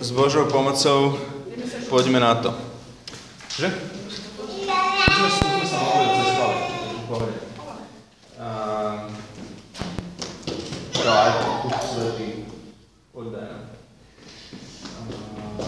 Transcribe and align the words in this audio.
s 0.00 0.10
Božou 0.12 0.44
pomocou 0.46 1.16
poďme 1.88 2.20
na 2.20 2.34
to. 2.36 2.50
Že? 3.56 3.68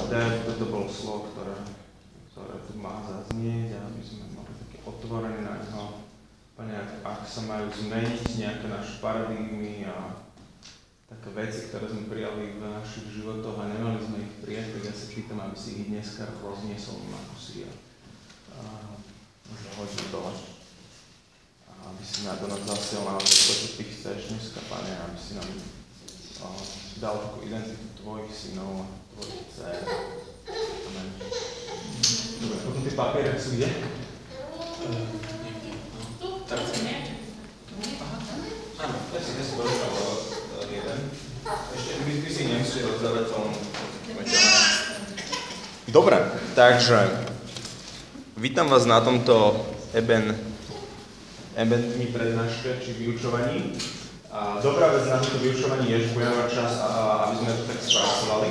Daj 0.08 0.40
to 0.56 0.72
bolo 0.72 0.88
slovo, 0.88 1.28
ktoré, 1.36 1.52
ktoré 2.32 2.64
tu 2.64 2.80
má 2.80 3.04
zaznieť 3.04 3.76
aby 3.76 4.00
sme 4.00 4.24
mali 4.32 4.56
také 4.56 4.80
na. 5.44 6.00
Pane, 6.56 6.72
ak, 6.74 6.90
ak 7.04 7.20
sa 7.28 7.44
majú 7.44 7.68
zmeniť 7.68 8.40
nejaké 8.40 8.72
naše 8.72 9.04
paradigmy 9.04 9.84
a 9.84 10.27
veci, 11.34 11.68
ktoré 11.68 11.90
sme 11.90 12.10
prijali 12.10 12.58
v 12.58 12.62
našich 12.62 13.10
životoch 13.18 13.58
a 13.58 13.70
nemali 13.70 13.98
sme 13.98 14.18
ich 14.22 14.34
prijať, 14.42 14.78
tak 14.78 14.82
ja 14.86 14.94
sa 14.94 15.06
pýtam, 15.10 15.38
aby 15.42 15.56
si 15.58 15.70
ich 15.82 15.86
dneska 15.90 16.24
rozniesol 16.38 17.02
na 17.10 17.20
kusy 17.34 17.66
a, 17.66 17.70
zahodil 19.48 20.06
dole. 20.14 20.32
A 21.66 21.72
aby 21.90 22.02
si 22.06 22.26
na 22.26 22.38
to 22.38 22.46
nás 22.46 22.62
zasiel 22.62 23.02
naozaj 23.02 23.34
to, 23.34 23.52
čo 23.54 23.68
ty 23.74 23.84
chceš 23.90 24.18
dneska, 24.30 24.60
Pane, 24.70 24.92
aby 24.94 25.18
si 25.18 25.32
nám 25.34 25.50
a, 26.42 26.46
dal 27.02 27.16
takú 27.18 27.38
identitu 27.42 27.86
tvojich 27.98 28.30
synov 28.30 28.82
a 28.82 28.86
tvojich 29.14 29.42
dcer. 29.50 29.78
Dobre, 32.38 32.58
potom 32.62 32.80
tie 32.86 32.94
papiere 32.94 33.34
sú 33.34 33.58
kde? 33.58 33.68
Tak. 36.48 36.60
Áno, 38.78 38.94
ja 39.10 39.20
si 39.20 39.32
jeden. 39.34 40.17
Ešte 40.78 41.92
Dobre, 45.88 46.18
takže 46.54 46.98
vítam 48.38 48.70
vás 48.70 48.86
na 48.86 49.02
tomto 49.02 49.66
Eben, 49.90 50.38
Eben 51.58 51.82
dni 51.82 52.06
prednáške 52.14 52.78
či 52.78 52.94
vyučovaní. 52.94 53.74
A 54.30 54.62
dobrá 54.62 54.94
vec 54.94 55.10
na 55.10 55.18
tomto 55.18 55.42
vyučovaní 55.42 55.90
je, 55.90 56.06
že 56.06 56.14
budeme 56.14 56.46
mať 56.46 56.48
čas, 56.54 56.72
aby 57.26 57.34
sme 57.42 57.50
to 57.58 57.64
tak 57.66 57.78
spracovali 57.82 58.48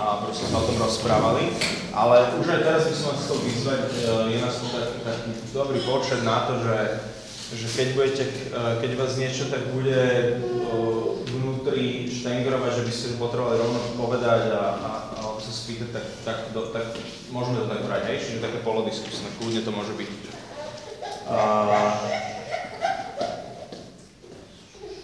a 0.00 0.24
proste 0.24 0.48
sa 0.48 0.64
o 0.64 0.66
tom 0.66 0.80
rozprávali. 0.80 1.52
Ale 1.92 2.40
už 2.40 2.46
aj 2.48 2.60
teraz 2.64 2.82
by 2.88 2.94
som 2.96 3.06
vás 3.12 3.20
chcel 3.20 3.38
vyzvať, 3.44 3.82
e, 3.84 4.08
je 4.32 4.38
nás 4.40 4.56
tu 4.56 4.66
taký, 4.72 4.98
taký 5.04 5.30
dobrý 5.52 5.78
počet 5.84 6.24
na 6.24 6.48
to, 6.48 6.56
že 6.64 6.76
že 7.50 7.66
keď, 7.66 7.88
budete, 7.98 8.24
eh, 8.26 8.74
keď 8.78 8.90
vás 8.94 9.18
niečo 9.18 9.50
tak 9.50 9.66
bude 9.74 9.98
eh, 9.98 10.38
vnútri 11.34 12.06
štengrovať, 12.06 12.70
že 12.78 12.86
by 12.86 12.92
ste 12.94 13.20
potrebovali 13.20 13.58
rovno 13.58 13.80
povedať 13.98 14.54
a, 14.54 14.62
a, 14.78 14.90
a 15.18 15.20
sa 15.40 15.52
spýtať, 15.52 15.88
tak, 15.90 16.06
tak, 16.22 16.38
do, 16.54 16.70
tak 16.70 16.86
môžeme 17.34 17.64
to 17.64 17.66
tak 17.66 17.80
brať, 17.82 18.02
hej? 18.12 18.18
Čiže 18.22 18.44
také 18.44 18.58
polodiskusné, 18.62 19.28
kľudne 19.40 19.62
to 19.66 19.72
môže 19.74 19.94
byť. 19.98 20.10
A, 21.26 21.38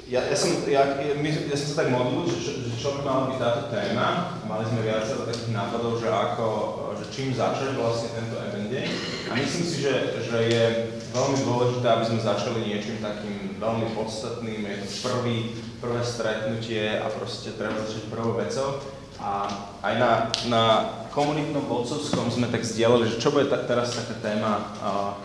ja, 0.06 0.22
ja, 0.22 0.36
som, 0.38 0.62
ja, 0.70 1.02
my, 1.18 1.28
ja 1.50 1.56
som 1.58 1.68
sa 1.74 1.82
tak 1.82 1.90
modlil, 1.90 2.30
že, 2.30 2.62
že 2.62 2.78
čo 2.78 2.94
by 2.94 3.00
mala 3.02 3.22
byť 3.26 3.38
táto 3.42 3.62
téma. 3.74 4.38
Mali 4.46 4.62
sme 4.70 4.86
viacero 4.86 5.26
takých 5.26 5.50
nápadov, 5.50 5.98
že 5.98 6.06
ako, 6.06 6.46
že 6.94 7.04
čím 7.10 7.34
začať 7.34 7.74
vlastne 7.74 8.14
tento 8.14 8.38
event 8.38 8.70
deň. 8.70 8.86
A 9.26 9.32
myslím 9.34 9.64
si, 9.66 9.82
že, 9.82 10.22
že 10.22 10.38
je 10.46 10.64
veľmi 11.10 11.38
dôležité, 11.42 11.86
aby 11.90 12.04
sme 12.06 12.20
začali 12.22 12.58
niečím 12.62 13.02
takým 13.02 13.58
veľmi 13.58 13.98
podstatným. 13.98 14.62
Je 14.62 14.76
to 14.86 14.88
prvý, 15.10 15.36
prvé 15.82 16.00
stretnutie 16.06 17.02
a 17.02 17.10
proste 17.10 17.58
treba 17.58 17.74
začať 17.82 18.06
prvou 18.06 18.38
vecou. 18.38 18.78
A 19.18 19.50
aj 19.82 19.94
na, 19.98 20.12
na 20.46 20.64
komunitnom 21.10 21.66
vodcovskom 21.66 22.30
sme 22.30 22.46
tak 22.46 22.62
zdieľali, 22.62 23.10
že 23.10 23.18
čo 23.18 23.34
bude 23.34 23.50
ta, 23.50 23.58
teraz 23.58 23.98
taká 23.98 24.14
téma 24.22 24.70
uh, 24.78 25.18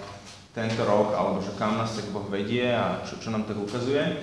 tento 0.57 0.81
rok, 0.89 1.13
alebo 1.13 1.37
že 1.37 1.53
kam 1.53 1.77
nás 1.77 1.93
tak 1.93 2.09
Boh 2.09 2.25
vedie 2.25 2.65
a 2.65 3.05
čo, 3.05 3.21
čo 3.21 3.29
nám 3.29 3.45
tak 3.45 3.61
ukazuje. 3.61 4.17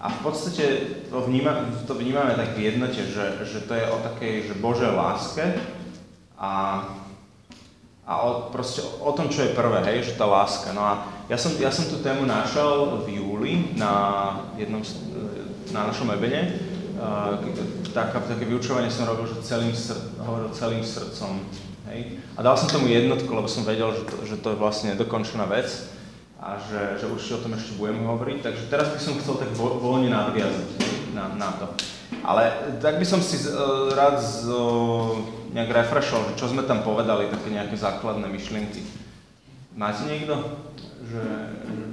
A 0.00 0.08
v 0.08 0.18
podstate 0.24 0.64
to, 1.12 1.20
vníma, 1.20 1.68
to 1.84 1.92
vnímame 1.92 2.32
tak 2.32 2.56
v 2.56 2.72
jednote, 2.72 3.04
že, 3.04 3.44
že 3.44 3.60
to 3.68 3.76
je 3.76 3.84
o 3.84 4.00
takej 4.00 4.48
že 4.48 4.54
Božej 4.56 4.96
láske 4.96 5.44
a, 6.40 6.84
a 8.08 8.12
o, 8.24 8.48
proste 8.48 8.80
o 8.80 9.12
tom, 9.12 9.28
čo 9.28 9.44
je 9.44 9.52
prvé, 9.52 9.84
hej, 9.84 10.08
že 10.08 10.16
tá 10.16 10.24
láska. 10.24 10.72
No 10.72 10.80
a 10.80 11.04
ja 11.28 11.36
som, 11.36 11.52
ja 11.60 11.68
som 11.68 11.84
tú 11.84 12.00
tému 12.00 12.24
našiel 12.24 13.04
v 13.04 13.20
júli 13.20 13.52
na 13.76 13.92
jednom, 14.56 14.80
na 15.68 15.92
našom 15.92 16.08
ebene. 16.16 16.56
Taká, 17.92 18.24
také 18.24 18.48
vyučovanie 18.48 18.88
som 18.88 19.04
robil, 19.04 19.28
že 19.28 19.44
celým 19.44 19.76
sr- 19.76 20.16
hovoril 20.16 20.48
celým 20.56 20.80
srdcom. 20.80 21.44
Hej. 21.92 22.24
A 22.36 22.40
dal 22.40 22.56
som 22.56 22.72
tomu 22.72 22.88
jednotku, 22.88 23.28
lebo 23.28 23.52
som 23.52 23.68
vedel, 23.68 23.92
že 23.92 24.04
to, 24.08 24.16
že 24.24 24.36
to 24.40 24.56
je 24.56 24.60
vlastne 24.60 24.96
dokončená 24.96 25.44
vec 25.44 25.68
a 26.40 26.56
že, 26.56 26.96
že 26.96 27.04
určite 27.04 27.36
o 27.36 27.44
tom 27.44 27.52
ešte 27.52 27.76
budeme 27.76 28.00
hovoriť. 28.08 28.38
Takže 28.40 28.64
teraz 28.72 28.88
by 28.96 29.00
som 29.00 29.20
chcel 29.20 29.36
tak 29.36 29.52
vo, 29.52 29.76
voľne 29.76 30.08
nadviazať 30.08 30.68
na, 31.12 31.36
na 31.36 31.52
to. 31.60 31.68
Ale 32.24 32.48
tak 32.80 32.96
by 32.96 33.04
som 33.04 33.20
si 33.20 33.36
uh, 33.44 33.92
rád 33.92 34.16
z, 34.18 34.48
uh, 34.48 35.20
nejak 35.52 35.68
refreshol, 35.68 36.24
že 36.32 36.40
čo 36.40 36.48
sme 36.48 36.64
tam 36.64 36.80
povedali, 36.80 37.28
také 37.28 37.52
nejaké 37.52 37.76
základné 37.76 38.24
myšlienky. 38.32 38.80
Máte 39.76 40.08
niekto? 40.08 40.64
Že, 41.04 41.22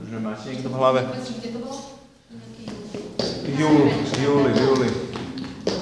že, 0.07 0.18
máte 0.24 0.44
niekto 0.47 0.69
v 0.72 0.75
hlave? 0.80 1.00
Júl, 3.47 3.84
júli, 4.19 4.52
júli. 4.56 4.90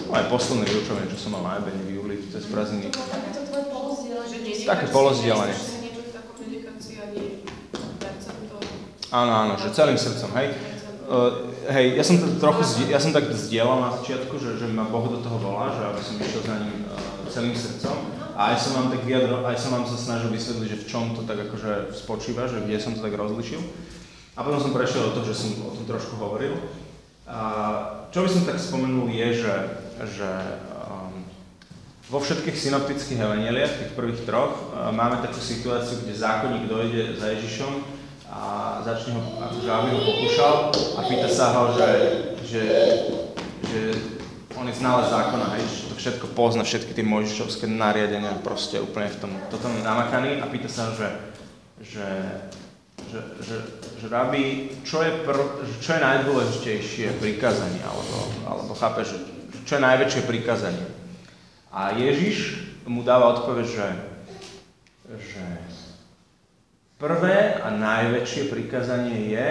No 0.09 0.11
aj 0.13 0.25
posledné 0.29 0.65
vyučovanie, 0.69 1.09
čo 1.09 1.17
som 1.21 1.37
mal 1.37 1.41
na 1.45 1.61
ebene 1.61 1.81
v 1.85 2.01
júli, 2.01 2.15
cez 2.29 2.45
prázdniny. 2.49 2.89
Také 4.65 4.85
polozdielanie. 4.89 5.74
Áno, 9.15 9.31
áno, 9.31 9.53
že 9.55 9.71
celým 9.71 9.95
srdcom, 9.95 10.27
hej. 10.35 10.51
Uh, 11.07 11.55
hej, 11.71 11.95
ja 11.95 12.03
som 12.03 12.19
to 12.19 12.35
trochu, 12.35 12.91
ja 12.91 12.99
som 12.99 13.15
tak 13.15 13.31
zdieľal 13.31 13.87
na 13.87 13.89
začiatku, 13.95 14.35
že, 14.35 14.59
že 14.59 14.67
ma 14.67 14.83
Boh 14.91 15.07
do 15.07 15.23
toho 15.23 15.39
volá, 15.39 15.71
že 15.71 15.87
aby 15.87 16.01
som 16.03 16.19
išiel 16.19 16.43
za 16.43 16.59
ním 16.59 16.83
uh, 16.83 16.99
celým 17.31 17.55
srdcom. 17.55 17.95
A 18.35 18.51
aj 18.51 18.59
som 18.59 18.75
vám 18.75 18.91
tak 18.91 19.07
vyjadro, 19.07 19.47
aj 19.47 19.55
som 19.55 19.71
vám 19.71 19.87
sa 19.87 19.95
snažil 19.95 20.35
vysvetliť, 20.35 20.67
že 20.67 20.81
v 20.83 20.89
čom 20.91 21.15
to 21.15 21.23
tak 21.23 21.47
akože 21.47 21.95
spočíva, 21.95 22.51
že 22.51 22.59
kde 22.67 22.75
som 22.75 22.91
to 22.91 22.99
tak 22.99 23.15
rozlišil. 23.15 23.63
A 24.35 24.43
potom 24.43 24.59
som 24.59 24.75
prešiel 24.75 25.07
do 25.07 25.11
toho, 25.15 25.31
že 25.31 25.39
som 25.39 25.63
o 25.63 25.71
tom 25.71 25.87
trošku 25.87 26.19
hovoril. 26.19 26.59
A 27.23 27.39
čo 28.11 28.19
by 28.19 28.27
som 28.27 28.43
tak 28.43 28.59
spomenul 28.59 29.07
je, 29.15 29.47
že, 29.47 29.55
že 30.19 30.29
um, 30.91 31.23
vo 32.11 32.19
všetkých 32.19 32.59
synoptických 32.59 33.23
evangeliách, 33.23 33.79
tých 33.79 33.95
prvých 33.95 34.27
troch, 34.27 34.75
uh, 34.75 34.91
máme 34.91 35.23
takú 35.23 35.39
situáciu, 35.39 36.03
kde 36.03 36.19
zákonník 36.19 36.67
dojde 36.67 37.15
za 37.15 37.31
Ježišom 37.31 37.94
a 38.31 38.41
začne 38.81 39.13
ho, 39.15 39.21
akože 39.41 39.69
aby 39.69 39.87
ho 39.93 39.99
pokúšal 40.01 40.55
a 40.97 40.99
pýta 41.05 41.29
sa 41.29 41.53
ho, 41.55 41.73
že, 41.77 41.89
že, 42.41 42.65
že 43.69 43.79
on 44.57 44.65
je 44.65 44.75
znalec 44.75 45.11
zákona, 45.11 45.47
hej, 45.55 45.63
že 45.67 45.83
to 45.91 45.95
všetko 45.95 46.25
pozná, 46.33 46.63
všetky 46.63 46.95
tie 46.95 47.05
možišovské 47.05 47.69
nariadenia, 47.69 48.41
proste 48.41 48.81
úplne 48.81 49.11
v 49.11 49.19
tom, 49.19 49.31
toto 49.51 49.69
namakaný 49.83 50.41
a 50.41 50.49
pýta 50.49 50.71
sa 50.71 50.89
ho, 50.89 50.91
že, 50.97 51.09
že, 51.85 52.07
že, 53.11 53.19
že, 53.45 53.57
že 54.01 54.05
rabi, 54.09 54.73
čo 54.81 55.05
je, 55.05 55.11
pr, 55.21 55.37
čo 55.83 55.89
je 55.93 56.01
najdôležitejšie 56.01 57.07
prikázanie, 57.21 57.83
alebo, 57.83 58.17
alebo 58.47 58.71
chápe, 58.73 59.05
že 59.05 59.17
čo 59.65 59.77
je 59.77 59.85
najväčšie 59.85 60.21
prikázanie. 60.25 60.85
A 61.75 61.91
Ježiš 61.91 62.63
mu 62.87 63.03
dáva 63.03 63.35
odpoveď, 63.35 63.65
že, 63.67 63.87
že 65.19 65.43
Prvé 66.95 67.59
a 67.59 67.75
najväčšie 67.75 68.47
prikázanie 68.47 69.35
je 69.35 69.47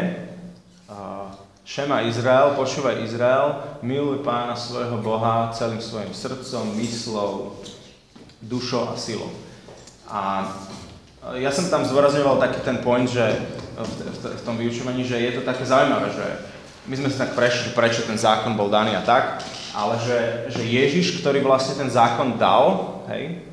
Šema 1.69 2.01
Izrael, 2.09 2.57
počúvaj 2.57 3.05
Izrael, 3.05 3.61
miluj 3.85 4.25
pána 4.25 4.57
svojho 4.57 4.97
Boha 5.05 5.53
celým 5.53 5.77
svojim 5.77 6.09
srdcom, 6.17 6.73
myslou, 6.81 7.61
dušou 8.41 8.89
a 8.89 8.97
silou. 8.97 9.29
A 10.09 10.49
ja 11.37 11.53
som 11.53 11.69
tam 11.69 11.85
zdôrazňoval 11.85 12.41
taký 12.41 12.65
ten 12.65 12.81
point, 12.81 13.13
že 13.13 13.37
v, 13.77 13.93
v, 13.93 14.41
v 14.41 14.45
tom 14.49 14.57
vyučovaní, 14.57 15.05
že 15.05 15.21
je 15.21 15.37
to 15.37 15.45
také 15.45 15.69
zaujímavé, 15.69 16.17
že 16.17 16.25
my 16.89 16.97
sme 16.97 17.13
sa 17.13 17.29
tak 17.29 17.37
prešli, 17.37 17.77
prečo 17.77 18.09
ten 18.09 18.17
zákon 18.17 18.57
bol 18.57 18.73
daný 18.73 18.97
a 18.97 19.05
tak, 19.05 19.45
ale 19.77 20.01
že, 20.01 20.49
že 20.49 20.65
Ježiš, 20.65 21.21
ktorý 21.21 21.45
vlastne 21.45 21.77
ten 21.77 21.93
zákon 21.93 22.41
dal, 22.41 23.05
hej, 23.13 23.45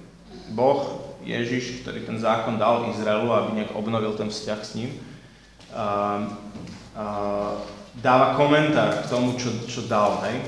Boh 0.56 1.01
Ježiš, 1.26 1.82
ktorý 1.82 2.06
ten 2.06 2.18
zákon 2.18 2.58
dal 2.58 2.90
Izraelu, 2.90 3.30
aby 3.30 3.50
nejak 3.62 3.78
obnovil 3.78 4.14
ten 4.18 4.30
vzťah 4.30 4.60
s 4.62 4.72
ním, 4.78 4.90
uh, 5.72 6.28
uh, 6.98 7.62
dáva 8.00 8.34
komentár 8.40 9.06
k 9.06 9.10
tomu, 9.12 9.38
čo, 9.38 9.52
čo 9.68 9.86
dal, 9.86 10.22
hej? 10.28 10.42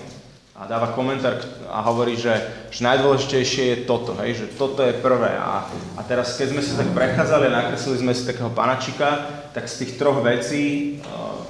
A 0.53 0.69
dáva 0.69 0.93
komentár 0.93 1.41
a 1.65 1.81
hovorí, 1.81 2.13
že, 2.13 2.29
že 2.69 2.85
najdôležitejšie 2.85 3.63
je 3.73 3.77
toto, 3.89 4.13
hej? 4.21 4.37
že 4.37 4.45
toto 4.53 4.85
je 4.85 4.93
prvé. 5.01 5.33
A, 5.33 5.65
a 5.97 6.01
teraz, 6.05 6.37
keď 6.37 6.53
sme 6.53 6.61
sa 6.61 6.77
tak 6.77 6.93
prechádzali 6.93 7.49
a 7.49 7.57
nakreslili 7.57 7.97
sme 8.05 8.13
si 8.13 8.29
takého 8.29 8.53
panačika, 8.53 9.09
tak 9.49 9.65
z 9.65 9.81
tých 9.81 9.91
troch 9.97 10.21
vecí, 10.21 10.97
uh, 11.01 11.41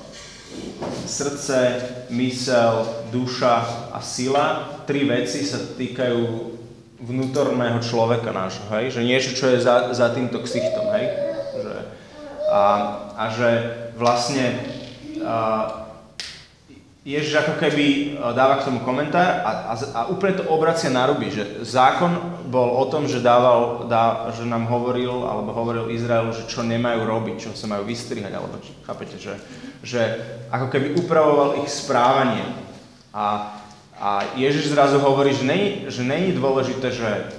srdce, 1.04 1.58
mysel, 2.16 2.88
duša 3.12 3.92
a 3.92 4.00
sila, 4.00 4.72
tri 4.88 5.04
veci 5.04 5.44
sa 5.44 5.60
týkajú 5.60 6.20
vnútorného 7.01 7.81
človeka 7.81 8.30
nášho, 8.30 8.66
hej? 8.78 8.94
Že 8.94 9.01
niečo, 9.07 9.31
čo 9.34 9.45
je 9.50 9.63
za, 9.63 9.94
za 9.94 10.13
týmto 10.13 10.42
ksichtom, 10.44 10.86
hej? 10.94 11.06
Že, 11.57 11.75
a, 12.50 12.63
a 13.18 13.24
že 13.34 13.50
vlastne 13.98 14.62
a, 15.24 15.36
Ježiš 17.04 17.36
ako 17.36 17.60
keby 17.60 18.16
dáva 18.31 18.63
k 18.63 18.72
tomu 18.72 18.80
komentár 18.80 19.44
a, 19.44 19.51
a, 19.72 19.74
a 19.75 20.01
úplne 20.07 20.40
to 20.40 20.48
obracia 20.48 20.88
na 20.88 21.04
ruby, 21.04 21.28
že 21.28 21.60
zákon 21.68 22.16
bol 22.48 22.80
o 22.80 22.86
tom, 22.88 23.12
že, 23.12 23.19
dával, 23.19 23.92
dá, 23.92 24.31
že 24.31 24.48
nám 24.48 24.72
hovoril, 24.72 25.28
alebo 25.28 25.51
hovoril 25.51 25.92
Izraelu, 25.92 26.31
že 26.31 26.48
čo 26.48 26.63
nemajú 26.63 27.04
robiť, 27.04 27.36
čo 27.44 27.50
sa 27.60 27.68
majú 27.68 27.84
vystrihať, 27.84 28.31
alebo 28.31 28.56
chápete, 28.88 29.19
že, 29.19 29.36
že 29.84 30.01
ako 30.48 30.72
keby 30.72 30.96
upravoval 31.04 31.60
ich 31.60 31.68
správanie. 31.68 32.48
A, 33.12 33.60
a 34.04 34.36
Ježiš 34.36 34.76
zrazu 34.76 35.00
hovorí, 35.00 35.32
že 35.32 35.48
není, 35.48 35.88
že 35.88 36.04
není 36.04 36.36
dôležité, 36.36 36.92
že, 36.92 37.32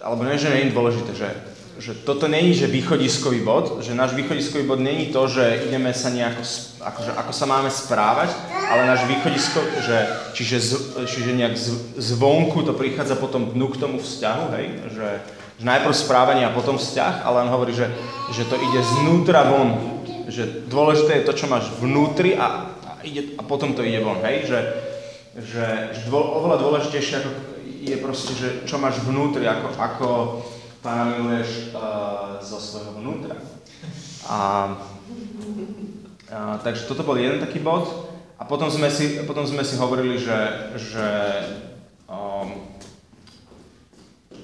alebo 0.00 0.24
nie, 0.24 0.40
že 0.40 0.48
není 0.48 0.72
dôležité, 0.72 1.12
že 1.12 1.28
že 1.76 1.92
toto 1.92 2.24
není, 2.24 2.56
že 2.56 2.72
východiskový 2.72 3.44
bod, 3.44 3.84
že 3.84 3.92
náš 3.92 4.16
východiskový 4.16 4.64
bod 4.64 4.80
není 4.80 5.12
to, 5.12 5.28
že 5.28 5.68
ideme 5.68 5.92
sa 5.92 6.08
nejako, 6.08 6.40
akože, 6.80 7.12
ako 7.12 7.32
sa 7.36 7.46
máme 7.46 7.68
správať, 7.68 8.32
ale 8.72 8.88
náš 8.88 9.04
východisko, 9.04 9.60
že, 9.84 9.98
čiže, 10.32 10.56
z, 10.56 10.70
čiže 11.04 11.36
nejak 11.36 11.52
z, 11.52 11.68
zvonku 12.00 12.64
to 12.64 12.72
prichádza 12.72 13.20
potom 13.20 13.52
dnu 13.52 13.68
k 13.68 13.80
tomu 13.80 14.00
vzťahu, 14.00 14.44
hej, 14.56 14.66
že, 14.88 15.08
že 15.60 15.64
najprv 15.68 15.92
správanie 15.92 16.48
a 16.48 16.56
potom 16.56 16.80
vzťah, 16.80 17.28
ale 17.28 17.44
on 17.44 17.52
hovorí, 17.52 17.76
že, 17.76 17.92
že 18.32 18.48
to 18.48 18.56
ide 18.56 18.80
znútra 18.96 19.44
von, 19.44 20.00
že 20.32 20.48
dôležité 20.72 21.20
je 21.20 21.26
to, 21.28 21.36
čo 21.36 21.44
máš 21.44 21.68
vnútri 21.76 22.40
a, 22.40 22.72
a, 22.72 22.92
ide, 23.04 23.36
a 23.36 23.44
potom 23.44 23.76
to 23.76 23.84
ide 23.84 24.00
von, 24.00 24.24
hej, 24.24 24.48
že, 24.48 24.58
že, 25.40 25.66
že 25.92 26.00
dvo, 26.08 26.40
oveľa 26.40 26.56
dôležitejšie 26.60 27.14
ako 27.20 27.30
je 27.86 27.96
proste, 28.02 28.32
že 28.34 28.48
čo 28.66 28.80
máš 28.80 28.98
vnútri, 29.04 29.46
ako, 29.46 29.66
ako 29.76 30.08
Pána 30.86 31.18
miluješ 31.18 31.74
uh, 31.74 32.38
zo 32.38 32.62
svojho 32.62 32.94
vnútra. 33.02 33.34
A, 34.30 34.38
a, 36.30 36.62
takže 36.62 36.86
toto 36.86 37.02
bol 37.02 37.18
jeden 37.18 37.42
taký 37.42 37.58
bod. 37.58 38.06
A 38.38 38.46
potom 38.46 38.70
sme 38.70 38.86
si, 38.86 39.18
potom 39.26 39.42
sme 39.42 39.66
si 39.66 39.74
hovorili, 39.82 40.14
že, 40.14 40.70
že 40.78 41.08
um, 42.06 42.70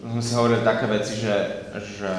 sme 0.03 0.19
si 0.19 0.35
hovorili 0.35 0.67
také 0.67 0.91
veci, 0.91 1.15
že, 1.15 1.71
že 1.79 2.15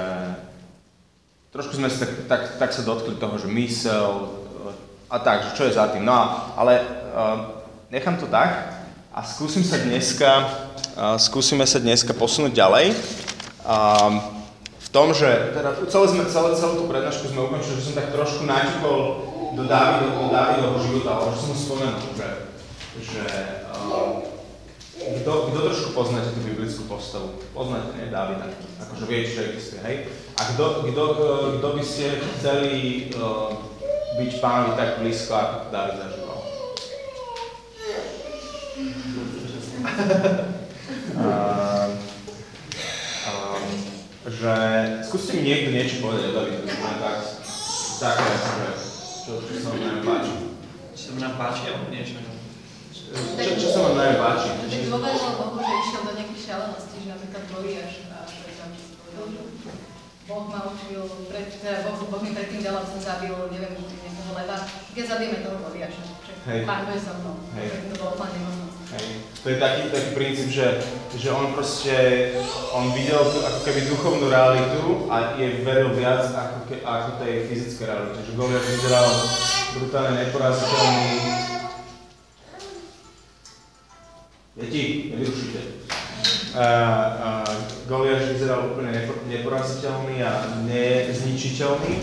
trošku 1.51 1.75
sme 1.75 1.91
si 1.91 1.99
tak, 1.99 2.11
tak, 2.31 2.41
tak 2.63 2.69
sa 2.71 2.87
dotkli 2.87 3.19
toho, 3.19 3.35
že 3.35 3.51
mysel 3.51 4.39
a 5.11 5.19
tak, 5.19 5.51
že 5.51 5.55
čo 5.59 5.63
je 5.67 5.75
za 5.75 5.91
tým. 5.91 6.07
No 6.07 6.15
ale 6.55 6.79
uh, 7.11 7.62
nechám 7.93 8.17
to 8.17 8.25
tak 8.25 8.73
a 9.13 9.21
skúsim 9.21 9.61
sa 9.61 9.77
dneska, 9.77 10.49
uh, 10.97 11.13
skúsime 11.21 11.61
sa 11.69 11.77
dneska 11.77 12.09
posunúť 12.17 12.49
ďalej. 12.49 12.97
Um, 13.61 14.41
v 14.81 14.89
tom, 14.89 15.13
že 15.13 15.53
teda 15.53 15.77
celé 15.85 16.05
sme, 16.09 16.25
celé, 16.25 16.49
celú 16.57 16.81
tú 16.81 16.85
prednášku 16.89 17.29
sme 17.29 17.45
ukončili, 17.45 17.77
že 17.77 17.93
som 17.93 17.95
tak 18.01 18.09
trošku 18.09 18.49
naťukol 18.49 18.99
do, 19.53 19.63
Dávido, 19.69 20.17
do 20.17 20.27
Dávidovho 20.33 20.81
života, 20.81 21.21
ale 21.21 21.37
že 21.37 21.37
som 21.37 21.49
mu 21.53 21.57
spomenul, 21.57 22.01
že, 22.17 22.29
že 22.97 23.23
um, 23.77 24.25
kto, 25.21 25.31
kto 25.53 25.59
trošku 25.61 25.89
poznáte 25.93 26.33
tú 26.33 26.41
biblickú 26.41 26.89
postavu? 26.89 27.45
Poznáte, 27.53 27.93
nie? 27.93 28.09
Dávida. 28.09 28.49
Akože 28.81 29.05
viete, 29.05 29.37
že 29.37 29.53
existuje, 29.53 29.81
hej? 29.85 29.95
A 30.41 30.41
kto, 30.49 30.89
kto, 30.89 31.03
kto 31.61 31.67
by 31.77 31.83
ste 31.85 32.17
chceli 32.41 32.73
uh, 33.13 33.53
byť 34.17 34.31
pánovi 34.41 34.73
tak 34.81 34.97
blízko, 34.97 35.37
ako 35.37 35.55
Dávid 35.69 36.22
zažíval? 38.73 40.33
uh, 41.13 41.87
že 44.23 44.53
skúste 45.03 45.39
mi 45.39 45.43
niekto 45.43 45.69
niečo 45.75 45.99
povedať 45.99 46.31
o 46.31 46.35
Davidovi, 46.35 46.71
tak, 46.71 47.19
tak, 47.99 48.15
že 48.23 48.67
čo, 49.23 49.31
čo 49.43 49.53
sa 49.59 49.67
vám 49.75 49.79
najmä 49.83 50.01
páči. 50.03 50.33
Čo 50.95 51.03
sa 51.03 51.11
nám 51.19 51.35
páči, 51.35 51.63
alebo 51.69 51.87
niečo? 51.91 52.19
Čo, 52.91 53.03
čo 53.59 53.67
sa 53.67 53.79
vám 53.87 53.95
najmä 53.99 54.15
páči? 54.19 54.47
Tak 54.63 54.83
dôveril 54.87 55.31
Bohu, 55.37 55.57
že 55.59 55.73
išiel 55.85 56.01
do 56.07 56.11
nejakých 56.15 56.41
šialeností, 56.43 56.95
že 57.03 57.09
napríklad 57.11 57.43
Goliáš 57.51 57.93
a 58.09 58.17
že 58.27 58.51
tam 58.57 58.69
povedal, 58.73 59.25
že 59.27 59.41
Boh 60.23 60.43
ma 60.47 60.59
učil, 60.71 61.03
pred, 61.27 61.47
teda 61.51 61.83
Boh, 61.83 61.99
boh 62.07 62.21
mi 62.23 62.31
predtým 62.31 62.63
dal, 62.63 62.79
aby 62.79 62.87
som 62.95 63.01
zabil, 63.03 63.35
neviem, 63.51 63.75
nejakého 63.75 64.33
leva. 64.39 64.57
Keď 64.95 65.03
zabijeme 65.03 65.43
toho 65.43 65.57
Goliáša, 65.67 66.03
pán 66.63 66.81
bude 66.87 66.99
so 66.99 67.11
mnou. 67.19 67.35
Hej. 67.59 67.91
To 67.91 67.95
bolo 67.99 68.11
úplne. 68.15 68.62
To 69.43 69.51
je 69.51 69.59
taký, 69.59 69.91
taký 69.91 70.09
princíp, 70.15 70.55
že, 70.55 70.79
že 71.19 71.27
on 71.27 71.51
proste, 71.51 72.31
on 72.71 72.95
videl 72.95 73.19
tú 73.27 73.43
ako 73.43 73.59
keby 73.67 73.91
duchovnú 73.91 74.31
realitu 74.31 75.11
a 75.11 75.35
je 75.35 75.67
veril 75.67 75.91
viac 75.91 76.31
ako, 76.31 76.71
ke, 76.71 76.79
ako 76.79 77.19
tej 77.19 77.51
fyzické 77.51 77.91
reality. 77.91 78.23
Že 78.23 78.39
Goliath 78.39 78.63
vyzeral 78.71 79.07
brutálne 79.75 80.15
neporaziteľný. 80.15 81.11
Deti, 84.55 85.11
nevyrušite. 85.11 85.61
Uh, 86.55 86.63
uh, 86.63 87.53
Goliáš 87.91 88.39
vyzeral 88.39 88.71
úplne 88.71 88.95
nepo, 88.95 89.27
neporaziteľný 89.27 90.23
a 90.23 90.55
nezničiteľný. 90.63 91.93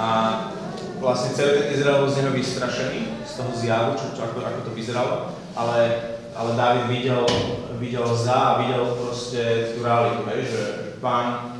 A 0.00 0.08
vlastne 1.04 1.36
celý 1.36 1.68
ten 1.68 1.76
Izrael 1.76 2.00
bol 2.00 2.08
z 2.08 2.24
neho 2.24 2.32
vystrašený, 2.32 3.28
z 3.28 3.32
toho 3.36 3.52
zjavu, 3.52 3.92
čo, 4.00 4.16
čo, 4.16 4.24
ako, 4.24 4.40
ako 4.40 4.60
to 4.64 4.72
vyzeralo 4.72 5.43
ale, 5.54 5.78
ale 6.34 6.50
David 6.58 6.86
videl, 6.90 7.26
videl 7.78 8.06
za 8.16 8.34
a 8.34 8.58
videl 8.62 8.84
proste 8.98 9.74
tú 9.74 9.86
realitu, 9.86 10.22
hej, 10.30 10.42
že 10.50 10.62
pán 10.98 11.54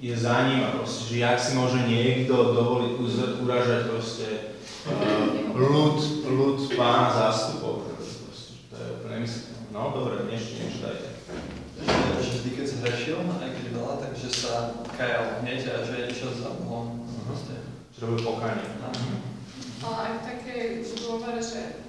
je 0.00 0.14
za 0.16 0.48
ním 0.48 0.64
a 0.64 0.74
proste, 0.78 1.12
že 1.12 1.16
jak 1.20 1.38
si 1.40 1.52
môže 1.58 1.82
niekto 1.84 2.34
dovoliť 2.56 2.92
uražať 3.44 3.80
proste 3.90 4.28
uh, 4.88 5.52
ľud, 5.52 5.98
ľud 6.24 6.58
pána 6.78 7.10
zástupov, 7.10 7.90
proste, 7.98 8.62
to 8.70 8.74
je 8.78 8.88
úplne 8.98 9.12
nemysliteľné. 9.20 9.66
No, 9.74 9.92
dobre, 9.92 10.26
ešte 10.32 10.64
niečo 10.64 10.80
dajte. 10.86 11.10
Že 12.18 12.30
vždy, 12.34 12.50
keď 12.50 12.66
zhrešil, 12.66 13.18
aj 13.22 13.50
keď 13.54 13.66
veľa, 13.74 13.94
takže 14.02 14.28
sa 14.32 14.52
kajal 14.96 15.42
hneď 15.42 15.60
a 15.70 15.76
že 15.86 16.10
išiel 16.10 16.32
za 16.34 16.50
Bohom. 16.58 17.06
Uh-huh. 17.06 17.38
Že 17.94 18.00
robil 18.02 18.22
pokánie. 18.26 18.66
Ale 19.78 19.96
aj 20.02 20.12
v 20.18 20.26
takej 20.26 20.62
dôvere, 20.98 21.38
že 21.38 21.86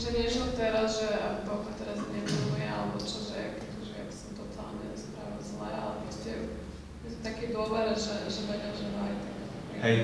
že 0.00 0.16
nežil 0.16 0.48
teraz, 0.56 1.04
že 1.04 1.12
ma 1.44 1.60
teraz 1.76 2.00
nemiluje, 2.08 2.64
alebo 2.64 2.96
čo, 2.96 3.20
že, 3.20 3.60
že 3.84 3.92
ak 4.00 4.08
som 4.08 4.32
totálne 4.32 4.88
spravil 4.96 5.36
zle, 5.44 5.68
ale 5.68 5.94
proste 6.08 6.32
je 7.04 7.08
to 7.12 7.18
taký 7.20 7.52
dôver, 7.52 7.92
že, 7.92 8.24
že 8.32 8.48
vedel, 8.48 8.72
že 8.72 8.88
aj 8.88 9.14
tak. 9.20 9.36
Hej, 9.84 9.96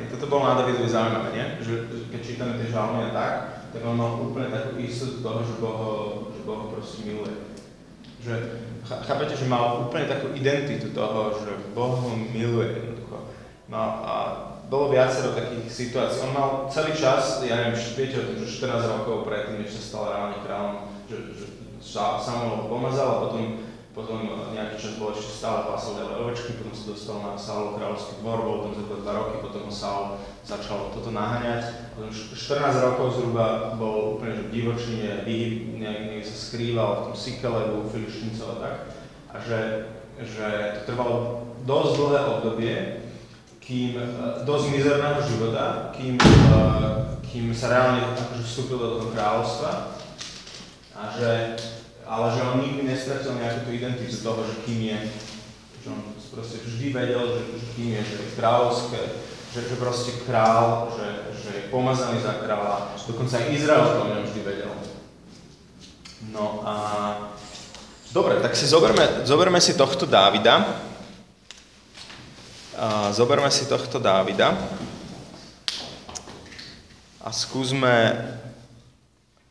hej, 0.00 0.04
toto 0.08 0.32
bolo 0.32 0.48
na 0.48 0.56
Davidovi 0.56 0.88
zaujímavé, 0.88 1.28
nie? 1.36 1.46
Že, 1.60 1.74
že 1.92 2.04
keď 2.08 2.20
čítame 2.24 2.52
tie 2.56 2.72
žalmy 2.72 3.00
a 3.04 3.10
tak, 3.12 3.34
tak 3.76 3.80
on 3.84 4.00
mal 4.00 4.16
úplne 4.16 4.48
takú 4.48 4.80
istotu 4.80 5.20
toho, 5.20 5.40
že 5.44 5.54
Boh 5.60 5.76
ho, 5.76 5.94
že 6.32 6.40
boh 6.48 6.58
ho 6.64 6.66
proste 6.72 7.04
miluje. 7.04 7.34
Že, 8.24 8.34
chápete, 8.88 9.36
že 9.36 9.44
mal 9.44 9.84
úplne 9.84 10.08
takú 10.08 10.32
identitu 10.32 10.88
toho, 10.96 11.36
že 11.44 11.52
Boh 11.76 11.92
ho 12.00 12.16
miluje 12.16 12.80
jednoducho. 12.80 13.28
No 13.68 13.80
a 13.80 14.14
bolo 14.68 14.92
viacero 14.92 15.36
takých 15.36 15.68
situácií. 15.68 16.24
On 16.28 16.32
mal 16.32 16.48
celý 16.72 16.96
čas, 16.96 17.44
ja 17.44 17.56
neviem, 17.60 17.76
viete 17.76 18.20
o 18.20 18.28
tom, 18.32 18.36
že 18.40 18.58
14 18.60 18.92
rokov 19.00 19.28
predtým, 19.28 19.60
než 19.60 19.76
sa 19.76 19.82
stal 19.82 20.02
reálne 20.12 20.38
kráľom, 20.40 20.74
že, 21.08 21.16
že 21.36 21.44
Samuel 21.84 22.68
pomazal 22.68 23.08
a 23.08 23.22
potom, 23.28 23.60
potom 23.92 24.24
nejaký 24.56 24.76
čas 24.80 24.92
bol 24.96 25.12
ešte 25.12 25.44
stále 25.44 25.68
pasol 25.68 26.00
ďalej 26.00 26.16
ovečky, 26.16 26.50
potom 26.56 26.72
sa 26.72 26.84
dostal 26.90 27.16
na 27.20 27.32
Saulov 27.36 27.76
kráľovský 27.76 28.24
dvor, 28.24 28.40
bol 28.40 28.58
tam 28.64 28.72
zhruba 28.72 28.96
2 29.04 29.18
roky, 29.20 29.34
potom 29.44 29.62
ho 29.68 29.72
Saul 29.72 30.04
začal 30.42 30.90
toto 30.90 31.12
naháňať. 31.12 31.92
Potom 31.92 32.10
14 32.10 32.86
rokov 32.88 33.06
zhruba 33.20 33.76
bol 33.76 34.16
úplne 34.16 34.32
že 34.32 34.48
v 34.48 34.52
divočine, 34.52 35.28
vyhyb, 35.28 35.76
nejak 35.76 36.24
sa 36.24 36.36
skrýval 36.36 36.90
v 36.90 37.02
tom 37.12 37.14
Sikele, 37.14 37.62
u 37.68 37.84
Filištíncov 37.84 38.48
a 38.48 38.56
tak. 38.58 38.76
A 39.28 39.34
že, 39.44 39.60
že 40.24 40.48
to 40.80 40.80
trvalo 40.88 41.44
dosť 41.68 41.92
dlhé 42.00 42.20
obdobie, 42.32 43.03
kým 43.64 43.96
e, 43.96 44.04
dosť 44.44 44.66
mizerného 44.76 45.20
života, 45.24 45.88
kým, 45.96 46.20
e, 46.20 46.28
kým 47.24 47.48
sa 47.56 47.72
reálne 47.72 48.04
akože 48.12 48.44
vstúpil 48.44 48.76
do 48.76 48.88
toho 49.00 49.08
kráľovstva. 49.16 49.72
A 50.94 51.02
že, 51.16 51.32
ale 52.04 52.26
že 52.30 52.40
on 52.44 52.60
nikdy 52.60 52.84
nestratil 52.84 53.34
nejakú 53.34 53.66
tú 53.66 53.70
identitu 53.72 54.14
toho, 54.20 54.44
že 54.44 54.54
kým 54.68 54.80
je, 54.84 54.98
že 55.80 55.86
on 55.88 56.00
proste 56.36 56.60
vždy 56.60 56.86
vedel, 56.92 57.24
že, 57.24 57.40
že 57.56 57.66
kým 57.74 57.88
je, 57.96 58.00
že 58.04 58.16
je 58.20 58.36
kráľovské, 58.36 59.00
že, 59.56 59.60
že 59.64 59.76
proste 59.80 60.12
král, 60.28 60.92
že, 60.92 61.08
že 61.40 61.50
je 61.56 61.62
pomazaný 61.72 62.20
za 62.20 62.36
kráľa. 62.44 62.94
Dokonca 63.08 63.40
aj 63.40 63.48
Izrael 63.48 63.84
to 63.96 64.08
ňom 64.12 64.24
vždy 64.28 64.40
vedel. 64.44 64.72
No 66.32 66.60
a 66.64 66.74
dobre, 68.12 68.40
tak 68.44 68.56
si 68.56 68.68
zoberme, 68.68 69.24
zoberme 69.24 69.60
si 69.60 69.76
tohto 69.76 70.04
Dávida, 70.04 70.84
zoberme 73.14 73.50
si 73.50 73.66
tohto 73.70 74.02
Dávida 74.02 74.54
a 77.24 77.30
skúsme 77.32 78.18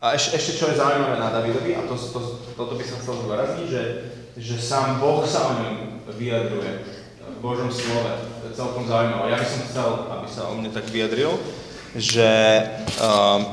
A 0.03 0.19
eš, 0.19 0.35
ešte 0.35 0.59
čo 0.59 0.67
je 0.67 0.75
zaujímavé 0.75 1.15
na 1.15 1.31
Davidovi, 1.31 1.79
a 1.79 1.87
to, 1.87 1.95
to, 1.95 2.19
toto 2.59 2.75
by 2.75 2.83
som 2.83 2.99
chcel 2.99 3.23
zdôrazniť, 3.23 3.67
že, 3.71 3.83
že 4.35 4.59
sám 4.59 4.99
Boh 4.99 5.23
sa 5.23 5.47
o 5.47 5.63
ňom 5.63 5.75
vyjadruje 6.19 6.71
v 7.23 7.37
Božom 7.39 7.71
slove. 7.71 8.11
To 8.43 8.51
je 8.51 8.59
celkom 8.59 8.83
zaujímavé. 8.83 9.31
Ja 9.31 9.39
by 9.39 9.47
som 9.47 9.63
chcel, 9.63 9.89
aby 10.11 10.27
sa 10.27 10.51
o 10.51 10.59
mne 10.59 10.75
tak 10.75 10.91
vyjadril, 10.91 11.39
že 11.95 12.29
um, 12.99 13.47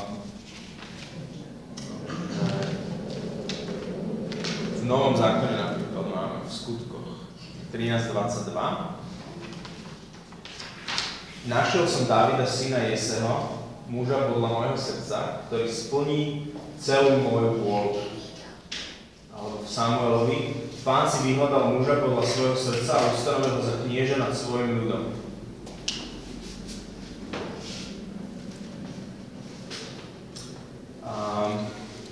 v 4.75 4.83
Novom 4.91 5.15
zákone 5.15 5.55
napríklad 5.55 6.07
máme 6.11 6.37
v 6.43 6.51
skutkoch 6.51 7.31
13.22 7.71 9.00
Našiel 11.49 11.89
som 11.89 12.05
Davida, 12.05 12.45
syna 12.45 12.85
Jeseho, 12.85 13.65
muža 13.89 14.29
podľa 14.29 14.49
môjho 14.53 14.77
srdca, 14.77 15.49
ktorý 15.49 15.73
splní 15.73 16.53
celú 16.77 17.25
moju 17.25 17.65
vôľu. 17.65 18.05
Alebo 19.33 19.65
v 19.65 19.69
Samuelovi, 19.73 20.39
pán 20.85 21.09
si 21.09 21.33
vyhľadal 21.33 21.81
muža 21.81 22.05
podľa 22.05 22.29
svojho 22.29 22.57
srdca 22.61 22.93
a 22.93 23.09
ustanovil 23.17 23.57
ho 23.57 23.63
za 23.65 23.75
knieža 23.89 24.21
nad 24.21 24.37
svojim 24.37 24.85
ľudom. 24.85 25.17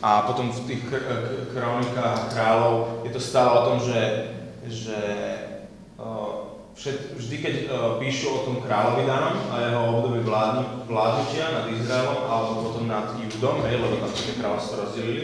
A, 0.00 0.24
potom 0.24 0.48
v 0.48 0.72
tých 0.72 0.88
kronikách 1.52 2.32
kráľov 2.32 3.04
je 3.04 3.12
to 3.12 3.20
stále 3.20 3.50
o 3.60 3.66
tom, 3.66 3.76
že, 3.76 4.32
že 4.64 4.98
všet, 6.78 7.18
vždy 7.18 7.36
keď 7.42 7.54
o, 7.66 7.98
píšu 7.98 8.30
o 8.30 8.44
tom 8.46 8.56
kráľovi 8.62 9.02
danom 9.02 9.50
a 9.50 9.66
jeho 9.66 9.82
období 9.98 10.22
vládnu, 10.22 10.86
vládnutia 10.86 11.50
nad 11.50 11.66
Izraelom 11.74 12.22
alebo 12.22 12.70
potom 12.70 12.86
nad 12.86 13.18
Judom, 13.18 13.66
hej, 13.66 13.82
lebo 13.82 13.98
tam 13.98 14.14
tie 14.14 14.38
kráľovstvo 14.38 14.86
rozdelili, 14.86 15.22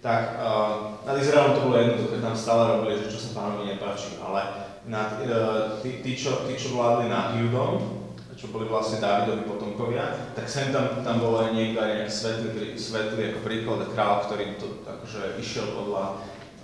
tak 0.00 0.40
uh, 0.40 1.00
nad 1.04 1.16
Izraelom 1.20 1.52
to 1.52 1.64
bolo 1.68 1.76
jednoduché, 1.76 2.24
tam 2.24 2.36
stále 2.36 2.62
robili, 2.76 3.04
že 3.04 3.12
čo 3.12 3.20
sa 3.20 3.36
pánovi 3.36 3.76
nepáči, 3.76 4.16
ale 4.20 4.40
nad, 4.88 5.20
uh, 5.28 5.76
tí, 5.84 6.00
tí, 6.00 6.16
čo, 6.16 6.48
tí, 6.48 6.56
čo 6.56 6.72
vládli 6.72 7.12
nad 7.12 7.36
Judom, 7.36 8.04
čo 8.32 8.48
boli 8.48 8.64
vlastne 8.68 9.00
Dávidovi 9.00 9.44
potomkovia, 9.44 10.32
tak 10.32 10.48
sem 10.48 10.72
tam, 10.72 11.04
tam 11.04 11.20
aj 11.20 11.52
niekto 11.52 11.84
aj 11.84 11.90
nejaký 12.00 12.12
svetlý, 12.12 12.66
svetlý 12.76 13.22
ako 13.32 13.40
príklad 13.44 13.80
kráľ, 13.92 14.24
ktorý 14.24 14.56
to 14.56 14.84
akože 14.84 15.36
išiel 15.40 15.68
podľa, 15.72 16.04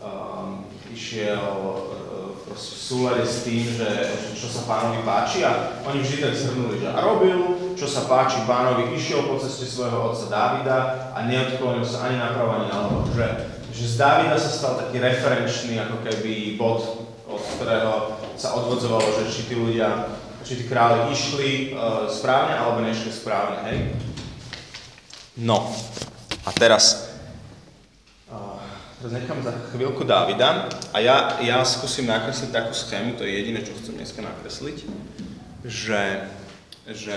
um, 0.01 0.65
išiel 0.93 1.41
uh, 1.41 2.10
v 2.51 2.59
súlade 2.59 3.23
s 3.23 3.47
tým, 3.47 3.63
že, 3.63 3.87
čo 4.35 4.51
sa 4.51 4.67
pánovi 4.67 5.07
páči 5.07 5.47
a 5.47 5.79
oni 5.87 6.03
vždy 6.03 6.17
tak 6.19 6.35
zhrnuli, 6.35 6.83
že 6.83 6.91
robil, 6.91 7.39
čo 7.79 7.87
sa 7.87 8.11
páči 8.11 8.43
pánovi, 8.47 8.91
išiel 8.95 9.31
po 9.31 9.39
ceste 9.39 9.67
svojho 9.67 10.11
otca 10.11 10.27
Dávida 10.27 10.79
a 11.15 11.25
neodklonil 11.31 11.87
sa 11.87 12.11
ani 12.11 12.19
napravo, 12.19 12.59
ani 12.59 12.67
naľavo. 12.67 13.07
Že, 13.15 13.27
že 13.71 13.85
z 13.87 13.95
Dávida 13.95 14.35
sa 14.35 14.51
stal 14.51 14.73
taký 14.83 14.99
referenčný 14.99 15.79
ako 15.79 16.03
keby 16.03 16.59
bod, 16.59 17.07
od 17.31 17.43
ktorého 17.59 18.19
sa 18.35 18.59
odvodzovalo, 18.59 19.07
že 19.23 19.31
či 19.31 19.47
tí 19.47 19.55
ľudia, 19.55 20.11
či 20.43 20.59
tí 20.59 20.65
králi 20.67 21.15
išli 21.15 21.51
uh, 21.71 22.11
správne 22.11 22.59
alebo 22.59 22.83
nešli 22.83 23.15
správne, 23.15 23.63
hej? 23.71 23.79
No, 25.39 25.71
a 26.43 26.51
teraz, 26.51 27.10
teraz 29.01 29.17
nechám 29.17 29.41
za 29.41 29.57
chvíľku 29.73 30.05
Dávida 30.05 30.69
a 30.93 31.01
ja, 31.01 31.41
ja 31.41 31.65
skúsim 31.65 32.05
nakresliť 32.05 32.53
takú 32.53 32.77
schému, 32.77 33.17
to 33.17 33.25
je 33.25 33.33
jediné, 33.33 33.65
čo 33.65 33.73
chcem 33.81 33.97
dneska 33.97 34.21
nakresliť, 34.21 34.85
že, 35.65 36.29
že 36.85 37.17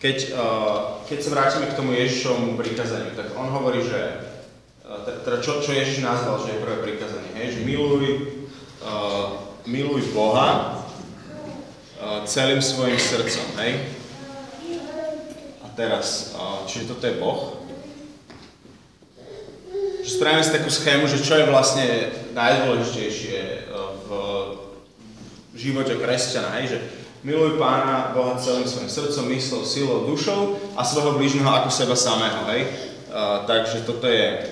keď, 0.00 0.16
uh, 0.32 1.04
keď 1.04 1.18
sa 1.20 1.32
vrátime 1.36 1.68
k 1.68 1.76
tomu 1.76 1.92
Ježišovmu 1.92 2.56
prikazaniu, 2.56 3.12
tak 3.12 3.28
on 3.36 3.52
hovorí, 3.52 3.84
že 3.84 4.24
uh, 4.88 5.04
teda 5.04 5.44
čo, 5.44 5.60
čo 5.60 5.76
Ježiš 5.76 6.00
nazval, 6.00 6.40
že 6.48 6.56
je 6.56 6.64
prvé 6.64 6.76
prikazanie, 6.80 7.32
hej? 7.36 7.60
že 7.60 7.68
miluj, 7.68 8.04
uh, 8.80 9.52
miluj 9.68 10.16
Boha 10.16 10.80
uh, 12.00 12.24
celým 12.24 12.64
svojim 12.64 12.96
srdcom, 12.96 13.60
hej? 13.60 13.84
A 15.60 15.68
teraz, 15.76 16.32
uh, 16.32 16.64
čiže 16.64 16.88
toto 16.88 17.04
je 17.04 17.20
Boh, 17.20 17.61
že 20.02 20.18
spravíme 20.18 20.42
si 20.42 20.50
takú 20.50 20.66
schému, 20.66 21.06
že 21.06 21.22
čo 21.22 21.38
je 21.38 21.46
vlastne 21.46 21.86
najdôležitejšie 22.34 23.70
v 24.02 24.10
živote 25.54 25.94
kresťana, 25.94 26.58
hej? 26.58 26.74
že 26.74 26.78
miluj 27.22 27.54
pána 27.54 28.10
Boha 28.10 28.34
celým 28.34 28.66
svojim 28.66 28.90
srdcom, 28.90 29.30
myslou, 29.30 29.62
silou, 29.62 29.98
dušou 30.10 30.58
a 30.74 30.82
svojho 30.82 31.14
blížneho 31.14 31.46
ako 31.46 31.70
seba 31.70 31.94
samého, 31.94 32.42
hej? 32.50 32.66
Uh, 33.12 33.46
takže 33.46 33.86
toto 33.86 34.10
je, 34.10 34.50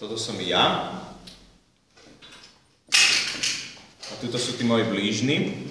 toto 0.00 0.16
som 0.16 0.38
ja. 0.40 0.96
A 4.08 4.12
tuto 4.24 4.40
sú 4.40 4.56
tí 4.56 4.64
moji 4.64 4.88
blížni. 4.88 5.68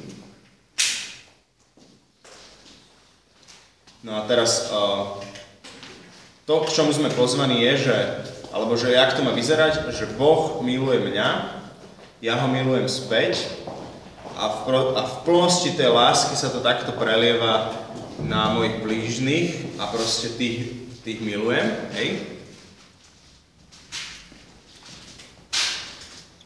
No 4.05 4.21
a 4.21 4.29
teraz 4.29 4.69
uh, 4.69 5.17
to, 6.45 6.61
k 6.61 6.75
čomu 6.77 6.93
sme 6.93 7.09
pozvaní 7.17 7.65
je, 7.65 7.89
že, 7.89 7.97
alebo 8.51 8.77
že 8.79 8.95
jak 8.95 9.13
to 9.13 9.23
má 9.23 9.31
vyzerať, 9.35 9.91
že 9.91 10.09
Boh 10.15 10.59
miluje 10.63 10.99
mňa, 11.03 11.29
ja 12.23 12.33
ho 12.41 12.47
milujem 12.49 12.89
späť 12.89 13.45
a 14.37 14.49
v, 14.49 14.73
a 14.97 15.01
v 15.05 15.15
plnosti 15.25 15.73
tej 15.73 15.89
lásky 15.93 16.37
sa 16.37 16.53
to 16.53 16.61
takto 16.61 16.93
prelieva 16.93 17.73
na 18.21 18.53
mojich 18.53 18.81
blížnych 18.81 19.77
a 19.77 19.89
proste 19.89 20.33
tých, 20.33 20.73
tých 21.05 21.21
milujem, 21.21 21.69
hej? 21.93 22.25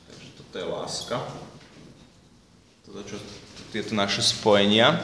Takže 0.08 0.27
toto 0.36 0.55
je 0.60 0.67
láska. 0.67 1.15
Toto, 2.84 3.00
čo, 3.08 3.15
tieto 3.72 3.96
naše 3.96 4.20
spojenia. 4.20 5.00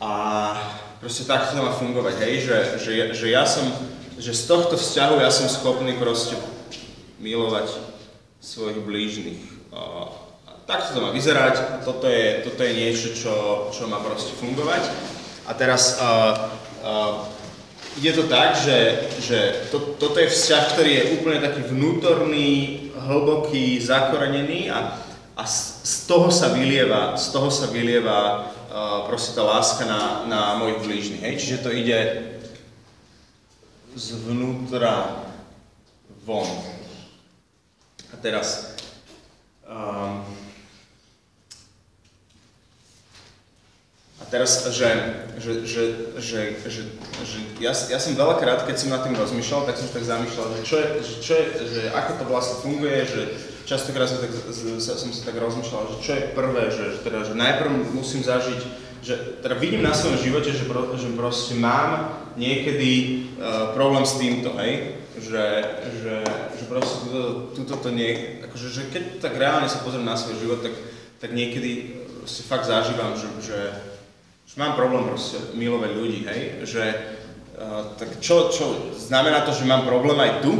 A 0.00 0.12
proste 1.00 1.28
takto 1.28 1.60
to 1.60 1.64
má 1.64 1.76
fungovať, 1.76 2.16
hej? 2.24 2.34
Že, 2.44 2.56
že, 2.80 2.92
že 3.12 3.26
ja 3.28 3.44
som, 3.44 3.68
že 4.16 4.32
z 4.32 4.42
tohto 4.48 4.80
vzťahu 4.80 5.20
ja 5.20 5.28
som 5.28 5.48
schopný 5.48 5.92
proste 6.00 6.40
milovať 7.20 7.68
svojich 8.40 8.80
blížnych. 8.80 9.40
Takto 10.66 10.98
to 10.98 11.04
má 11.04 11.10
vyzerať, 11.14 11.86
toto 11.86 12.10
je, 12.10 12.42
toto 12.42 12.60
je 12.66 12.72
niečo, 12.74 13.14
čo, 13.14 13.34
čo 13.70 13.86
má 13.86 14.02
proste 14.02 14.34
fungovať. 14.34 14.82
A 15.46 15.54
teraz 15.54 16.02
uh, 16.02 16.50
uh, 16.82 17.22
je 18.02 18.10
to 18.10 18.26
tak, 18.26 18.58
že, 18.58 19.06
že 19.22 19.38
to, 19.70 19.94
toto 19.94 20.18
je 20.18 20.26
vzťah, 20.26 20.62
ktorý 20.74 20.90
je 20.90 21.08
úplne 21.22 21.38
taký 21.38 21.70
vnútorný, 21.70 22.50
hlboký, 22.98 23.78
zakorenený 23.78 24.74
a, 24.74 24.98
a 25.38 25.42
z, 25.46 25.86
z 25.86 25.94
toho 26.10 26.34
sa 26.34 26.50
vylieva, 26.50 27.14
z 27.14 27.30
toho 27.30 27.46
sa 27.46 27.70
vylieva 27.70 28.50
uh, 28.50 29.06
proste 29.06 29.38
tá 29.38 29.46
láska 29.46 29.86
na, 29.86 30.26
na 30.26 30.40
mojich 30.58 30.82
blížnych. 30.82 31.22
Hej? 31.22 31.34
Čiže 31.38 31.62
to 31.62 31.70
ide 31.70 31.98
zvnútra 33.96 35.24
von. 36.28 36.44
A 38.12 38.16
teraz 38.20 38.76
um, 39.64 40.20
a 44.16 44.24
teraz, 44.28 44.64
že, 44.68 44.90
že, 45.36 45.52
že, 45.64 45.82
že, 46.16 46.40
že, 46.64 46.82
že 47.24 47.38
ja, 47.60 47.72
ja 47.72 47.98
som 48.00 48.16
veľakrát, 48.16 48.64
keď 48.64 48.76
som 48.76 48.88
nad 48.92 49.04
tým 49.04 49.16
rozmýšľal, 49.16 49.68
tak 49.68 49.76
som 49.76 49.88
tak 49.92 50.04
zamýšľal, 50.04 50.46
že 50.56 50.62
čo 50.64 50.76
je, 50.76 50.88
že, 51.04 51.14
čo 51.20 51.32
je, 51.36 51.44
že 51.68 51.82
ako 51.92 52.10
to 52.20 52.24
vlastne 52.24 52.56
funguje, 52.64 53.00
že 53.04 53.20
častokrát 53.68 54.08
som, 54.08 54.20
tak, 54.20 54.32
som 54.80 55.10
sa 55.12 55.22
tak 55.24 55.36
rozmýšľal, 55.36 55.82
že 55.88 55.96
čo 56.00 56.12
je 56.16 56.22
prvé, 56.32 56.64
že, 56.72 56.84
že, 56.96 57.00
teda, 57.04 57.28
že 57.28 57.34
najprv 57.36 57.70
musím 57.92 58.24
zažiť, 58.24 58.60
že 59.06 59.38
teda 59.38 59.54
vidím 59.54 59.86
na 59.86 59.94
svojom 59.94 60.18
živote, 60.18 60.50
že, 60.50 60.66
pro, 60.66 60.90
že 60.98 61.06
proste 61.14 61.54
mám 61.54 62.10
niekedy 62.34 63.22
uh, 63.38 63.70
problém 63.70 64.02
s 64.02 64.18
týmto, 64.18 64.50
hej, 64.58 64.98
že, 65.22 65.46
že, 66.02 66.16
že 66.58 66.64
proste 66.66 67.06
túto, 67.06 67.22
túto 67.54 67.74
to 67.86 67.94
nie, 67.94 68.42
akože, 68.42 68.66
že 68.66 68.82
keď 68.90 69.22
tak 69.22 69.38
reálne 69.38 69.70
sa 69.70 69.86
pozriem 69.86 70.02
na 70.02 70.18
svoj 70.18 70.42
život, 70.42 70.58
tak, 70.58 70.74
tak 71.22 71.30
niekedy 71.30 72.02
proste 72.18 72.42
fakt 72.50 72.66
zažívam, 72.66 73.14
že, 73.14 73.30
že, 73.46 73.60
že 74.42 74.54
mám 74.58 74.74
problém 74.74 75.06
proste 75.06 75.38
milovať 75.54 75.90
ľudí, 75.94 76.20
hej, 76.26 76.66
že 76.66 76.82
uh, 77.62 77.94
tak 77.94 78.18
čo, 78.18 78.50
čo, 78.50 78.90
znamená 78.98 79.46
to, 79.46 79.54
že 79.54 79.70
mám 79.70 79.86
problém 79.86 80.18
aj 80.18 80.42
tu, 80.42 80.52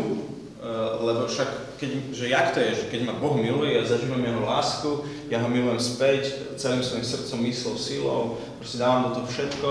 lebo 1.00 1.30
však, 1.30 1.78
keď, 1.78 1.90
že 2.10 2.26
jak 2.26 2.50
to 2.50 2.58
je, 2.58 2.70
že 2.74 2.84
keď 2.90 3.00
ma 3.06 3.14
Boh 3.14 3.38
miluje, 3.38 3.78
ja 3.78 3.86
zažívam 3.86 4.18
Jeho 4.24 4.42
lásku, 4.42 4.90
ja 5.30 5.38
ho 5.38 5.48
milujem 5.48 5.78
späť, 5.78 6.34
celým 6.58 6.82
svojim 6.82 7.06
srdcom, 7.06 7.38
myslou, 7.46 7.74
silou, 7.78 8.22
proste 8.58 8.82
dávam 8.82 9.10
do 9.10 9.20
toho 9.20 9.26
všetko, 9.30 9.68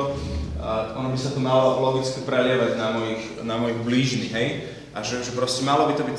a 0.64 0.96
ono 0.96 1.12
by 1.12 1.20
sa 1.20 1.36
to 1.36 1.44
malo 1.44 1.84
logicky 1.84 2.24
prelievať 2.24 2.80
na 2.80 2.88
mojich, 2.96 3.24
na 3.44 3.56
mojich 3.60 3.80
blížnych, 3.84 4.32
hej, 4.32 4.50
a 4.96 5.04
že, 5.04 5.20
že 5.20 5.36
proste 5.36 5.68
malo 5.68 5.92
by 5.92 6.00
to 6.00 6.08
byť, 6.08 6.18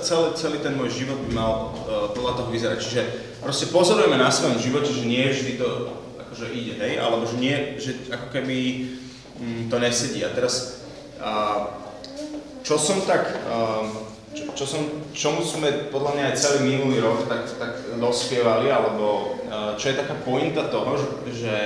celý, 0.00 0.32
celý 0.32 0.58
ten 0.64 0.72
môj 0.80 0.88
život 0.88 1.20
by 1.28 1.30
mal 1.36 1.52
uh, 1.84 2.08
podľa 2.16 2.40
toho 2.40 2.48
vyzerať, 2.48 2.78
čiže 2.80 3.02
proste 3.44 3.68
pozorujeme 3.68 4.16
na 4.16 4.32
svojom 4.32 4.56
živote, 4.56 4.88
že 4.88 5.04
nie 5.04 5.28
vždy 5.28 5.60
to 5.60 5.68
akože 6.16 6.48
ide, 6.56 6.80
hej, 6.80 6.96
alebo 6.96 7.28
že 7.28 7.36
nie, 7.36 7.76
že 7.76 8.08
ako 8.08 8.32
keby 8.32 8.56
mm, 9.36 9.62
to 9.68 9.76
nesedí. 9.76 10.24
A 10.24 10.32
teraz 10.32 10.80
a, 11.20 11.68
čo 12.64 12.80
som 12.80 13.04
tak, 13.04 13.28
a, 13.44 13.84
čo, 14.34 14.50
čo 14.52 14.64
som, 14.66 14.82
čomu 15.14 15.46
sme 15.46 15.94
podľa 15.94 16.10
mňa 16.18 16.24
aj 16.28 16.36
celý 16.36 16.60
minulý 16.74 16.98
rok 16.98 17.30
tak, 17.30 17.46
tak 17.54 17.72
dospievali, 18.02 18.66
alebo 18.66 19.38
a, 19.46 19.78
čo 19.78 19.94
je 19.94 20.00
taká 20.02 20.18
pointa 20.26 20.66
toho, 20.66 20.98
že, 20.98 21.08
že, 21.30 21.58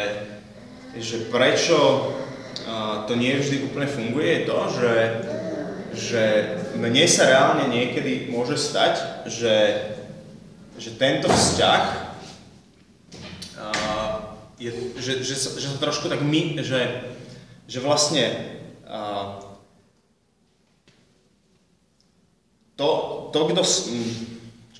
že 1.00 1.16
prečo 1.32 2.12
a, 2.68 3.08
to 3.08 3.16
nie 3.16 3.32
vždy 3.40 3.72
úplne 3.72 3.88
funguje, 3.88 4.28
je 4.28 4.42
to, 4.44 4.58
že, 4.76 4.94
že 5.96 6.24
mne 6.76 7.04
sa 7.08 7.24
reálne 7.24 7.64
niekedy 7.72 8.28
môže 8.28 8.60
stať, 8.60 9.24
že, 9.24 9.56
že 10.76 10.90
tento 11.00 11.32
vzťah 11.32 11.82
a, 13.56 13.66
je, 14.60 14.70
že, 15.00 15.24
že, 15.24 15.34
sa, 15.34 15.48
že 15.56 15.66
sa 15.72 15.78
trošku 15.80 16.12
tak 16.12 16.20
my, 16.20 16.60
že, 16.60 17.08
že 17.64 17.78
vlastne 17.80 18.28
a, 18.84 19.37
to, 22.78 22.88
to 23.34 23.38
kto... 23.50 23.62
s- 23.66 23.90
mm, 23.90 24.38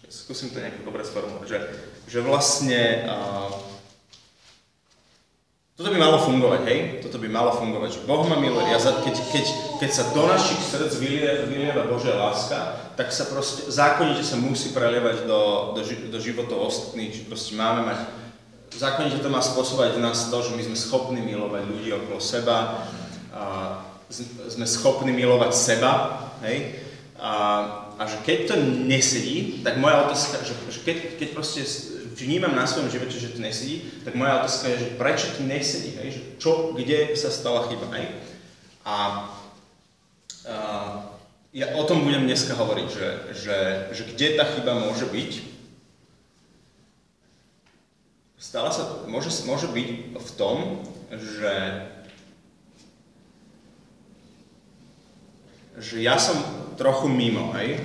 Skúsim 0.08 0.48
to 0.54 0.60
nejako 0.60 0.88
dobre 0.88 1.04
sformulovať, 1.04 1.48
že, 1.48 1.58
že 2.08 2.18
vlastne 2.24 3.04
a, 3.04 3.48
toto 5.78 5.94
by 5.94 5.98
malo 6.00 6.18
fungovať, 6.18 6.60
hej? 6.66 6.78
Toto 7.06 7.22
by 7.22 7.28
malo 7.30 7.54
fungovať, 7.54 7.90
že 7.92 8.00
Boh 8.02 8.26
ma 8.26 8.34
miluje. 8.34 8.66
Ja 8.66 8.82
keď, 8.82 9.14
keď, 9.30 9.44
keď 9.78 9.90
sa 9.94 10.10
do 10.10 10.26
našich 10.26 10.58
srdc 10.58 10.90
vylie, 10.98 11.30
vylieva 11.46 11.86
Božia 11.86 12.18
láska, 12.18 12.76
tak 12.98 13.14
sa 13.14 13.30
proste, 13.30 13.70
zákonite 13.70 14.26
sa 14.26 14.34
musí 14.34 14.74
prelievať 14.74 15.28
do, 15.30 15.72
do, 15.78 15.80
ži- 15.86 16.10
do 16.10 16.18
životov 16.18 16.66
ostatných, 16.66 17.14
že 17.14 17.22
proste 17.30 17.54
máme 17.54 17.86
mať, 17.86 17.98
zákonite 18.74 19.22
to 19.22 19.30
má 19.30 19.38
spôsobovať 19.38 19.96
v 19.96 20.02
nás 20.02 20.26
to, 20.26 20.38
že 20.42 20.56
my 20.56 20.62
sme 20.66 20.76
schopní 20.76 21.20
milovať 21.22 21.62
ľudí 21.70 21.94
okolo 21.94 22.18
seba, 22.18 22.84
a 23.30 23.42
sme 24.50 24.66
schopní 24.66 25.14
milovať 25.14 25.52
seba, 25.54 25.92
hej? 26.42 26.87
A, 27.18 27.32
a 27.98 28.02
že 28.06 28.22
keď 28.22 28.38
to 28.46 28.54
nesedí, 28.86 29.60
tak 29.66 29.82
moja 29.82 30.06
otázka, 30.06 30.38
že, 30.46 30.54
že 30.70 30.80
keď, 30.86 30.96
keď 31.18 31.28
proste 31.34 31.66
vnímam 32.14 32.54
na 32.54 32.66
svojom 32.66 32.90
živote, 32.90 33.18
že 33.18 33.34
to 33.34 33.42
nesedí, 33.42 33.90
tak 34.06 34.14
moja 34.14 34.38
otázka 34.42 34.70
je, 34.70 34.82
že 34.86 34.94
prečo 34.94 35.26
to 35.34 35.42
nesedí, 35.42 35.98
hej? 35.98 36.08
Že 36.14 36.22
čo, 36.38 36.50
kde 36.78 37.18
sa 37.18 37.30
stala 37.30 37.66
chyba, 37.66 37.90
hej? 37.98 38.06
A, 38.86 38.94
a 40.46 40.54
ja 41.50 41.74
o 41.74 41.82
tom 41.82 42.06
budem 42.06 42.22
dneska 42.26 42.54
hovoriť, 42.54 42.88
že, 42.90 43.08
že, 43.34 43.58
že 43.90 44.02
kde 44.14 44.38
tá 44.38 44.46
chyba 44.46 44.78
môže 44.78 45.10
byť. 45.10 45.32
Stala 48.38 48.70
sa, 48.70 49.02
môže, 49.10 49.34
môže 49.42 49.66
byť 49.66 49.88
v 50.14 50.30
tom, 50.38 50.86
že 51.10 51.54
že 55.78 56.02
ja 56.02 56.18
som 56.18 56.34
trochu 56.78 57.10
mimo, 57.10 57.50
hej? 57.58 57.82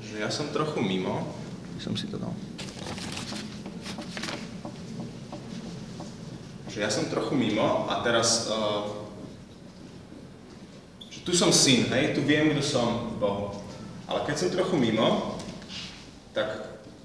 Že 0.00 0.24
ja 0.24 0.32
som 0.32 0.48
trochu 0.48 0.80
mimo. 0.80 1.20
Som 1.76 1.92
si 2.00 2.08
to 2.08 2.16
dal. 2.16 2.32
Že 6.72 6.78
ja 6.80 6.88
som 6.88 7.12
trochu 7.12 7.36
mimo 7.36 7.84
a 7.92 8.00
teraz... 8.00 8.48
Uh, 8.48 9.04
že 11.12 11.20
tu 11.28 11.36
som 11.36 11.52
syn, 11.52 11.92
hej? 11.92 12.16
Tu 12.16 12.24
viem, 12.24 12.56
kto 12.56 12.64
som 12.64 13.20
Bohu. 13.20 13.52
Ale 14.08 14.24
keď 14.24 14.36
som 14.40 14.48
trochu 14.48 14.80
mimo, 14.80 15.36
tak, 16.32 16.56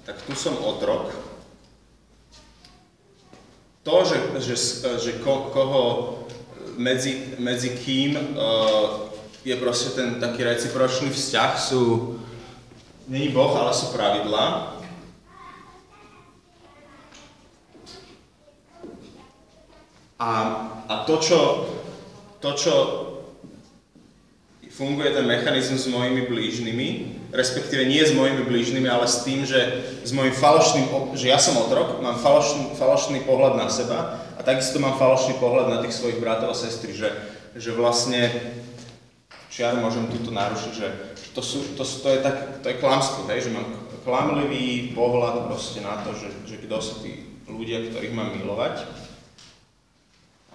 tak 0.08 0.16
tu 0.24 0.32
som 0.32 0.56
otrok. 0.64 1.12
To, 3.84 4.02
že, 4.02 4.18
že, 4.42 4.56
že 4.98 5.12
ko, 5.22 5.52
koho 5.52 5.82
medzi, 6.74 7.38
medzi 7.38 7.70
kým 7.78 8.18
uh, 8.34 9.05
je 9.46 9.54
proste 9.54 9.94
ten 9.94 10.18
taký 10.18 10.42
recipročný 10.42 11.14
vzťah, 11.14 11.50
sú, 11.54 12.18
není 13.06 13.30
Boh, 13.30 13.54
ale 13.54 13.70
sú 13.70 13.94
pravidlá. 13.94 14.74
A, 20.18 20.30
a 20.90 20.94
to, 21.06 21.22
čo, 21.22 21.38
to, 22.42 22.50
čo 22.58 22.74
funguje 24.74 25.14
ten 25.14 25.22
mechanizmus 25.22 25.86
s 25.86 25.92
mojimi 25.94 26.26
blížnymi, 26.26 26.88
respektíve 27.30 27.86
nie 27.86 28.02
s 28.02 28.18
mojimi 28.18 28.42
blížnymi, 28.50 28.90
ale 28.90 29.06
s 29.06 29.22
tým, 29.22 29.46
že 29.46 29.86
s 30.02 30.10
mojim 30.10 30.34
falošným, 30.34 31.14
že 31.14 31.30
ja 31.30 31.38
som 31.38 31.54
otrok, 31.62 32.02
mám 32.02 32.18
falošný, 32.18 32.74
falošný 32.74 33.22
pohľad 33.22 33.62
na 33.62 33.70
seba 33.70 34.26
a 34.34 34.42
takisto 34.42 34.82
mám 34.82 34.98
falošný 34.98 35.38
pohľad 35.38 35.70
na 35.70 35.78
tých 35.86 35.94
svojich 35.94 36.18
bratov 36.18 36.50
a 36.50 36.58
sestry, 36.58 36.98
že, 36.98 37.14
že 37.54 37.70
vlastne, 37.72 38.34
či 39.56 39.64
ja 39.64 39.72
môžem 39.72 40.04
túto 40.12 40.28
narušiť, 40.36 40.72
že, 40.76 40.88
to, 41.32 41.40
sú, 41.40 41.72
to, 41.80 41.80
to, 41.80 42.08
je 42.12 42.20
tak, 42.20 42.60
to 42.60 42.68
je 42.68 42.76
klamstvo, 42.76 43.24
hej, 43.32 43.48
že 43.48 43.56
mám 43.56 43.64
klamlivý 44.04 44.92
pohľad 44.92 45.48
proste 45.48 45.80
na 45.80 45.96
to, 46.04 46.12
že, 46.12 46.28
že 46.44 46.60
kto 46.60 46.76
sú 46.76 47.00
tí 47.00 47.24
ľudia, 47.48 47.88
ktorých 47.88 48.12
mám 48.12 48.36
milovať. 48.36 48.84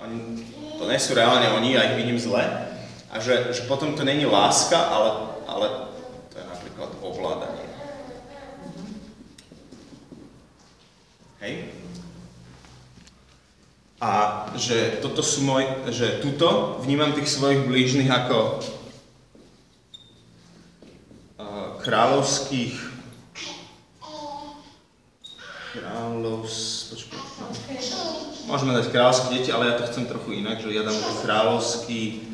Oni, 0.06 0.46
to 0.78 0.86
nie 0.86 1.02
sú 1.02 1.18
reálne 1.18 1.50
oni, 1.50 1.74
ja 1.74 1.90
ich 1.90 1.98
vidím 1.98 2.22
zle. 2.22 2.46
A 3.10 3.18
že, 3.18 3.50
že 3.50 3.66
potom 3.66 3.98
to 3.98 4.06
není 4.06 4.30
láska, 4.30 4.78
ale, 4.78 5.10
ale 5.50 5.68
to 6.30 6.38
je 6.38 6.46
napríklad 6.46 6.90
ovládanie. 7.02 7.68
Hej? 11.42 11.74
A 14.02 14.12
že 14.58 14.98
toto 14.98 15.22
sú 15.22 15.46
môj, 15.46 15.66
že 15.94 16.26
tuto 16.26 16.82
vnímam 16.82 17.14
tých 17.14 17.30
svojich 17.30 17.70
blížnych 17.70 18.10
ako 18.10 18.58
uh, 21.38 21.71
kráľovských 21.82 22.76
kráľovs... 25.72 26.58
Počkaj. 26.94 27.20
Môžeme 28.46 28.76
dať 28.76 28.92
kráľovské 28.92 29.28
deti, 29.32 29.50
ale 29.50 29.72
ja 29.72 29.80
to 29.80 29.88
chcem 29.88 30.06
trochu 30.06 30.44
inak, 30.44 30.60
že 30.60 30.76
ja 30.76 30.84
dám 30.84 30.98
kráľovskí 31.24 32.32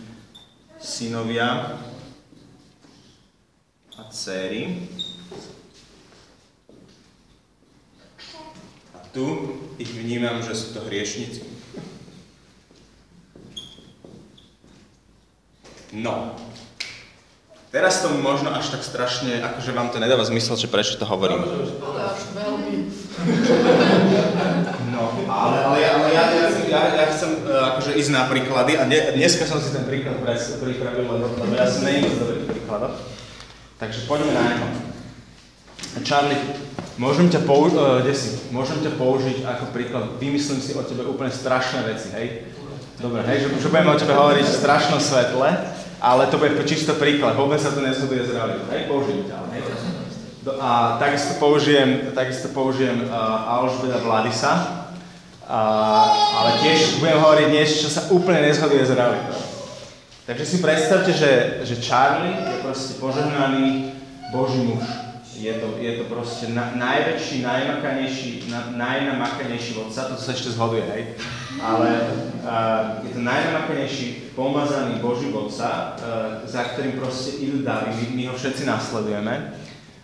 synovia 0.82 1.78
a 3.98 4.02
dcery. 4.10 4.90
A 8.94 9.00
tu 9.14 9.26
ich 9.78 9.90
vnímam, 9.94 10.42
že 10.42 10.58
sú 10.58 10.74
to 10.74 10.82
hriešnici. 10.90 11.46
No. 15.94 16.36
Teraz 17.78 18.02
to 18.02 18.10
možno 18.10 18.50
až 18.58 18.74
tak 18.74 18.82
strašne, 18.82 19.38
akože 19.38 19.70
vám 19.70 19.94
to 19.94 20.02
nedáva 20.02 20.26
zmysel, 20.26 20.58
že 20.58 20.66
prečo 20.66 20.98
to 20.98 21.06
hovorím. 21.06 21.46
No, 24.98 25.14
ale, 25.30 25.58
ale, 25.62 25.78
ja, 25.78 25.94
ale 25.94 26.10
ja, 26.10 26.24
ja, 26.34 26.48
ja, 26.74 26.82
ja 26.98 27.06
chcem 27.14 27.46
uh, 27.46 27.70
akože 27.70 28.02
ísť 28.02 28.10
na 28.18 28.26
príklady 28.26 28.82
a 28.82 28.90
dne, 28.90 29.14
dneska 29.14 29.46
som 29.46 29.62
si 29.62 29.70
ten 29.70 29.86
príklad 29.86 30.18
pripravil, 30.58 31.06
lebo, 31.06 31.30
ja 31.54 31.70
som 31.70 31.86
není 31.86 32.02
z 32.10 32.18
dobrých 32.18 32.50
príkladov. 32.50 32.98
Takže 33.78 34.10
poďme 34.10 34.34
na 34.34 34.44
neho. 34.50 34.68
Charlie, 36.02 36.42
môžem 36.98 37.30
ťa, 37.30 37.46
pou, 37.46 37.70
uh, 37.70 38.02
kde 38.02 38.14
si? 38.18 38.42
môžem 38.50 38.82
ťa 38.82 38.98
použiť 38.98 39.46
ako 39.46 39.70
príklad, 39.70 40.18
vymyslím 40.18 40.66
si 40.66 40.74
o 40.74 40.82
tebe 40.82 41.06
úplne 41.06 41.30
strašné 41.30 41.86
veci, 41.86 42.10
hej? 42.18 42.50
Dobre, 42.98 43.22
hej, 43.30 43.46
že, 43.46 43.48
že 43.62 43.70
budeme 43.70 43.94
o 43.94 44.02
tebe 44.02 44.18
hovoriť 44.18 44.46
v 44.50 44.58
strašnom 44.66 44.98
svetle, 44.98 45.77
ale 46.02 46.30
to 46.30 46.38
bude 46.38 46.54
čisto 46.66 46.94
príklad, 46.94 47.34
vôbec 47.34 47.58
sa 47.58 47.74
to 47.74 47.82
nezhoduje 47.82 48.22
s 48.26 48.34
realitou, 48.34 48.66
hej? 48.70 48.86
Použijem 48.86 49.26
ťa, 49.26 49.38
hej? 49.54 49.62
A 50.62 50.96
takisto 51.02 51.36
použijem, 51.44 52.14
takisto 52.16 52.48
použijem 52.56 53.04
uh, 53.10 53.60
Alžbeda 53.60 54.00
Vladisa, 54.00 54.54
uh, 55.44 56.08
ale 56.40 56.64
tiež 56.64 57.04
budem 57.04 57.20
hovoriť 57.20 57.48
niečo, 57.52 57.76
čo 57.84 57.90
sa 57.92 58.08
úplne 58.14 58.46
nezhoduje 58.46 58.86
s 58.86 58.96
realitou. 58.96 59.40
Takže 60.28 60.44
si 60.46 60.58
predstavte, 60.60 61.12
že, 61.16 61.64
že 61.64 61.80
Charlie 61.84 62.36
je 62.36 62.58
proste 62.64 63.00
požehnaný 63.00 63.96
Boží 64.32 64.60
muž. 64.60 64.84
Je 65.38 65.54
to, 65.54 65.78
je 65.80 66.02
to 66.02 66.04
proste 66.10 66.50
na, 66.52 66.74
najväčší, 66.76 67.46
najmakanejší, 67.46 68.50
na, 68.50 68.74
najnamakanejší 68.74 69.78
vodca, 69.78 70.10
to 70.10 70.18
sa 70.18 70.34
ešte 70.34 70.52
zhoduje, 70.52 70.84
hej. 70.84 71.04
Ale 71.58 71.90
uh, 72.46 73.02
je 73.02 73.18
to 73.18 73.22
najnamakanejší, 73.26 74.38
pomazaný 74.38 75.02
Boží 75.02 75.34
vodca, 75.34 75.98
uh, 75.98 76.46
za 76.46 76.74
ktorým 76.74 77.02
proste 77.02 77.42
idú 77.42 77.66
davy, 77.66 77.90
my, 77.98 78.06
my 78.14 78.24
ho 78.30 78.34
všetci 78.38 78.64
nasledujeme. 78.70 79.58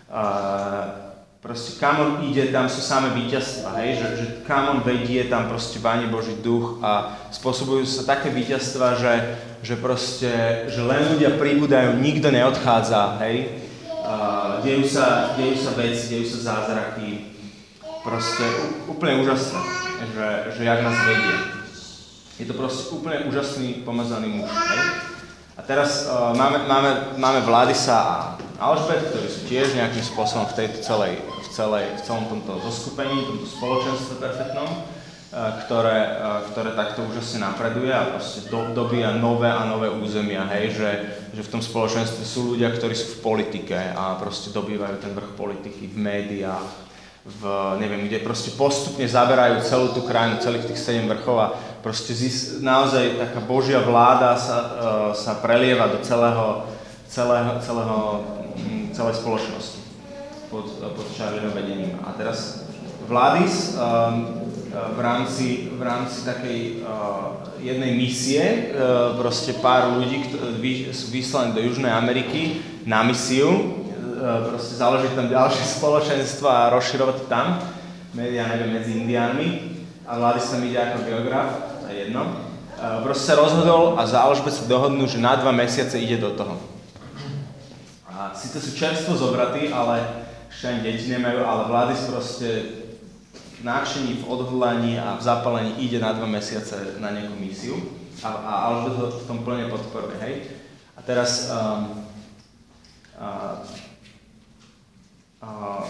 Uh, 0.10 1.04
proste 1.44 1.78
kam 1.78 2.00
on 2.02 2.12
ide, 2.26 2.50
tam 2.50 2.72
sú 2.72 2.82
samé 2.82 3.14
víťazstva, 3.14 3.78
hej, 3.84 4.02
že, 4.02 4.08
že 4.18 4.26
kam 4.50 4.72
on 4.74 4.80
vedie, 4.82 5.28
tam 5.28 5.52
proste 5.52 5.78
báni 5.78 6.10
Boží 6.10 6.34
duch 6.42 6.80
a 6.82 7.20
spôsobujú 7.30 7.84
sa 7.84 8.16
také 8.18 8.32
víťazstva, 8.32 8.98
že, 8.98 9.14
že 9.62 9.76
proste, 9.76 10.32
že 10.72 10.82
len 10.82 11.14
ľudia 11.14 11.36
pribúdajú, 11.36 12.00
nikto 12.00 12.32
neodchádza, 12.32 13.20
hej. 13.28 13.62
Uh, 14.04 14.64
dejú, 14.64 14.88
sa, 14.88 15.36
dejú 15.36 15.56
sa 15.60 15.76
veci, 15.76 16.18
dejú 16.18 16.26
sa 16.32 16.40
zázraky, 16.56 17.36
proste 18.04 18.44
úplne 18.88 19.20
úžasné, 19.24 19.83
že, 20.12 20.28
že 20.58 20.62
jak 20.64 20.80
nás 20.84 20.98
vedie. 21.08 21.36
Je 22.42 22.46
to 22.50 22.58
proste 22.58 22.90
úplne 22.90 23.30
úžasný 23.30 23.86
pomazaný 23.86 24.42
muž, 24.42 24.50
hej. 24.50 24.82
A 25.54 25.62
teraz 25.62 26.10
uh, 26.10 26.34
máme, 26.34 26.66
máme, 26.66 26.92
máme 27.22 27.40
Vladisa 27.46 27.94
a 27.94 28.18
Alžbet, 28.58 29.06
ktorí 29.14 29.28
sú 29.30 29.46
tiež 29.46 29.78
nejakým 29.78 30.02
spôsobom 30.02 30.50
v 30.50 30.58
tejto 30.66 30.82
celej, 30.82 31.22
v, 31.22 31.48
celej, 31.54 31.86
v 31.94 32.02
celom 32.02 32.26
tomto 32.26 32.58
zoskupení, 32.66 33.22
tomto 33.22 33.46
spoločenstve 33.46 34.18
perfektnom, 34.18 34.66
uh, 34.66 35.62
ktoré, 35.62 36.18
uh, 36.18 36.42
ktoré 36.50 36.74
takto 36.74 37.06
úžasne 37.06 37.46
napreduje 37.46 37.94
a 37.94 38.18
proste 38.18 38.50
do, 38.50 38.74
dobíja 38.74 39.14
nové 39.14 39.46
a 39.46 39.70
nové 39.70 39.94
územia, 39.94 40.50
hej, 40.58 40.74
že, 40.74 40.90
že 41.38 41.42
v 41.46 41.52
tom 41.54 41.62
spoločenstve 41.62 42.26
sú 42.26 42.58
ľudia, 42.58 42.74
ktorí 42.74 42.98
sú 42.98 43.22
v 43.22 43.24
politike 43.30 43.78
a 43.94 44.18
proste 44.18 44.50
dobývajú 44.50 45.06
ten 45.06 45.14
vrch 45.14 45.38
politiky 45.38 45.86
v 45.86 45.98
médiách, 46.02 46.66
v, 47.24 47.42
neviem, 47.80 48.04
kde 48.12 48.20
proste 48.20 48.52
postupne 48.60 49.08
zaberajú 49.08 49.64
celú 49.64 49.88
tú 49.96 50.04
krajinu, 50.04 50.44
celých 50.44 50.68
tých 50.68 50.80
sedem 50.84 51.08
vrchov 51.08 51.38
a 51.40 51.48
proste 51.80 52.12
zis, 52.12 52.60
naozaj 52.60 53.16
taká 53.16 53.40
božia 53.40 53.80
vláda 53.80 54.36
sa, 54.36 54.58
uh, 54.60 54.70
sa 55.16 55.40
prelieva 55.40 55.88
do 55.88 56.04
celého, 56.04 56.68
celého, 57.08 57.52
celého, 57.64 58.00
mm, 58.60 58.92
celej 58.92 59.16
spoločnosti 59.24 59.80
pod, 60.52 60.68
pod 60.84 61.08
Charlieho 61.16 61.52
vedením. 61.56 61.96
A 62.04 62.12
teraz 62.12 62.68
Vladis 63.08 63.76
um, 63.76 64.44
v 64.72 65.00
rámci, 65.00 65.72
v 65.76 65.82
rámci 65.84 66.28
takej 66.28 66.60
uh, 66.84 67.40
jednej 67.64 67.96
misie, 67.96 68.72
uh, 68.76 69.16
proste 69.16 69.56
pár 69.64 69.96
ľudí 69.96 70.28
vy, 70.60 70.92
sú 70.92 71.08
vyslaní 71.12 71.56
do 71.56 71.64
Južnej 71.64 71.92
Ameriky 71.92 72.64
na 72.84 73.04
misiu, 73.04 73.83
proste 74.24 74.80
založiť 74.80 75.12
tam 75.20 75.28
ďalšie 75.28 75.66
spoločenstva 75.80 76.50
a 76.50 76.72
rozširovať 76.80 77.18
tam, 77.28 77.60
ja 78.16 78.46
neviem, 78.48 78.80
medzi 78.80 79.04
Indiánmi. 79.04 79.48
A 80.04 80.20
Vladis 80.20 80.52
tam 80.52 80.64
ide 80.64 80.80
ako 80.80 81.08
geograf 81.08 81.50
jedno. 81.88 82.52
Proste 83.08 83.32
sa 83.32 83.40
rozhodol 83.40 83.96
a 83.96 84.04
za 84.04 84.20
Alžbet 84.20 84.52
sa 84.52 84.68
dohodnú, 84.68 85.08
že 85.08 85.24
na 85.24 85.40
dva 85.40 85.56
mesiace 85.56 85.96
ide 85.96 86.20
do 86.20 86.36
toho. 86.36 86.60
A 88.12 88.36
síce 88.36 88.60
sú 88.60 88.76
čerstvo 88.76 89.16
zobratí, 89.16 89.72
ale 89.72 90.04
ešte 90.52 90.68
ani 90.68 90.80
deti 90.84 91.08
nemajú, 91.08 91.40
ale 91.48 91.72
Vladis 91.72 92.04
proste 92.04 92.50
náčení 93.64 94.20
v 94.20 94.28
odhodlaní 94.28 95.00
a 95.00 95.16
v 95.16 95.24
zapalení 95.24 95.80
ide 95.80 96.04
na 96.04 96.12
dva 96.12 96.28
mesiace 96.28 97.00
na 97.00 97.16
nejakú 97.16 97.40
misiu 97.40 97.80
a, 98.20 98.30
a 98.30 98.52
Alžbet 98.68 99.00
ho 99.00 99.08
v 99.08 99.28
tom 99.28 99.40
plne 99.48 99.72
podporuje, 99.72 100.20
hej. 100.20 100.36
A 100.96 101.00
teraz 101.02 101.48
um, 101.48 102.04
uh, 103.16 103.64
uh, 105.40 105.84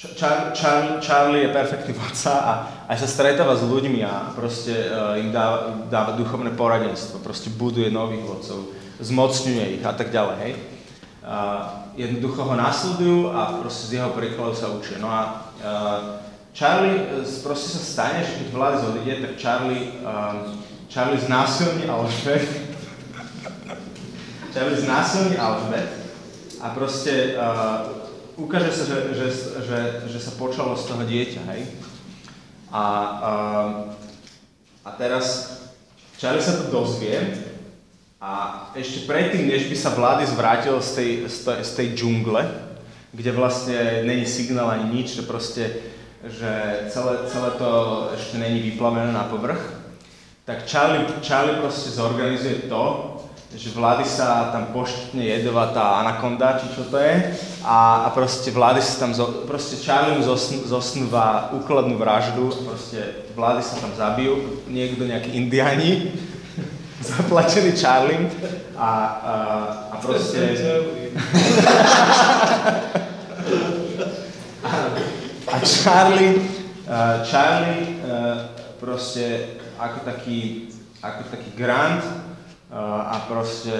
Char, 0.00 0.56
Char, 0.56 0.96
Charlie 1.04 1.44
je 1.44 1.52
perfektný 1.52 1.92
vodca 2.00 2.32
a 2.40 2.52
aj 2.88 3.04
sa 3.04 3.08
stretáva 3.20 3.52
s 3.52 3.68
ľuďmi 3.68 4.00
a 4.00 4.32
proste 4.32 4.88
uh, 4.88 5.20
im 5.20 5.28
dáva, 5.28 5.76
dáva 5.92 6.16
duchovné 6.16 6.56
poradenstvo, 6.56 7.20
proste 7.20 7.52
buduje 7.52 7.92
nových 7.92 8.24
vodcov, 8.24 8.72
zmocňuje 8.96 9.76
ich 9.76 9.84
a 9.84 9.92
tak 9.92 10.08
ďalej, 10.08 10.36
hej. 10.40 10.52
Uh, 11.20 11.92
jednoducho 12.00 12.48
ho 12.48 12.54
nasledujú 12.56 13.28
a 13.28 13.60
proste 13.60 13.92
z 13.92 14.00
jeho 14.00 14.16
príkladov 14.16 14.56
sa 14.56 14.72
učia. 14.72 14.96
No 15.04 15.12
a 15.12 15.52
uh, 15.60 16.16
Charlie 16.56 17.04
proste 17.44 17.76
sa 17.76 17.84
stane, 17.84 18.24
že 18.24 18.40
keď 18.40 18.48
vlády 18.56 18.76
zodíde, 18.80 19.14
tak 19.20 19.32
Charlie, 19.36 20.00
uh, 20.00 20.48
Charlie 20.88 21.20
znásilní 21.20 21.84
Alžbet. 21.84 22.48
Charlie 24.56 24.80
znásilní 24.80 25.36
Alžbet 25.36 25.92
a 26.64 26.72
proste 26.72 27.36
uh, 27.36 27.99
ukáže 28.36 28.70
sa, 28.70 28.84
že, 28.86 28.98
že, 29.16 29.26
že, 29.64 29.78
že 30.10 30.18
sa 30.20 30.36
počalo 30.36 30.76
z 30.76 30.84
toho 30.86 31.02
dieťa, 31.02 31.42
hej. 31.54 31.62
A, 32.70 32.84
a, 32.84 33.32
a 34.86 34.90
teraz 34.94 35.58
Charlie 36.20 36.44
sa 36.44 36.60
to 36.60 36.70
dozvie 36.70 37.16
a 38.20 38.30
ešte 38.76 39.08
predtým, 39.08 39.48
než 39.48 39.72
by 39.72 39.76
sa 39.80 39.96
vlády 39.96 40.28
zvrátil 40.28 40.76
z 40.84 40.90
tej, 40.92 41.10
z 41.26 41.36
tej, 41.48 41.58
z 41.64 41.70
tej 41.72 41.88
džungle, 41.96 42.42
kde 43.16 43.30
vlastne 43.32 44.04
není 44.04 44.28
signál 44.28 44.70
ani 44.70 45.00
nič, 45.00 45.16
že 45.18 45.24
proste, 45.24 45.64
že 46.22 46.52
celé, 46.92 47.26
celé 47.26 47.50
to 47.56 47.70
ešte 48.12 48.36
není 48.36 48.60
vyplavené 48.60 49.10
na 49.10 49.24
povrch, 49.24 49.58
tak 50.44 50.68
Charlie, 50.68 51.08
Charlie 51.24 51.58
proste 51.58 51.90
zorganizuje 51.90 52.68
to, 52.68 53.09
že 53.50 53.74
sa 54.06 54.54
tam 54.54 54.70
poštne 54.70 55.26
jedovatá 55.26 55.98
anakonda, 56.06 56.62
či 56.62 56.70
čo 56.70 56.86
to 56.86 57.02
je, 57.02 57.34
a, 57.66 58.06
a 58.06 58.08
proste 58.14 58.54
vlády 58.54 58.78
sa 58.78 59.02
tam, 59.02 59.10
zo, 59.10 59.42
proste 59.42 59.74
Charlie 59.82 60.14
mu 60.14 60.22
zosn, 60.22 60.62
zosnúva 60.70 61.50
úkladnú 61.58 61.98
vraždu, 61.98 62.46
a 62.46 62.62
proste 62.70 63.26
vlády 63.34 63.62
sa 63.66 63.82
tam 63.82 63.90
zabijú, 63.98 64.62
niekto, 64.70 65.02
nejaký 65.02 65.34
indiani, 65.34 66.14
zaplačený 67.10 67.74
Charlie. 67.74 68.30
A, 68.78 68.86
a, 68.86 69.34
a 69.92 69.96
proste... 69.98 70.54
a 75.50 75.56
Charlie, 75.66 76.38
uh, 76.86 77.26
Charlie 77.26 77.98
uh, 78.06 78.46
proste 78.78 79.58
ako 79.74 80.06
taký, 80.06 80.70
ako 81.02 81.22
taký 81.34 81.50
grant 81.58 82.29
a 82.70 83.26
proste 83.26 83.74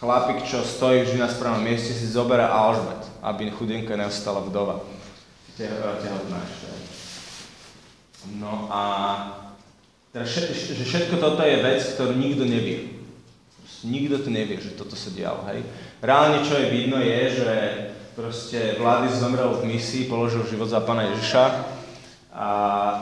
chlapík, 0.00 0.40
čo 0.48 0.64
stojí 0.64 1.04
vždy 1.04 1.20
na 1.20 1.28
správnom 1.28 1.60
mieste, 1.60 1.92
si 1.92 2.08
zoberá 2.08 2.48
Alžbet, 2.48 3.04
aby 3.20 3.52
chudinka 3.52 3.92
neostala 3.92 4.40
vdova. 4.40 4.80
Tehotná 5.58 6.38
ešte. 6.48 6.68
No 8.40 8.72
a 8.72 8.82
teda 10.12 10.24
že 10.24 10.84
všetko 10.84 11.20
toto 11.20 11.44
je 11.44 11.60
vec, 11.60 11.84
ktorú 11.92 12.16
nikto 12.16 12.48
nevie. 12.48 12.96
Nikto 13.84 14.26
to 14.26 14.30
nevie, 14.32 14.58
že 14.58 14.74
toto 14.74 14.96
sa 14.96 15.12
dialo, 15.12 15.46
hej. 15.52 15.62
Reálne, 16.02 16.42
čo 16.42 16.58
je 16.58 16.72
vidno, 16.72 16.98
je, 16.98 17.20
že 17.44 17.54
proste 18.18 18.74
vlády 18.74 19.14
zomrel 19.14 19.54
v 19.60 19.76
misii, 19.76 20.10
položil 20.10 20.42
život 20.50 20.66
za 20.66 20.82
pána 20.82 21.14
Ježiša 21.14 21.77
a, 22.38 22.52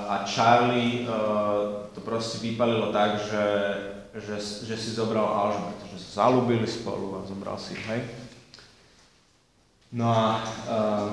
a 0.08 0.14
Charlie 0.24 1.04
uh, 1.04 1.92
to 1.92 2.00
proste 2.00 2.40
vypalilo 2.40 2.88
tak, 2.88 3.20
že, 3.20 3.44
že, 4.16 4.40
že 4.40 4.74
si 4.80 4.96
zobral 4.96 5.28
Alžbet, 5.28 5.76
že 5.92 6.00
sa 6.00 6.24
zalúbili 6.24 6.64
spolu 6.64 7.20
a 7.20 7.28
zobral 7.28 7.60
si 7.60 7.76
hej. 7.76 8.00
No 9.92 10.08
a, 10.08 10.40
uh, 10.72 11.08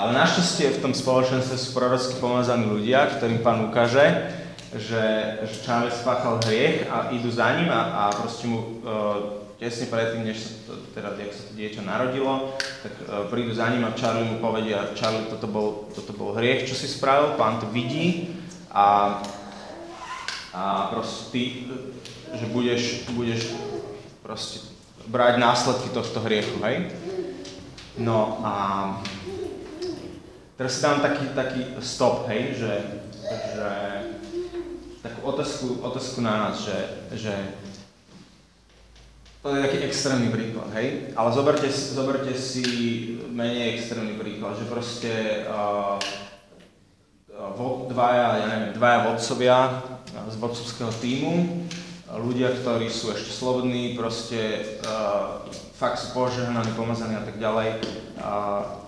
ale 0.00 0.16
našťastie 0.16 0.80
v 0.80 0.82
tom 0.88 0.96
spoločenstve 0.96 1.60
sú 1.60 1.76
prorocky 1.76 2.16
pomazaní 2.16 2.64
ľudia, 2.64 3.20
ktorým 3.20 3.44
pán 3.44 3.68
ukáže, 3.68 4.32
že, 4.72 5.04
že 5.44 5.56
Charlie 5.68 5.92
spáchal 5.92 6.40
hriech 6.48 6.88
a 6.88 7.12
idú 7.12 7.28
za 7.28 7.52
ním 7.60 7.68
a, 7.68 8.08
a 8.08 8.16
proste 8.16 8.48
mu 8.48 8.80
uh, 8.80 9.41
tesne 9.62 9.86
predtým, 9.86 10.26
než 10.26 10.42
sa 10.42 10.74
teda, 10.90 11.14
jak 11.22 11.30
sa 11.30 11.42
to 11.46 11.52
dieťa 11.54 11.82
narodilo, 11.86 12.58
tak 12.82 12.94
uh, 13.06 13.30
prídu 13.30 13.54
za 13.54 13.70
ním 13.70 13.86
a 13.86 13.94
Charlie 13.94 14.26
mu 14.26 14.42
povedia, 14.42 14.90
Charlie, 14.98 15.30
toto 15.30 15.46
bol, 15.46 15.86
toto 15.94 16.10
bol 16.18 16.34
hriech, 16.34 16.66
čo 16.66 16.74
si 16.74 16.90
spravil, 16.90 17.38
pán 17.38 17.62
to 17.62 17.70
vidí 17.70 18.34
a, 18.74 19.22
a 20.50 20.90
proste 20.90 21.30
ty, 21.30 21.42
že 22.34 22.46
budeš, 22.50 23.06
budeš 23.14 23.54
proste 24.26 24.66
brať 25.06 25.38
následky 25.38 25.94
tohto 25.94 26.18
hriechu, 26.26 26.58
hej? 26.66 26.90
No 28.02 28.42
a 28.42 28.54
teraz 30.58 30.74
si 30.74 30.82
dám 30.82 30.98
taký, 31.06 31.30
taký 31.38 31.62
stop, 31.78 32.26
hej, 32.26 32.58
že, 32.58 32.72
že 33.30 33.70
takú 35.06 35.22
otázku, 35.22 35.86
otázku 35.86 36.18
na 36.18 36.50
nás, 36.50 36.66
že, 36.66 36.78
že 37.14 37.34
to 39.42 39.50
je 39.50 39.64
taký 39.66 39.78
extrémny 39.82 40.30
príklad, 40.30 40.70
hej? 40.78 41.10
Ale 41.18 41.34
zoberte, 41.34 41.66
zoberte 41.66 42.30
si 42.38 42.62
menej 43.26 43.74
extrémny 43.74 44.14
príklad, 44.14 44.54
že 44.54 44.70
proste 44.70 45.12
uh, 45.50 45.98
dvaja, 47.90 48.38
ja 48.38 48.46
neviem, 48.46 48.72
dvaja 48.78 48.98
vodcovia 49.10 49.82
z 50.30 50.36
vodcovského 50.38 50.94
týmu, 51.02 51.66
ľudia, 52.22 52.54
ktorí 52.54 52.86
sú 52.86 53.10
ešte 53.10 53.34
slobodní, 53.34 53.98
proste 53.98 54.62
uh, 54.86 55.42
fakt 55.74 55.98
sú 55.98 56.14
požehnaní, 56.14 56.70
pomazaní 56.78 57.18
a 57.18 57.26
tak 57.26 57.42
ďalej, 57.42 57.82
uh, 58.22 58.78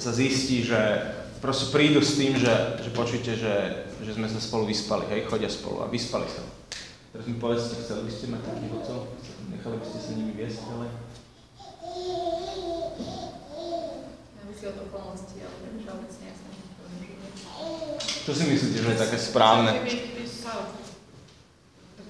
sa 0.00 0.12
zistí, 0.16 0.64
že 0.64 0.80
proste 1.44 1.68
prídu 1.68 2.00
s 2.00 2.16
tým, 2.16 2.32
že, 2.32 2.80
že 2.80 2.90
počujte, 2.96 3.36
že, 3.36 3.84
že 4.00 4.12
sme 4.16 4.24
sa 4.24 4.40
spolu 4.40 4.72
vyspali, 4.72 5.04
hej, 5.12 5.28
chodia 5.28 5.52
spolu 5.52 5.84
a 5.84 5.90
vyspali 5.92 6.24
sa. 6.32 6.40
Teraz 7.12 7.28
mi 7.28 7.36
povedzte, 7.36 7.76
chceli 7.80 8.08
by 8.08 8.12
ste 8.12 8.24
mať 8.32 8.40
takých 8.40 8.72
vodcov? 8.72 8.98
Nechali 9.56 9.80
by 9.80 9.86
ste 9.88 10.00
sa 10.04 10.12
nimi 10.20 10.32
viesť 10.36 10.68
ďalej? 10.68 10.90
Závisí 14.36 14.64
od 14.68 14.78
okolností, 14.84 15.36
ale 15.40 15.56
všeobecne 15.80 16.24
ja 16.28 16.34
som 16.36 16.52
Čo 18.04 18.32
si 18.36 18.44
myslíte, 18.52 18.78
že 18.84 18.90
je 18.92 19.00
také 19.00 19.16
správne? 19.16 19.80
Keby 19.80 20.28
sa 20.28 20.76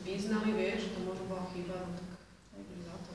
vyznali, 0.03 0.59
vieš, 0.59 0.91
to 0.91 1.07
možno 1.07 1.39
chyba, 1.55 1.87
no 2.51 2.95
to. 3.07 3.13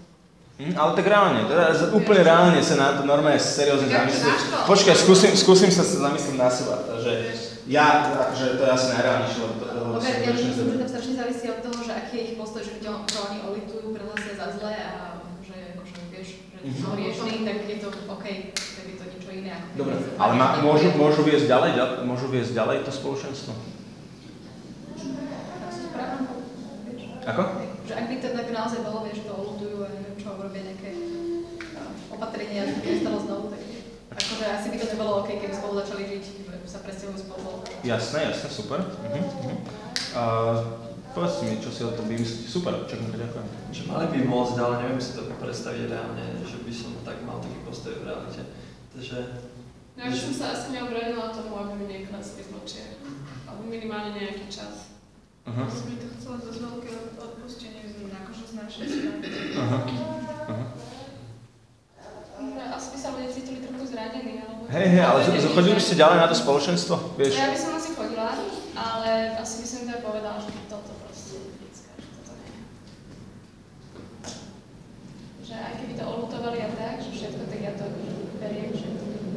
Hm, 0.63 0.75
ale 0.79 0.91
tak 0.95 1.05
reálne, 1.11 1.39
teda 1.51 1.63
úplne 1.91 2.21
reálne 2.23 2.59
sa 2.63 2.75
na 2.79 2.87
to 2.95 3.03
normálne 3.03 3.35
seriózne 3.35 3.91
zamyslieť. 3.91 4.63
Počkaj, 4.63 4.95
skúsim, 4.95 5.35
skúsim 5.35 5.67
sa 5.67 5.83
zamyslieť 5.83 6.39
na 6.39 6.47
seba, 6.47 6.87
že 7.03 7.35
ja, 7.67 8.15
že 8.31 8.55
to 8.55 8.63
je 8.63 8.71
asi 8.71 8.87
najreálnejšie, 8.95 9.39
lebo 9.43 9.55
to, 9.59 9.65
lebo 9.75 9.89
Dobre, 9.99 10.23
ja 10.23 10.31
myslím, 10.31 10.55
že 10.55 10.79
to 10.79 10.87
strašne 10.87 11.13
závisí 11.19 11.45
od 11.51 11.59
toho, 11.67 11.77
že 11.83 11.91
aký 11.91 12.13
je 12.15 12.23
ich 12.31 12.35
postoj, 12.39 12.63
že 12.63 12.71
keď 12.79 12.83
ho 16.85 16.93
riešili, 16.93 17.41
tak 17.41 17.57
je 17.65 17.77
to 17.81 17.89
OK, 18.05 18.25
tak 18.53 18.85
je 18.85 18.95
to 19.01 19.03
niečo 19.09 19.29
iné 19.33 19.40
ako 19.51 19.67
Dobre, 19.75 19.95
ale 20.15 20.33
ma, 20.35 20.47
môžu, 20.63 20.87
môžu 20.95 21.21
viesť 21.23 21.47
ďalej, 21.47 21.69
ďal- 21.75 21.97
môžu 22.07 22.27
viesť 22.27 22.51
ďalej 22.55 22.77
to 22.87 22.91
spoločenstvo? 22.91 23.51
Ako? 27.21 27.41
Že 27.85 27.93
ak 27.93 28.05
by 28.09 28.15
to 28.17 28.27
tak 28.33 28.47
naozaj 28.49 28.79
bolo, 28.81 29.05
vieš, 29.05 29.29
to 29.29 29.33
olutujú 29.33 29.77
a 29.85 29.87
neviem 29.93 30.15
čo, 30.17 30.33
urobia 30.33 30.63
nejaké 30.65 30.89
a, 31.77 31.81
opatrenia, 32.17 32.65
aby 32.65 32.81
to 32.81 32.87
nestalo 32.89 33.19
znovu, 33.21 33.45
tak 33.53 33.61
akože 34.11 34.45
asi 34.49 34.67
by 34.73 34.77
to 34.81 34.85
nebolo 34.91 35.11
OK, 35.21 35.29
keby 35.37 35.53
spolu 35.53 35.73
začali 35.79 36.03
žiť, 36.17 36.23
že 36.25 36.67
sa 36.67 36.79
presťahujú 36.81 37.17
spolu. 37.21 37.49
Jasné, 37.85 38.19
jasné, 38.33 38.47
super. 38.49 38.79
Uh-huh, 38.81 39.21
uh-huh. 39.21 39.57
Uh, 40.11 40.57
povedzte 41.15 41.47
mi, 41.47 41.55
čo 41.63 41.71
si 41.71 41.81
o 41.87 41.91
tom 41.95 42.07
vymyslíte. 42.11 42.47
Super, 42.47 42.73
čakujem, 42.87 43.15
ďakujem. 43.15 43.47
Že 43.71 43.81
mali 43.87 44.05
by 44.11 44.19
môcť, 44.27 44.55
ale 44.59 44.73
neviem 44.83 44.99
si 44.99 45.15
to 45.15 45.27
predstaviť 45.39 45.81
reálne, 45.87 46.25
že 46.43 46.57
by 46.59 46.73
som 46.75 46.91
tak 47.07 47.23
mal 47.23 47.39
taký 47.39 47.59
postoj 47.63 47.93
v 48.01 48.07
realite. 48.07 48.41
Takže 49.01 49.17
Ja 49.97 50.05
by 50.05 50.13
som 50.13 50.29
sa 50.37 50.45
asi 50.53 50.77
neobradila 50.77 51.33
tomu, 51.33 51.57
aby 51.57 51.73
mi 51.73 51.85
neklesli 51.89 52.45
v 52.45 52.53
očiach. 52.53 53.01
Alebo 53.49 53.65
minimálne 53.65 54.13
nejaký 54.13 54.45
čas. 54.45 54.93
Uh-huh. 55.41 55.65
Som 55.65 55.89
by 55.89 55.95
to 55.97 56.07
chcela 56.21 56.37
dosť 56.37 56.59
veľké 56.61 56.89
odpustenie 57.17 57.81
z 57.81 57.93
nich, 57.97 58.13
akože 58.13 58.43
z 58.45 58.53
našej 58.61 58.85
strany. 58.85 59.25
Uh-huh. 59.57 59.81
No, 62.45 62.61
Asi 62.71 62.87
by 62.93 62.97
sa 62.97 63.09
ľudia 63.17 63.29
cítili 63.33 63.59
trochu 63.65 63.89
zranení, 63.89 64.45
alebo... 64.45 64.69
Hej, 64.69 64.85
hej, 64.87 65.01
ale 65.01 65.19
z- 65.25 65.49
chodili 65.49 65.73
by 65.73 65.81
že- 65.81 65.87
ste 65.89 65.97
ďalej 65.97 66.17
na 66.21 66.27
to 66.29 66.35
spoločenstvo? 66.37 66.93
Vieš? 67.17 67.33
Ja 67.33 67.49
by 67.49 67.57
som 67.57 67.71
asi 67.73 67.89
chodila, 67.97 68.29
ale 68.77 69.09
asi 69.35 69.55
by 69.59 69.67
som 69.67 69.79
teda 69.83 69.99
povedala, 69.99 70.37
že 70.37 70.49
toto 70.69 70.93
proste 71.01 71.41
je 71.41 71.69
že 71.73 71.89
toto 72.05 72.33
nie. 72.37 72.53
Že 75.41 75.55
aj 75.57 75.73
keby 75.75 75.93
to 75.97 76.03
olutovali 76.05 76.57
a 76.61 76.69
tak, 76.71 77.01
že 77.01 77.09
všetko, 77.11 77.43
tak 77.49 77.59
ja 77.59 77.73
to 77.73 77.83
akože 77.83 78.13
beriem, 78.41 78.73
že 78.73 78.89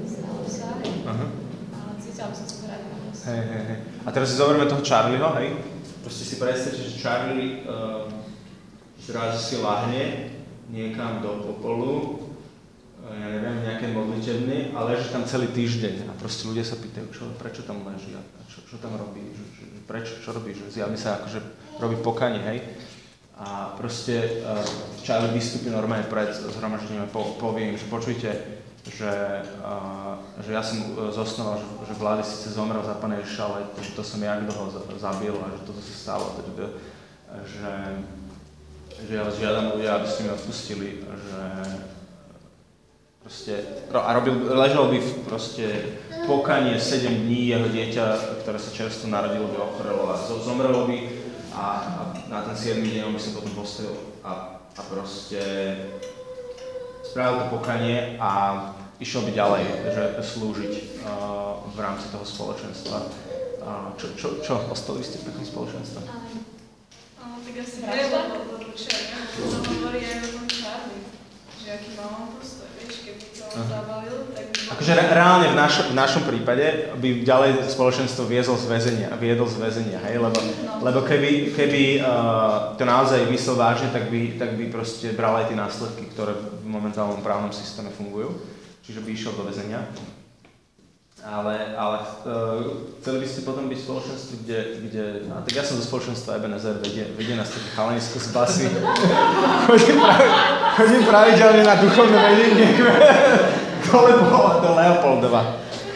stalo 0.09 0.49
sa, 0.49 0.81
Uh-huh. 1.05 1.29
ale 1.77 1.93
cítila 2.01 2.33
by 2.33 2.35
som 2.35 2.47
sa 2.49 2.57
zranená. 2.64 2.97
proste. 3.05 3.25
Hej, 3.29 3.43
hej, 3.45 3.62
hej. 3.69 3.79
A 4.05 4.09
teraz 4.09 4.27
si 4.33 4.40
zoberieme 4.40 4.64
toho 4.64 4.81
Charlieho, 4.81 5.29
hej? 5.37 5.49
Proste 6.01 6.25
si 6.25 6.40
predstavte, 6.40 6.81
že 6.81 6.97
Charlie 6.97 7.61
uh, 7.69 8.09
zrazu 8.97 9.37
si 9.37 9.57
lahne 9.61 10.33
niekam 10.73 11.21
do 11.21 11.45
popolu, 11.45 11.93
uh, 13.05 13.12
ja 13.12 13.29
neviem, 13.37 13.69
nejaké 13.69 13.93
modlitebny 13.93 14.73
a 14.73 14.88
leží 14.88 15.12
tam 15.12 15.29
celý 15.29 15.53
týždeň 15.53 16.09
a 16.09 16.12
proste 16.17 16.49
ľudia 16.49 16.64
sa 16.64 16.81
pýtajú, 16.81 17.07
čo, 17.12 17.29
prečo 17.37 17.69
tam 17.69 17.85
leží 17.85 18.17
a 18.17 18.21
a 18.21 18.40
čo, 18.49 18.64
čo 18.64 18.77
tam 18.81 18.97
robí, 18.97 19.21
že, 19.37 19.45
že, 19.61 19.64
prečo, 19.85 20.21
čo 20.25 20.33
robí, 20.33 20.57
že 20.57 20.73
zjavne 20.73 20.97
sa 20.97 21.21
akože 21.21 21.40
robí 21.81 22.01
pokanie, 22.01 22.40
hej? 22.40 22.59
A 23.37 23.77
proste 23.77 24.40
uh, 24.40 24.57
Charlie 25.05 25.37
vystúpi 25.37 25.69
normálne 25.69 26.09
pred 26.09 26.33
zhromaždením 26.33 27.05
a 27.05 27.12
po, 27.12 27.37
povie 27.37 27.73
im, 27.73 27.77
že 27.77 27.93
počujte, 27.93 28.31
že, 28.85 29.12
že 30.44 30.51
ja 30.53 30.61
som 30.61 30.77
uh, 30.92 31.09
zosnoval, 31.09 31.57
že, 31.57 31.66
že 31.88 31.94
vlády 31.97 32.23
síce 32.23 32.53
zomrel 32.53 32.85
za 32.85 33.01
Pane 33.01 33.16
Ježiša, 33.25 33.42
ale 33.44 33.59
to, 33.73 34.03
som 34.05 34.20
ja, 34.20 34.37
kto 34.37 34.53
ho 34.53 34.66
za- 34.68 34.85
zabil 35.01 35.33
a 35.33 35.47
že 35.57 35.64
toto 35.64 35.81
sa 35.81 35.94
stalo, 35.97 36.27
teda, 36.37 36.68
že, 37.49 37.73
že 39.09 39.12
ja 39.16 39.25
žiadam 39.27 39.73
ľudia, 39.75 39.97
aby 39.97 40.07
ste 40.07 40.20
mi 40.29 40.31
odpustili, 40.31 40.88
že 41.01 41.40
proste, 43.25 43.53
ro- 43.88 44.05
a 44.05 44.11
robil, 44.12 44.37
ležal 44.53 44.92
by 44.92 44.99
v 45.01 45.12
proste 45.25 45.66
pokanie 46.29 46.77
7 46.77 47.09
dní, 47.25 47.57
jeho 47.57 47.68
dieťa, 47.73 48.05
ktoré 48.44 48.59
sa 48.61 48.68
čerstvo 48.68 49.09
narodilo, 49.09 49.49
by 49.49 49.64
ochorelo 49.64 50.12
a 50.12 50.20
zo- 50.20 50.44
zomrelo 50.44 50.85
by 50.85 51.09
a, 51.57 51.64
a 51.81 52.01
na 52.29 52.44
ten 52.44 52.57
7 52.77 52.85
deň 52.85 53.16
by 53.16 53.20
sa 53.20 53.33
potom 53.33 53.53
postavil 53.57 53.97
a, 54.20 54.61
a 54.61 54.81
proste 54.92 55.40
spravil 57.14 57.46
to 57.46 57.62
pokanie 57.62 58.18
a 58.18 58.31
išiel 58.98 59.22
by 59.22 59.31
ďalej, 59.31 59.64
že 59.94 60.05
slúžiť 60.18 60.74
v 61.70 61.79
rámci 61.79 62.11
toho 62.11 62.27
spoločenstva. 62.27 63.07
Čo, 63.94 64.07
čo, 64.18 64.29
čo, 64.42 64.55
ostali 64.66 65.07
ste 65.07 65.22
v 65.22 65.31
takom 65.31 65.46
spoločenstve? 65.46 66.03
Tak 66.03 67.55
asi 67.55 67.87
čo, 68.74 68.90
ja 68.90 69.22
to 69.31 69.46
hovorí 69.62 70.03
aj 70.03 70.27
o 70.27 70.29
tom 70.42 70.46
Charlie, 70.50 71.07
že 71.62 71.68
aký 71.70 71.94
mal 71.94 72.11
on 72.18 72.35
postoj, 72.35 72.66
vieš, 72.83 73.04
zabalil, 73.62 74.19
tak. 74.35 74.47
Akože 74.75 74.93
re, 74.97 75.05
reálne 75.12 75.47
v, 75.53 75.57
naš, 75.57 75.87
v 75.87 75.95
našom 75.95 76.25
prípade 76.27 76.90
by 76.99 77.23
ďalej 77.23 77.69
spoločenstvo 77.71 78.27
viezol 78.27 78.59
z 78.59 78.67
väzenia, 78.67 79.09
viedol 79.21 79.47
z 79.47 79.61
väzenia, 79.61 80.01
hej, 80.09 80.19
lebo, 80.19 80.38
lebo 80.83 81.05
keby, 81.05 81.55
keby 81.55 82.03
uh, 82.03 82.75
to 82.75 82.83
naozaj 82.88 83.29
myslel 83.29 83.61
vážne, 83.61 83.93
tak 83.93 84.09
by, 84.09 84.40
tak 84.40 84.57
by 84.57 84.64
proste 84.73 85.12
bral 85.12 85.37
aj 85.38 85.53
tie 85.53 85.59
následky, 85.61 86.09
ktoré 86.11 86.33
v 86.35 86.67
momentálnom 86.67 87.21
právnom 87.21 87.53
systéme 87.53 87.93
fungujú, 87.93 88.35
čiže 88.83 89.05
by 89.05 89.09
išiel 89.12 89.33
do 89.37 89.45
väzenia. 89.45 89.85
Ale, 91.25 91.73
ale 91.73 91.97
uh, 92.29 92.85
chceli 93.01 93.25
by 93.25 93.27
ste 93.27 93.49
potom 93.49 93.65
byť 93.73 93.79
v 93.81 93.87
spoločenstve, 93.89 94.35
kde, 94.45 94.59
kde 94.85 95.03
a 95.33 95.41
tak 95.41 95.57
ja 95.57 95.65
som 95.65 95.81
zo 95.81 95.89
spoločenstva 95.89 96.37
Ebenezer, 96.37 96.77
vedie, 96.85 97.09
vedie 97.17 97.33
nás 97.33 97.49
taký 97.49 97.73
chalanisko 97.73 98.21
z 98.21 98.29
basy. 98.29 98.67
chodím, 99.67 99.97
pravi, 100.05 100.29
chodím 100.77 101.03
pravidelne 101.09 101.63
na 101.65 101.75
duchovné 101.81 102.19
vedenie 102.29 102.69
dole 103.95 104.13
bola 104.27 104.59
do 104.59 104.71
Leopoldova. 104.75 105.43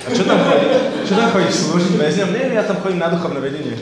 A 0.06 0.08
čo 0.14 0.22
tam 0.24 0.38
chodí? 0.46 0.66
Čo 1.02 1.12
tam 1.18 1.28
chodíš 1.34 1.54
slúžiť 1.66 1.94
väzňom? 1.98 2.30
Nie, 2.32 2.44
ja 2.54 2.64
tam 2.64 2.78
chodím 2.80 3.02
na 3.02 3.10
duchovné 3.10 3.40
vedenie. 3.42 3.74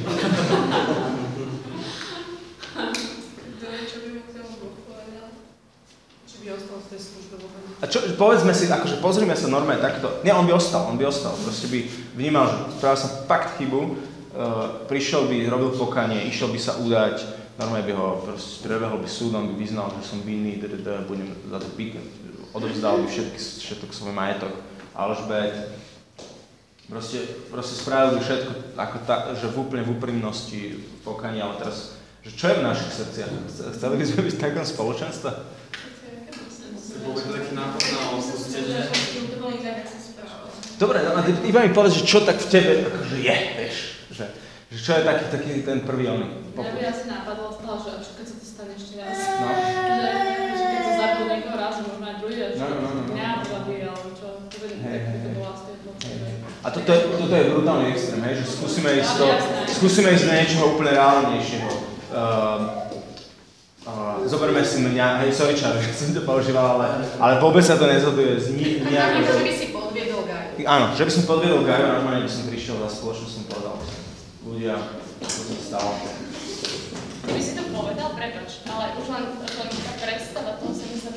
Kto 3.37 3.65
vie, 3.69 3.83
čo 3.85 3.97
by 4.03 4.09
mu 4.17 4.21
k 4.25 4.31
tomu 4.35 4.55
Boh 4.59 4.75
povedal? 4.89 5.29
Či 6.25 6.35
by 6.43 6.47
ostal 6.57 6.79
v 6.81 6.87
tej 6.91 7.01
službe 7.05 7.37
vôbec. 7.45 7.66
A 7.77 7.85
čo, 7.85 8.01
povedzme 8.17 8.57
si, 8.57 8.73
akože 8.73 9.05
pozrime 9.05 9.37
sa 9.37 9.53
normálne 9.53 9.85
takto. 9.85 10.25
Nie, 10.25 10.33
on 10.33 10.49
by 10.49 10.57
ostal, 10.57 10.89
on 10.89 10.97
by 10.97 11.13
ostal. 11.13 11.37
Proste 11.37 11.69
by 11.69 11.85
vnímal, 12.17 12.49
že 12.49 12.57
spravil 12.81 12.97
som 12.97 13.11
fakt 13.29 13.61
chybu, 13.61 13.81
uh, 13.85 13.93
prišiel 14.89 15.29
by, 15.29 15.45
robil 15.45 15.77
pokanie, 15.77 16.25
išiel 16.25 16.49
by 16.49 16.57
sa 16.57 16.81
udať, 16.81 17.21
normálne 17.61 17.85
by 17.85 17.93
ho, 17.93 18.25
proste 18.25 18.65
prebehol 18.65 18.97
by 18.97 19.09
súd, 19.09 19.37
on 19.37 19.53
by 19.53 19.55
vyznal, 19.61 19.93
že 20.01 20.09
som 20.09 20.25
vinný, 20.25 20.57
budem 21.05 21.37
za 21.53 21.59
to 21.61 21.69
píkať, 21.77 22.05
odovzdal 22.57 23.05
by 23.05 23.07
všetky, 23.13 23.37
všetok 23.37 23.93
svoj 23.93 24.17
majetok, 24.17 24.57
Alžbet. 24.97 25.77
Proste, 26.89 27.29
proste 27.53 27.77
spravil 27.77 28.17
by 28.17 28.21
všetko, 28.25 28.51
ako 28.79 28.97
ta, 29.05 29.17
že 29.37 29.53
v 29.53 29.57
úplne 29.61 29.85
v 29.85 30.01
úprimnosti 30.01 30.81
pokanie, 31.05 31.45
ale 31.45 31.61
teraz, 31.61 31.93
že 32.25 32.33
čo 32.33 32.49
je 32.49 32.57
v 32.57 32.67
našich 32.73 32.93
srdciach? 33.05 33.31
Chce- 33.53 33.69
Chceli 33.77 33.95
by 34.01 34.05
sme 34.09 34.21
byť 34.25 34.35
v 34.39 34.41
takom 34.41 34.65
spoločenstve? 34.65 35.31
bol 37.07 37.15
by 37.15 37.23
to 37.23 37.31
taký 37.39 37.53
nápad 37.55 37.83
na 37.87 38.01
opustenie. 38.19 38.83
To 39.31 39.37
bol 39.39 39.51
inak 39.55 39.87
asi 39.87 39.99
správa. 40.11 40.51
Dobre, 40.77 41.01
no 41.09 41.17
a 41.17 41.25
ty 41.25 41.33
iba 41.49 41.65
mi 41.65 41.73
povedz, 41.73 41.97
že 41.97 42.05
čo 42.05 42.21
tak 42.21 42.37
v 42.37 42.49
tebe 42.53 42.73
akože 42.85 43.17
je, 43.25 43.37
vieš, 43.57 43.77
že, 44.13 44.25
že 44.69 44.79
čo 44.85 44.91
je 44.93 45.03
taký, 45.09 45.25
taký 45.33 45.51
ten 45.65 45.81
prvý 45.89 46.13
oný. 46.13 46.29
Mňa 46.53 46.73
by 46.77 46.83
asi 46.85 47.05
napadlo 47.09 47.49
z 47.49 47.59
toho, 47.65 47.77
že 47.81 48.11
keď 48.13 48.27
sa 48.29 48.37
to 48.37 48.45
stane 48.45 48.73
ešte 48.77 48.95
raz. 49.01 49.17
No. 49.41 49.49
Že, 49.57 50.11
že 50.53 50.65
keď 50.69 50.81
to 50.85 50.93
zabil 51.01 51.25
niekoho 51.33 51.57
raz, 51.57 51.75
možno 51.81 52.05
aj 52.05 52.17
druhý, 52.21 52.35
čo 52.37 52.61
No, 52.61 52.67
no, 52.69 52.77
no, 52.77 52.91
no. 52.93 53.03
mňa 53.09 53.29
zabije, 53.41 53.83
alebo 53.89 54.09
čo. 54.13 54.29
To 54.37 54.57
Hej, 54.61 54.77
tak, 54.77 54.85
hej, 54.85 55.01
by 55.01 55.19
to 55.25 55.29
bolo 55.33 55.49
asi. 55.49 55.65
A 56.61 56.69
toto 56.69 56.91
je, 56.93 57.01
toto 57.15 57.35
je 57.37 57.45
brutálny 57.57 57.85
extrém, 57.95 58.21
hej, 58.27 58.35
že 58.43 58.45
skúsime 58.59 58.91
ísť 59.01 59.17
Jasné. 59.23 59.61
skúsime 59.71 60.09
ísť 60.13 60.25
do 60.29 60.33
niečoho 60.35 60.65
úplne 60.77 60.93
reálnejšieho. 60.99 61.71
Uh, 62.11 62.19
uh, 63.87 64.17
zoberme 64.27 64.61
si 64.61 64.83
mňa, 64.83 65.25
hej, 65.25 65.31
sorry 65.33 65.55
Charlie, 65.55 65.89
som 65.97 66.13
to 66.13 66.27
používal, 66.27 66.77
ale, 66.77 67.07
ale 67.23 67.33
vôbec 67.41 67.63
sa 67.65 67.81
to 67.81 67.87
nezhoduje 67.87 68.35
s 68.37 68.51
ni, 68.53 68.83
nejakým... 68.83 69.25
by 69.25 69.53
si. 69.55 69.67
Áno, 70.65 70.97
že 70.97 71.05
by 71.05 71.13
som 71.13 71.29
podviedol 71.29 71.69
Gaju, 71.69 72.01
normálne 72.01 72.25
by 72.25 72.33
som 72.33 72.49
prišiel 72.49 72.81
za 72.81 72.89
spoločnosť, 72.97 73.29
som 73.29 73.45
povedal, 73.45 73.77
ľudia, 74.49 74.81
čo 75.21 75.53
sa 75.53 75.61
stalo. 75.61 76.01
By 77.29 77.41
si 77.45 77.53
to 77.53 77.69
povedal, 77.77 78.17
prepač, 78.17 78.65
ale 78.65 78.97
už 78.97 79.05
len, 79.13 79.37
len 79.37 79.69
tá 79.69 79.93
predstava 80.01 80.57
toho 80.57 80.73
sa 80.73 80.89
mi 80.89 80.97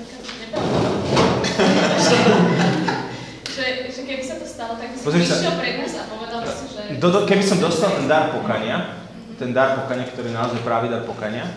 že, 3.55 3.65
že 3.91 4.01
keby 4.03 4.23
sa 4.23 4.35
to 4.39 4.45
stalo, 4.47 4.75
tak 4.75 4.91
by 4.91 4.97
si 4.97 5.03
Pozri 5.07 5.23
sa. 5.23 5.39
prišiel 5.39 5.55
pred 5.55 5.79
nás 5.79 5.93
a 5.95 6.03
povedal 6.11 6.39
by 6.43 6.51
si, 6.51 6.65
že... 6.75 6.81
Do, 6.99 7.07
do, 7.07 7.19
keby 7.23 7.43
som 7.43 7.59
dostal 7.63 7.95
ten 7.95 8.07
dar 8.11 8.35
pokania, 8.35 9.07
ten 9.39 9.55
dar 9.55 9.79
pokania, 9.79 10.03
ktorý 10.11 10.27
je 10.31 10.35
naozaj 10.35 10.59
pravý 10.67 10.91
dar 10.91 11.07
pokania, 11.07 11.47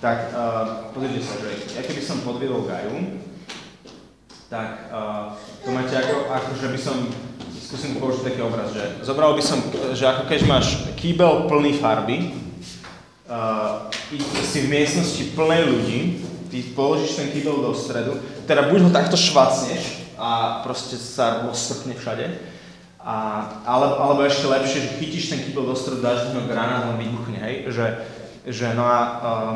tak 0.00 0.32
uh, 0.32 0.88
pozrite 0.96 1.20
sa, 1.20 1.36
že 1.40 1.48
ja 1.76 1.82
keby 1.84 2.00
som 2.00 2.24
podviedol 2.24 2.64
Gaju, 2.64 3.20
tak 4.46 4.94
uh, 4.94 5.34
to 5.66 5.74
máte 5.74 5.90
ako, 5.90 6.30
ako, 6.30 6.50
že 6.54 6.68
by 6.70 6.78
som, 6.78 6.96
skúsim 7.58 7.98
použiť 7.98 8.22
taký 8.30 8.40
obraz, 8.46 8.70
že 8.70 9.02
zobral 9.02 9.34
by 9.34 9.42
som, 9.42 9.58
že 9.90 10.06
ako 10.06 10.30
keď 10.30 10.40
máš 10.46 10.86
kýbel 10.94 11.50
plný 11.50 11.74
farby, 11.82 12.30
uh, 13.26 13.90
si 14.46 14.62
v 14.62 14.70
miestnosti 14.70 15.34
plnej 15.34 15.62
ľudí, 15.66 15.98
ty 16.46 16.62
položíš 16.78 17.18
ten 17.18 17.28
kýbel 17.34 17.58
do 17.58 17.74
stredu, 17.74 18.22
teda 18.46 18.70
buď 18.70 18.86
ho 18.86 18.90
takto 18.94 19.18
švacneš 19.18 20.14
a 20.14 20.62
proste 20.62 20.94
sa 20.94 21.42
rozsrkne 21.42 21.98
všade, 21.98 22.54
a, 23.02 23.14
alebo, 23.66 23.94
alebo 23.98 24.20
ešte 24.26 24.46
lepšie, 24.46 24.78
že 24.82 24.96
chytíš 25.02 25.30
ten 25.30 25.42
kýbel 25.42 25.66
do 25.66 25.74
stredu, 25.74 26.06
dáš 26.06 26.30
do 26.30 26.42
granát, 26.46 26.86
on 26.86 27.02
vybuchne, 27.02 27.42
hej, 27.42 27.66
že, 27.74 27.86
že 28.46 28.66
no 28.78 28.86
a, 28.86 28.98
um, 29.22 29.54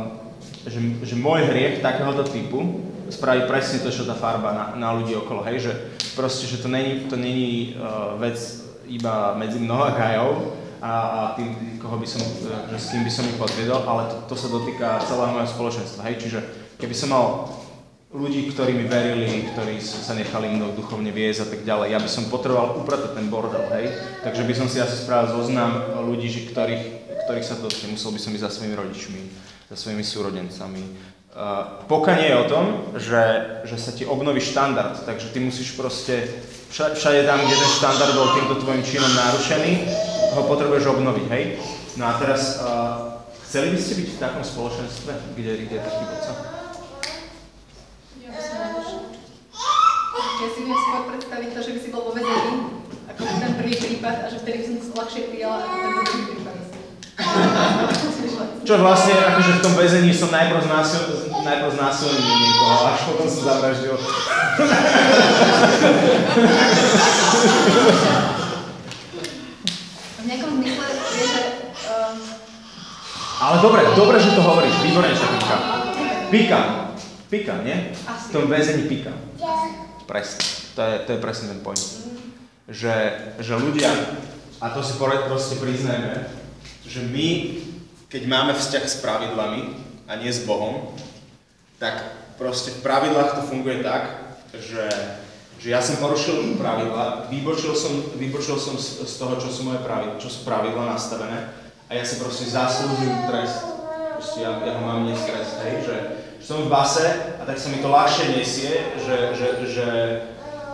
že, 0.66 0.83
že 1.07 1.14
môj 1.14 1.46
hriech 1.46 1.79
takéhoto 1.79 2.26
typu, 2.26 2.89
spraviť 3.11 3.44
presne 3.51 3.79
to, 3.83 3.90
čo 3.90 4.09
tá 4.09 4.14
farba 4.14 4.55
na, 4.55 4.64
na 4.79 4.88
ľudí 4.94 5.12
okolo, 5.18 5.42
hej, 5.46 5.70
že 5.70 5.73
proste, 6.14 6.46
že 6.46 6.62
to 6.62 6.70
není, 6.70 7.11
to 7.11 7.18
není 7.18 7.75
uh, 7.75 8.16
vec 8.16 8.38
iba 8.87 9.35
medzi 9.35 9.59
mnou 9.59 9.83
a 9.83 9.94
Kajou 9.94 10.57
a, 10.81 10.92
a 10.92 11.20
tým, 11.37 11.77
koho 11.79 11.99
by 12.01 12.07
som, 12.07 12.23
že 12.70 12.77
s 12.79 12.90
kým 12.90 13.05
by 13.05 13.12
som 13.12 13.29
ich 13.29 13.38
podviedol, 13.38 13.85
ale 13.85 14.09
to, 14.09 14.16
to 14.33 14.35
sa 14.35 14.49
dotýka 14.49 15.03
celého 15.05 15.35
mojho 15.35 15.51
spoločenstva, 15.51 16.07
hej, 16.09 16.16
čiže 16.23 16.40
keby 16.81 16.94
som 16.96 17.12
mal 17.12 17.51
ľudí, 18.11 18.51
ktorí 18.51 18.75
mi 18.75 18.90
verili, 18.90 19.46
ktorí 19.55 19.79
sa 19.79 20.18
nechali 20.18 20.51
mnou 20.51 20.75
duchovne 20.75 21.14
viesť 21.14 21.46
a 21.46 21.49
tak 21.55 21.61
ďalej. 21.62 21.94
Ja 21.94 22.03
by 22.03 22.11
som 22.11 22.27
potreboval 22.27 22.83
upratať 22.83 23.14
ten 23.14 23.31
bordel, 23.31 23.62
hej. 23.70 23.94
Takže 24.27 24.42
by 24.51 24.55
som 24.59 24.66
si 24.66 24.83
asi 24.83 24.99
spravil 24.99 25.31
zoznam 25.31 26.03
ľudí, 26.03 26.27
že 26.27 26.51
ktorých, 26.51 26.85
ktorých 27.27 27.46
sa 27.46 27.55
to 27.62 27.70
musel 27.87 28.11
by 28.11 28.18
som 28.18 28.35
ísť 28.35 28.44
za 28.51 28.53
svojimi 28.59 28.75
rodičmi, 28.75 29.20
za 29.70 29.77
svojimi 29.79 30.03
súrodencami. 30.03 30.83
Uh, 31.31 31.87
pokanie 31.87 32.35
je 32.35 32.37
o 32.43 32.51
tom, 32.51 32.64
že, 32.99 33.23
že 33.62 33.79
sa 33.79 33.95
ti 33.95 34.03
obnoví 34.03 34.43
štandard, 34.43 34.99
takže 35.07 35.31
ty 35.31 35.38
musíš 35.38 35.79
proste, 35.79 36.27
všade, 36.75 37.23
tam, 37.23 37.38
kde 37.47 37.55
ten 37.55 37.73
štandard 37.79 38.19
bol 38.19 38.35
týmto 38.35 38.59
tvojim 38.59 38.83
činom 38.83 39.14
narušený, 39.14 39.87
ho 40.35 40.43
potrebuješ 40.51 40.90
obnoviť, 40.90 41.27
hej. 41.31 41.45
No 41.95 42.11
a 42.11 42.19
teraz, 42.19 42.59
uh, 42.59 43.23
chceli 43.47 43.71
by 43.71 43.79
ste 43.79 43.95
byť 44.03 44.09
v 44.11 44.19
takom 44.19 44.43
spoločenstve, 44.43 45.11
kde, 45.38 45.53
kde 45.71 45.75
je 45.79 45.83
taký 45.87 46.03
vodca? 46.11 46.33
Ja 50.40 50.49
si 50.51 50.61
viem 50.66 50.79
skôr 50.83 51.03
predstaviť 51.14 51.49
to, 51.55 51.61
že 51.62 51.71
by 51.77 51.79
si 51.79 51.88
bol 51.95 52.03
vo 52.11 52.12
ako 53.07 53.23
ten 53.23 53.53
prvý 53.55 53.75
prípad 53.79 54.16
a 54.25 54.27
že 54.35 54.43
vtedy 54.43 54.57
by 54.59 54.64
som 54.66 54.77
to 54.83 54.99
ľahšie 54.99 55.23
prijala 55.31 55.62
ako 55.62 55.77
ten 55.79 55.90
druhý 55.95 56.23
prípad. 56.27 56.60
Čo 58.61 58.79
vlastne, 58.81 59.19
akože 59.19 59.53
v 59.59 59.63
tom 59.65 59.75
väzení 59.75 60.13
som 60.15 60.31
najprv 60.31 60.63
znásil, 60.63 61.03
najprv 61.43 61.71
znásilnil 61.75 62.23
niekoho, 62.23 62.77
až 62.87 63.01
potom 63.09 63.27
som 63.27 63.43
zavraždil. 63.51 63.95
V 70.21 70.25
nejakom 70.29 70.51
zmysle 70.61 70.87
je, 71.19 71.25
že 71.25 71.43
um, 71.89 72.17
Ale 73.41 73.57
dobre, 73.65 73.81
dobre, 73.97 74.17
že 74.21 74.37
to 74.37 74.45
hovoríš, 74.45 74.77
výborne 74.85 75.17
sa 75.17 75.27
píka. 75.33 75.57
Píka, 76.31 76.61
píka, 77.33 77.55
nie? 77.65 77.97
V 77.97 78.29
tom 78.31 78.45
väzení 78.53 78.85
píka. 78.85 79.17
Presne, 80.05 80.41
to 80.77 80.81
je, 80.85 80.95
to 81.09 81.11
je 81.17 81.19
presne 81.19 81.47
ten 81.49 81.61
point. 81.65 81.81
Že, 82.71 82.95
že 83.41 83.53
ľudia, 83.57 83.91
a 84.61 84.67
to 84.71 84.85
si 84.85 84.95
proste 85.01 85.57
priznajme, 85.59 86.39
že 86.90 87.07
my, 87.07 87.29
keď 88.11 88.22
máme 88.26 88.53
vzťah 88.59 88.85
s 88.90 88.98
pravidlami 88.98 89.62
a 90.11 90.18
nie 90.18 90.26
s 90.26 90.42
Bohom, 90.42 90.90
tak 91.79 92.03
proste 92.35 92.74
v 92.74 92.83
pravidlách 92.83 93.38
to 93.38 93.42
funguje 93.46 93.87
tak, 93.87 94.35
že, 94.50 94.90
že 95.62 95.70
ja 95.70 95.79
som 95.79 96.03
porušil 96.03 96.59
pravidla, 96.59 97.31
vybočil 97.31 97.79
som, 97.79 98.11
vybočil 98.18 98.59
som 98.59 98.74
z, 98.74 99.07
z 99.07 99.14
toho, 99.22 99.38
čo 99.38 99.55
sú 99.55 99.70
moje 99.70 99.87
pravidla, 99.87 100.18
čo 100.18 100.26
sú 100.26 100.42
pravidla 100.42 100.98
nastavené 100.98 101.55
a 101.87 101.94
ja 101.94 102.03
si 102.03 102.18
proste 102.18 102.50
zaslúžim 102.50 103.31
trest. 103.31 103.62
Proste 104.18 104.42
ja, 104.42 104.59
ja 104.66 104.74
ho 104.74 104.83
mám 104.83 105.07
dnes 105.07 105.22
trest, 105.22 105.62
hej, 105.62 105.87
že, 105.87 105.96
že 106.42 106.44
som 106.44 106.66
v 106.66 106.72
base 106.74 107.07
a 107.38 107.42
tak 107.46 107.57
sa 107.57 107.70
mi 107.70 107.79
to 107.79 107.88
ľahšie 107.88 108.35
nesie, 108.35 108.98
že, 108.98 109.16
že, 109.38 109.48
že 109.70 109.88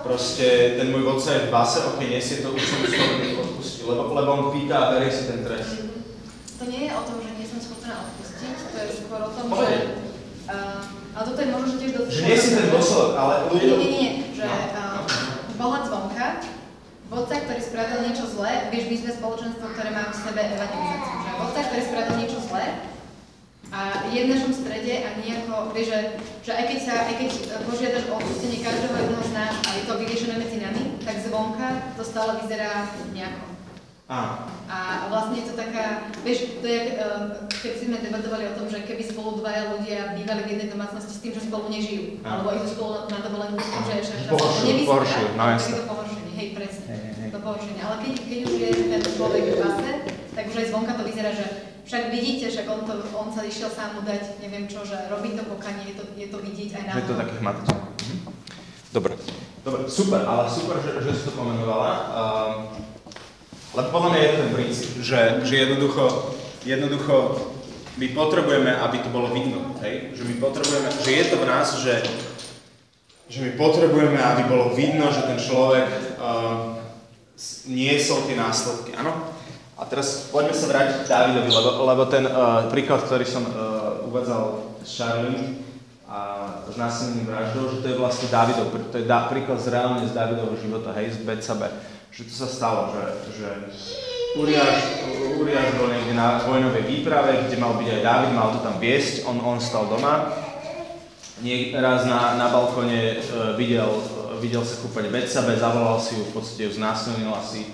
proste 0.00 0.80
ten 0.80 0.88
môj 0.88 1.04
vodca 1.04 1.36
je 1.36 1.46
v 1.46 1.52
base, 1.52 1.78
ok, 1.84 2.00
nesie 2.08 2.40
to, 2.40 2.56
už 2.56 2.62
som 2.64 2.80
schopný 2.88 3.36
odpustiť, 3.36 3.84
lebo, 3.84 4.16
lebo 4.16 4.28
on 4.32 4.44
pýta 4.56 4.76
a 4.80 4.90
berie 4.96 5.12
si 5.12 5.28
ten 5.28 5.44
trest. 5.44 5.85
To 6.56 6.64
nie 6.64 6.82
je 6.88 6.92
o 6.96 7.02
tom, 7.04 7.16
že 7.20 7.30
nie 7.36 7.46
som 7.46 7.60
schopná 7.60 7.94
odpustiť, 8.08 8.56
to 8.72 8.76
je 8.80 8.88
skôr 9.04 9.20
o 9.20 9.30
tom, 9.32 9.46
že... 9.52 9.68
Uh, 10.46 10.80
ale 11.16 11.24
toto 11.32 11.40
je 11.42 11.50
možno, 11.52 11.68
že 11.74 11.78
tiež 11.80 11.92
dosť... 11.96 12.08
Že 12.12 12.22
nie 12.22 12.38
si 12.38 12.50
ten 12.54 12.66
dôsledok, 12.70 13.12
ale 13.18 13.34
Nie, 13.36 13.50
ľudia... 13.50 13.76
nie, 13.76 13.88
nie, 13.88 13.90
nie, 13.92 14.10
že 14.32 14.46
uh, 14.46 15.02
pohľad 15.56 15.82
zvonka, 15.88 16.26
vodca, 17.12 17.34
ktorý 17.44 17.60
spravil 17.60 17.98
niečo 18.08 18.24
zlé, 18.30 18.52
vieš, 18.72 18.84
my 18.88 18.96
sme 19.00 19.10
spoločenstvo, 19.20 19.64
ktoré 19.74 19.90
má 19.92 20.04
v 20.08 20.16
sebe 20.16 20.40
evangelizáciu, 20.42 21.16
že 21.22 21.30
vodca, 21.40 21.60
ktorý 21.66 21.82
spravil 21.82 22.14
niečo 22.20 22.38
zlé, 22.46 22.66
a 23.74 24.06
je 24.14 24.20
v 24.22 24.30
našom 24.30 24.52
strede 24.54 24.94
a 25.02 25.08
nejako, 25.18 25.74
vieš, 25.74 25.90
že, 25.90 26.00
že 26.46 26.52
aj 26.54 26.64
keď 26.70 26.78
sa, 26.86 26.94
aj 27.02 27.14
keď 27.18 27.30
požiadaš 27.66 28.04
o 28.06 28.14
odpustenie 28.14 28.62
každého 28.62 28.94
jedného 28.94 29.24
z 29.26 29.32
nás 29.34 29.54
a 29.58 29.70
je 29.74 29.82
to 29.90 29.98
vyriešené 29.98 30.34
medzi 30.38 30.58
nami, 30.62 30.82
tak 31.02 31.18
zvonka 31.26 31.82
to 31.98 32.02
stále 32.06 32.38
vyzerá 32.38 32.86
nejako. 33.10 33.55
A 34.06 35.10
vlastne 35.10 35.42
je 35.42 35.50
to 35.50 35.54
taká, 35.58 36.14
vieš, 36.22 36.62
to 36.62 36.66
je, 36.66 36.94
uh, 36.94 37.42
keď 37.50 37.72
sme 37.74 37.98
debatovali 37.98 38.46
o 38.50 38.54
tom, 38.54 38.70
že 38.70 38.86
keby 38.86 39.02
spolu 39.02 39.42
dvaja 39.42 39.74
ľudia 39.74 40.14
bývali 40.14 40.46
v 40.46 40.50
jednej 40.54 40.68
domácnosti 40.70 41.10
s 41.10 41.22
tým, 41.22 41.34
že 41.34 41.50
spolu 41.50 41.66
nežijú, 41.66 42.22
Áno. 42.22 42.46
alebo 42.46 42.54
idú 42.54 42.66
spolu 42.70 43.10
na 43.10 43.18
dovolenku 43.18 43.58
že 43.58 44.06
ešte 44.06 44.30
Pohoršujú, 44.30 44.86
pohoršujú, 44.86 45.28
no 45.34 45.44
to 45.58 45.86
pohoršenie, 45.90 46.32
hej, 46.38 46.48
presne, 46.54 46.86
hej, 46.86 47.12
hej, 47.18 47.30
to 47.34 47.38
pohoršenie. 47.42 47.82
Ale 47.82 47.96
keď, 48.06 48.12
keď 48.30 48.40
už 48.46 48.54
je 48.54 48.70
ten 48.94 49.02
človek 49.02 49.42
v 49.42 49.56
base, 49.58 49.90
tak 50.38 50.44
už 50.50 50.56
aj 50.58 50.66
zvonka 50.70 50.92
to 50.94 51.02
vyzerá, 51.02 51.30
že 51.34 51.46
však 51.86 52.02
vidíte, 52.14 52.46
však 52.50 52.66
on, 52.70 52.80
to, 52.86 52.94
on 53.10 53.28
sa 53.34 53.42
išiel 53.42 53.70
sám 53.74 53.98
mu 53.98 54.02
dať, 54.06 54.38
neviem 54.38 54.70
čo, 54.70 54.86
že 54.86 55.10
robí 55.10 55.34
to 55.34 55.42
pokanie, 55.50 55.94
je 55.94 55.94
to, 55.98 56.04
je 56.14 56.26
to 56.30 56.38
vidieť 56.42 56.70
aj 56.78 56.82
na 56.86 56.92
Že 56.94 57.02
je 57.02 57.08
to 57.10 57.16
také 57.18 57.34
hmatateľné. 57.42 57.90
Mhm. 57.90 58.16
Dobre. 58.94 59.12
Dobre, 59.66 59.80
super, 59.90 60.22
ale 60.22 60.46
super, 60.46 60.78
že, 60.78 61.02
že 61.02 61.10
si 61.10 61.22
to 61.26 61.34
pomenovala. 61.34 61.90
Um, 62.14 62.86
lebo 63.76 63.88
podľa 63.92 64.10
mňa 64.10 64.20
je 64.20 64.30
to 64.32 64.38
ten 64.40 64.50
princíp, 64.56 64.90
že, 65.04 65.20
že 65.44 65.54
jednoducho, 65.68 66.04
jednoducho 66.64 67.16
my 68.00 68.06
potrebujeme, 68.16 68.72
aby 68.72 68.96
to 69.04 69.08
bolo 69.12 69.28
vidno, 69.36 69.76
hej? 69.84 70.16
Že 70.16 70.22
my 70.32 70.34
potrebujeme, 70.40 70.88
že 71.04 71.10
je 71.12 71.24
to 71.28 71.36
v 71.36 71.48
nás, 71.48 71.66
že, 71.80 71.94
že 73.28 73.38
my 73.44 73.50
potrebujeme, 73.60 74.16
aby 74.16 74.42
bolo 74.48 74.72
vidno, 74.72 75.12
že 75.12 75.28
ten 75.28 75.36
človek 75.36 75.88
s- 77.36 77.68
niesol 77.68 78.24
tie 78.24 78.36
následky, 78.36 78.96
áno? 78.96 79.12
A 79.76 79.84
teraz 79.84 80.32
poďme 80.32 80.56
sa 80.56 80.72
vrátiť 80.72 81.04
k 81.04 81.10
Dávidovi, 81.12 81.50
lebo, 81.52 81.70
lebo 81.84 82.02
ten 82.08 82.24
uh, 82.24 82.64
príklad, 82.72 83.04
ktorý 83.04 83.28
som 83.28 83.44
uh, 83.44 84.08
uvádzal 84.08 84.72
s 84.80 84.90
Charlie 84.96 85.60
a 86.08 86.48
s 86.64 86.80
násilným 86.80 87.28
vraždou, 87.28 87.76
že 87.76 87.84
to 87.84 87.86
je 87.92 88.00
vlastne 88.00 88.32
Dávidov, 88.32 88.72
to 88.72 88.96
je 88.96 89.04
dá, 89.04 89.28
príklad 89.28 89.60
z 89.60 89.68
reálne 89.68 90.08
z 90.08 90.16
Dávidovho 90.16 90.56
života, 90.56 90.96
hej, 90.96 91.12
z 91.12 91.28
Betsabe, 91.28 91.68
že 92.10 92.22
to 92.24 92.32
sa 92.32 92.48
stalo, 92.48 92.80
že, 92.92 93.04
že 93.36 93.48
Uriáš, 94.36 95.08
Uriáš 95.40 95.68
bol 95.80 95.88
niekde 95.88 96.12
na 96.12 96.44
vojnovej 96.44 96.84
výprave, 96.84 97.48
kde 97.48 97.56
mal 97.56 97.72
byť 97.80 97.88
aj 97.88 98.00
Dávid, 98.04 98.32
mal 98.36 98.52
to 98.52 98.60
tam 98.60 98.76
viesť, 98.76 99.24
on, 99.24 99.40
on 99.40 99.56
stal 99.56 99.88
doma, 99.88 100.28
Nie, 101.40 101.72
raz 101.76 102.04
na, 102.04 102.36
na 102.36 102.48
balkóne 102.52 103.16
uh, 103.16 103.56
videl, 103.56 103.88
uh, 103.88 104.36
videl 104.40 104.60
sa 104.64 104.76
kúpať 104.80 105.08
Betsabe, 105.08 105.56
zavolal 105.56 106.00
si 106.00 106.16
ju, 106.16 106.28
v 106.28 106.32
podstate 106.36 106.68
ju 106.68 106.72
znásilnil 106.76 107.32
asi. 107.32 107.72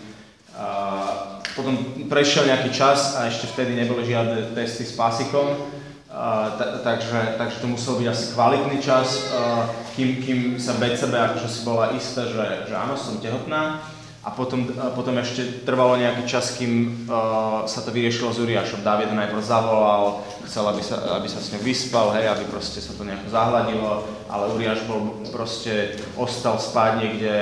Uh, 0.55 1.43
potom 1.55 1.75
prešiel 2.07 2.47
nejaký 2.47 2.71
čas 2.71 3.19
a 3.19 3.27
ešte 3.27 3.51
vtedy 3.51 3.75
neboli 3.75 4.07
žiadne 4.07 4.55
testy 4.55 4.87
s 4.87 4.95
pásikom, 4.97 5.69
ta, 6.13 6.85
takže, 6.85 7.61
to 7.61 7.67
musel 7.69 7.97
byť 7.97 8.09
asi 8.09 8.25
kvalitný 8.37 8.79
čas, 8.85 9.33
kým, 9.97 10.21
kým 10.21 10.39
sa 10.61 10.77
Betsabe 10.77 11.17
akože 11.17 11.49
si 11.49 11.61
bola 11.65 11.97
istá, 11.97 12.29
že 12.29 12.73
áno, 12.73 13.01
som 13.01 13.17
tehotná. 13.17 13.81
A 14.23 14.31
potom, 14.31 14.71
potom 14.95 15.19
ešte 15.19 15.67
trvalo 15.67 15.99
nejaký 15.99 16.31
čas, 16.31 16.55
kým 16.55 17.07
uh, 17.11 17.67
sa 17.67 17.83
to 17.83 17.91
vyriešilo 17.91 18.31
s 18.31 18.39
Uriášom. 18.39 18.87
Dávid 18.87 19.11
najprv 19.11 19.43
zavolal, 19.43 20.23
chcel, 20.47 20.63
aby 20.63 20.79
sa, 20.79 21.19
aby 21.19 21.27
sa 21.27 21.43
s 21.43 21.51
ňou 21.51 21.63
vyspal, 21.67 22.15
hej, 22.15 22.31
aby 22.31 22.47
proste 22.47 22.79
sa 22.79 22.95
to 22.95 23.03
nejako 23.03 23.27
zahladilo, 23.27 24.07
ale 24.31 24.55
Uriáš 24.55 24.87
bol 24.87 25.27
proste, 25.35 25.99
ostal 26.15 26.63
spať 26.63 27.03
niekde 27.03 27.35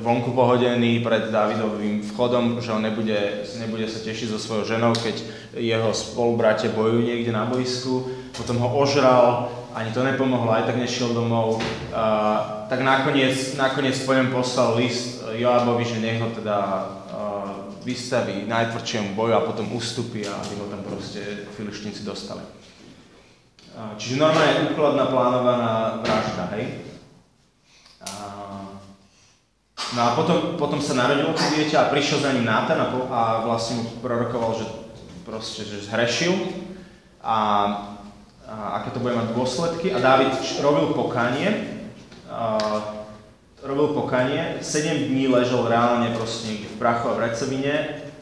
vonku 0.00 0.32
pohodený 0.32 1.04
pred 1.04 1.28
Dávidovým 1.28 2.00
vchodom, 2.00 2.64
že 2.64 2.72
on 2.72 2.80
nebude, 2.80 3.44
nebude 3.60 3.84
sa 3.84 4.00
tešiť 4.00 4.32
so 4.32 4.40
svojou 4.40 4.64
ženou, 4.64 4.96
keď 4.96 5.20
jeho 5.60 5.92
spolubratia 5.92 6.72
bojujú 6.72 7.12
niekde 7.12 7.28
na 7.28 7.44
boisku. 7.44 8.08
Potom 8.32 8.56
ho 8.56 8.72
ožral, 8.72 9.52
ani 9.76 9.92
to 9.92 10.00
nepomohlo, 10.00 10.48
aj 10.48 10.64
tak 10.64 10.80
nešiel 10.80 11.12
domov. 11.12 11.60
Uh, 11.92 12.64
tak 12.72 12.80
nakoniec, 12.80 13.36
nakoniec 13.60 14.00
po 14.00 14.16
ňom 14.16 14.32
poslal 14.32 14.80
list 14.80 15.11
Joabovi, 15.36 15.84
že 15.84 16.00
nech 16.00 16.20
ho 16.20 16.28
teda 16.30 16.58
uh, 16.58 17.72
vystaví 17.82 18.46
najtvrdšiemu 18.46 19.14
boju 19.14 19.32
a 19.34 19.46
potom 19.46 19.66
ustupí 19.74 20.22
a 20.26 20.34
aby 20.38 20.54
ho 20.60 20.66
tam 20.70 20.82
proste 20.86 21.48
filištíci 21.56 22.06
dostali. 22.06 22.40
Uh, 23.72 23.96
čiže 23.98 24.20
normálne 24.20 24.70
úkladná 24.70 25.08
plánovaná 25.08 25.72
vražda, 26.04 26.44
hej? 26.56 26.86
Uh, 28.02 28.78
no 29.96 30.00
a 30.00 30.08
potom, 30.14 30.60
potom 30.60 30.80
sa 30.80 30.94
narodilo 30.94 31.34
to 31.34 31.44
dieťa 31.56 31.86
a 31.86 31.90
prišiel 31.90 32.22
za 32.22 32.30
ním 32.36 32.46
Nátan 32.46 32.78
a, 32.78 32.86
a 32.92 33.22
vlastne 33.44 33.82
mu 33.82 33.98
prorokoval, 34.04 34.62
že 34.62 34.66
proste, 35.26 35.66
že 35.66 35.86
zhrešil 35.86 36.34
a, 37.22 37.38
a 38.44 38.54
aké 38.82 38.94
to 38.94 39.02
bude 39.02 39.14
mať 39.14 39.32
dôsledky. 39.34 39.94
A 39.94 39.98
Dávid 39.98 40.34
robil 40.60 40.94
pokanie, 40.94 41.48
uh, 42.30 43.01
robil 43.62 43.94
pokanie, 43.94 44.58
7 44.60 45.10
dní 45.10 45.30
ležel 45.30 45.66
reálne 45.66 46.10
proste 46.18 46.50
niekde 46.50 46.68
v 46.70 46.78
prachu 46.82 47.08
a 47.10 47.16
v 47.16 47.22
recovine, 47.30 47.74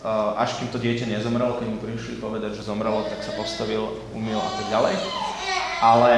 uh, 0.05 0.36
až 0.36 0.61
kým 0.61 0.68
to 0.68 0.78
dieťa 0.78 1.09
nezomrelo, 1.09 1.57
keď 1.57 1.66
mu 1.72 1.78
prišli 1.80 2.20
povedať, 2.20 2.61
že 2.61 2.68
zomrelo, 2.68 3.09
tak 3.09 3.24
sa 3.24 3.32
postavil, 3.36 3.97
umil 4.12 4.36
a 4.36 4.51
tak 4.61 4.66
ďalej. 4.68 4.95
Ale 5.80 6.12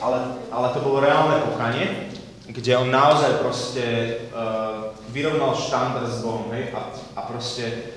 ale, 0.00 0.18
ale 0.52 0.66
to 0.76 0.84
bolo 0.84 1.00
reálne 1.00 1.40
pokanie, 1.48 2.12
kde 2.46 2.76
on 2.76 2.92
naozaj 2.92 3.42
proste 3.42 3.84
uh, 4.30 4.92
vyrovnal 5.10 5.56
štandard 5.56 6.06
s 6.06 6.22
Bohom, 6.22 6.52
hej, 6.52 6.70
a, 6.76 6.92
a 7.16 7.20
proste, 7.26 7.96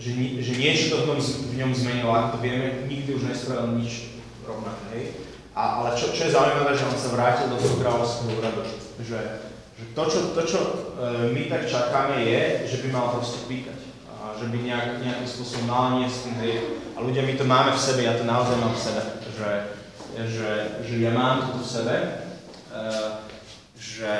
že, 0.00 0.14
ni, 0.16 0.40
že 0.40 0.56
niečo 0.56 0.94
to 0.94 0.96
v 1.04 1.06
ňom, 1.12 1.20
v 1.20 1.54
ňom 1.60 1.70
zmenilo, 1.74 2.10
ako 2.14 2.38
to 2.38 2.42
vieme, 2.42 2.86
nikdy 2.88 3.10
už 3.12 3.28
nespravil 3.28 3.76
nič 3.76 4.16
rovnaké, 4.46 4.84
hej. 4.94 5.04
A, 5.52 5.82
ale 5.82 5.98
čo, 5.98 6.14
čo 6.14 6.30
je 6.30 6.34
zaujímavé, 6.34 6.72
že 6.78 6.86
on 6.88 6.96
sa 6.96 7.12
vrátil 7.12 7.50
do 7.50 7.58
toho 7.58 7.76
kráľovského 7.82 8.38
úradu, 8.38 8.62
že 9.02 9.18
to, 9.96 10.02
čo, 10.06 10.18
to, 10.36 10.42
čo 10.46 10.60
uh, 10.60 11.28
my 11.32 11.48
tak 11.48 11.66
čakáme, 11.66 12.24
je, 12.24 12.68
že 12.68 12.76
by 12.84 12.88
mal 12.92 13.06
proste 13.16 13.44
píkať, 13.48 13.80
a 14.20 14.36
že 14.36 14.46
by 14.52 14.58
nejak, 14.60 15.00
nejakým 15.00 15.28
spôsobom 15.28 15.66
mal 15.66 15.86
niesť 16.00 16.18
ten 16.28 16.34
hriech. 16.40 16.64
A 16.94 16.98
ľudia, 17.00 17.24
my 17.24 17.34
to 17.36 17.44
máme 17.48 17.70
v 17.72 17.80
sebe, 17.80 18.00
ja 18.04 18.14
to 18.16 18.28
naozaj 18.28 18.56
mám 18.60 18.76
v 18.76 18.84
sebe, 18.84 19.02
že, 19.24 19.50
že, 20.28 20.50
že 20.84 20.94
ja 21.00 21.12
mám 21.16 21.56
to 21.56 21.64
v 21.64 21.68
sebe, 21.68 21.96
uh, 22.70 23.24
že, 23.80 24.14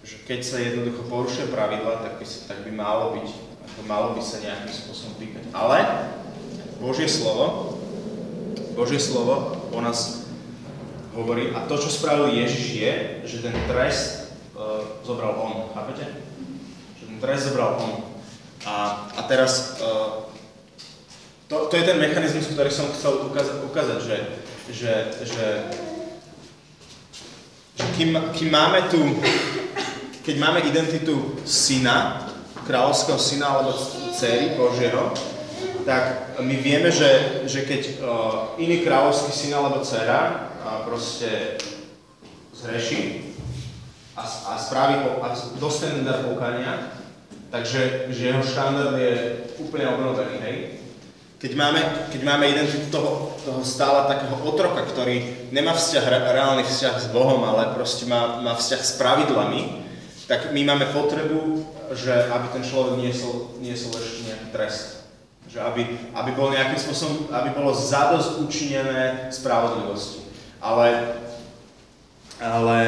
že 0.00 0.16
keď 0.24 0.40
sa 0.40 0.56
jednoducho 0.60 1.04
porušuje 1.12 1.52
pravidla, 1.52 2.00
tak 2.00 2.16
by, 2.16 2.26
sa, 2.26 2.38
tak 2.48 2.64
by 2.64 2.72
malo 2.72 3.16
byť, 3.20 3.28
ako 3.68 3.80
malo 3.84 4.08
by 4.16 4.22
sa 4.24 4.40
nejakým 4.40 4.72
spôsobom 4.72 5.20
píkať. 5.20 5.44
Ale 5.52 5.84
Božie 6.80 7.08
slovo, 7.08 7.76
Božie 8.76 9.00
slovo 9.00 9.56
o 9.72 9.80
nás 9.80 10.28
hovorí, 11.16 11.52
a 11.56 11.64
to, 11.64 11.80
čo 11.80 11.88
spravil 11.88 12.28
Ježiš 12.28 12.66
je, 12.76 12.92
že 13.24 13.40
ten 13.40 13.56
trest 13.64 14.25
zobral 15.06 15.38
on, 15.38 15.70
chápete? 15.70 16.04
Že 16.98 17.04
ten 17.06 17.18
trest 17.22 17.42
zobral 17.46 17.78
on. 17.78 17.92
A, 18.66 19.06
a 19.16 19.20
teraz, 19.30 19.78
uh, 19.78 20.26
to, 21.46 21.70
to 21.70 21.74
je 21.78 21.86
ten 21.86 22.02
mechanizmus, 22.02 22.50
ktorý 22.50 22.70
som 22.74 22.90
chcel 22.90 23.30
ukázať, 23.30 23.62
ukázať 23.62 23.98
že, 24.02 24.16
že, 24.74 24.92
že 25.22 25.46
že 27.76 27.84
kým, 27.96 28.16
kým 28.32 28.50
máme 28.50 28.88
tu, 28.88 29.20
keď 30.24 30.36
máme 30.40 30.64
identitu 30.64 31.36
syna, 31.44 32.24
kráľovského 32.64 33.20
syna 33.20 33.46
alebo 33.46 33.76
dcery 34.16 34.56
Božieho, 34.56 35.12
tak 35.84 36.34
my 36.40 36.56
vieme, 36.56 36.90
že, 36.90 37.44
že 37.46 37.62
keď 37.62 37.82
uh, 38.00 38.58
iný 38.58 38.82
kráľovský 38.82 39.30
syn 39.30 39.54
alebo 39.54 39.84
dcera 39.84 40.50
uh, 40.64 40.82
proste 40.88 41.60
zreší 42.56 43.35
a, 44.16 44.22
a 44.24 44.52
spraví 44.56 45.04
po, 45.04 45.20
a 45.20 45.36
dostane 45.60 46.00
dar 46.00 46.24
pokania, 46.24 46.96
takže 47.52 48.08
že 48.08 48.32
jeho 48.32 48.42
štandard 48.42 48.96
je 48.96 49.12
úplne 49.60 49.86
obnovený, 49.92 50.36
hej? 50.40 50.56
Keď 51.36 51.52
máme, 51.52 51.80
keď 52.08 52.20
máme 52.24 52.48
identitu 52.48 52.88
toho, 52.88 53.36
toho 53.44 53.60
stále 53.60 54.08
takého 54.08 54.40
otroka, 54.40 54.88
ktorý 54.88 55.52
nemá 55.52 55.76
vzťah, 55.76 56.32
reálny 56.32 56.64
vzťah 56.64 56.94
s 56.96 57.06
Bohom, 57.12 57.44
ale 57.44 57.76
proste 57.76 58.08
má, 58.08 58.40
má 58.40 58.56
vzťah 58.56 58.80
s 58.80 58.96
pravidlami, 58.96 59.84
tak 60.24 60.56
my 60.56 60.64
máme 60.64 60.88
potrebu, 60.96 61.60
že 61.92 62.32
aby 62.32 62.46
ten 62.56 62.64
človek 62.64 62.98
niesol, 62.98 63.52
niesol 63.60 63.92
ešte 64.00 64.32
nejaký 64.32 64.48
trest. 64.48 65.06
Že 65.46 65.58
aby, 65.60 65.82
aby 66.16 66.30
bol 66.32 66.50
nejakým 66.50 66.80
spôsobom, 66.80 67.28
aby 67.30 67.52
bolo 67.52 67.70
zadosť 67.76 68.40
učinené 68.42 69.28
spravodlivosti. 69.28 70.24
Ale, 70.58 71.20
ale 72.40 72.78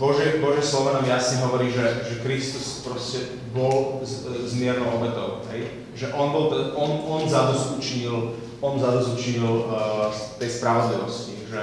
Bože, 0.00 0.38
Bože 0.40 0.62
slovo 0.62 0.94
nám 0.96 1.04
jasne 1.04 1.44
hovorí, 1.44 1.68
že, 1.68 2.06
že 2.08 2.24
Kristus 2.24 2.80
proste 2.86 3.36
bol 3.52 4.00
s, 4.00 4.24
s 4.24 4.52
miernou 4.56 4.96
obetou, 4.96 5.44
hej? 5.52 5.84
Že 5.92 6.16
on, 6.16 6.28
bol, 6.32 6.44
on, 6.72 6.90
on 7.04 7.22
zadosť 7.28 7.76
učinil, 7.76 8.38
on 8.62 8.80
zadosť 8.80 9.08
učinil 9.12 9.68
uh, 9.68 10.08
tej 10.40 10.50
spravodlivosti, 10.56 11.36
že, 11.50 11.62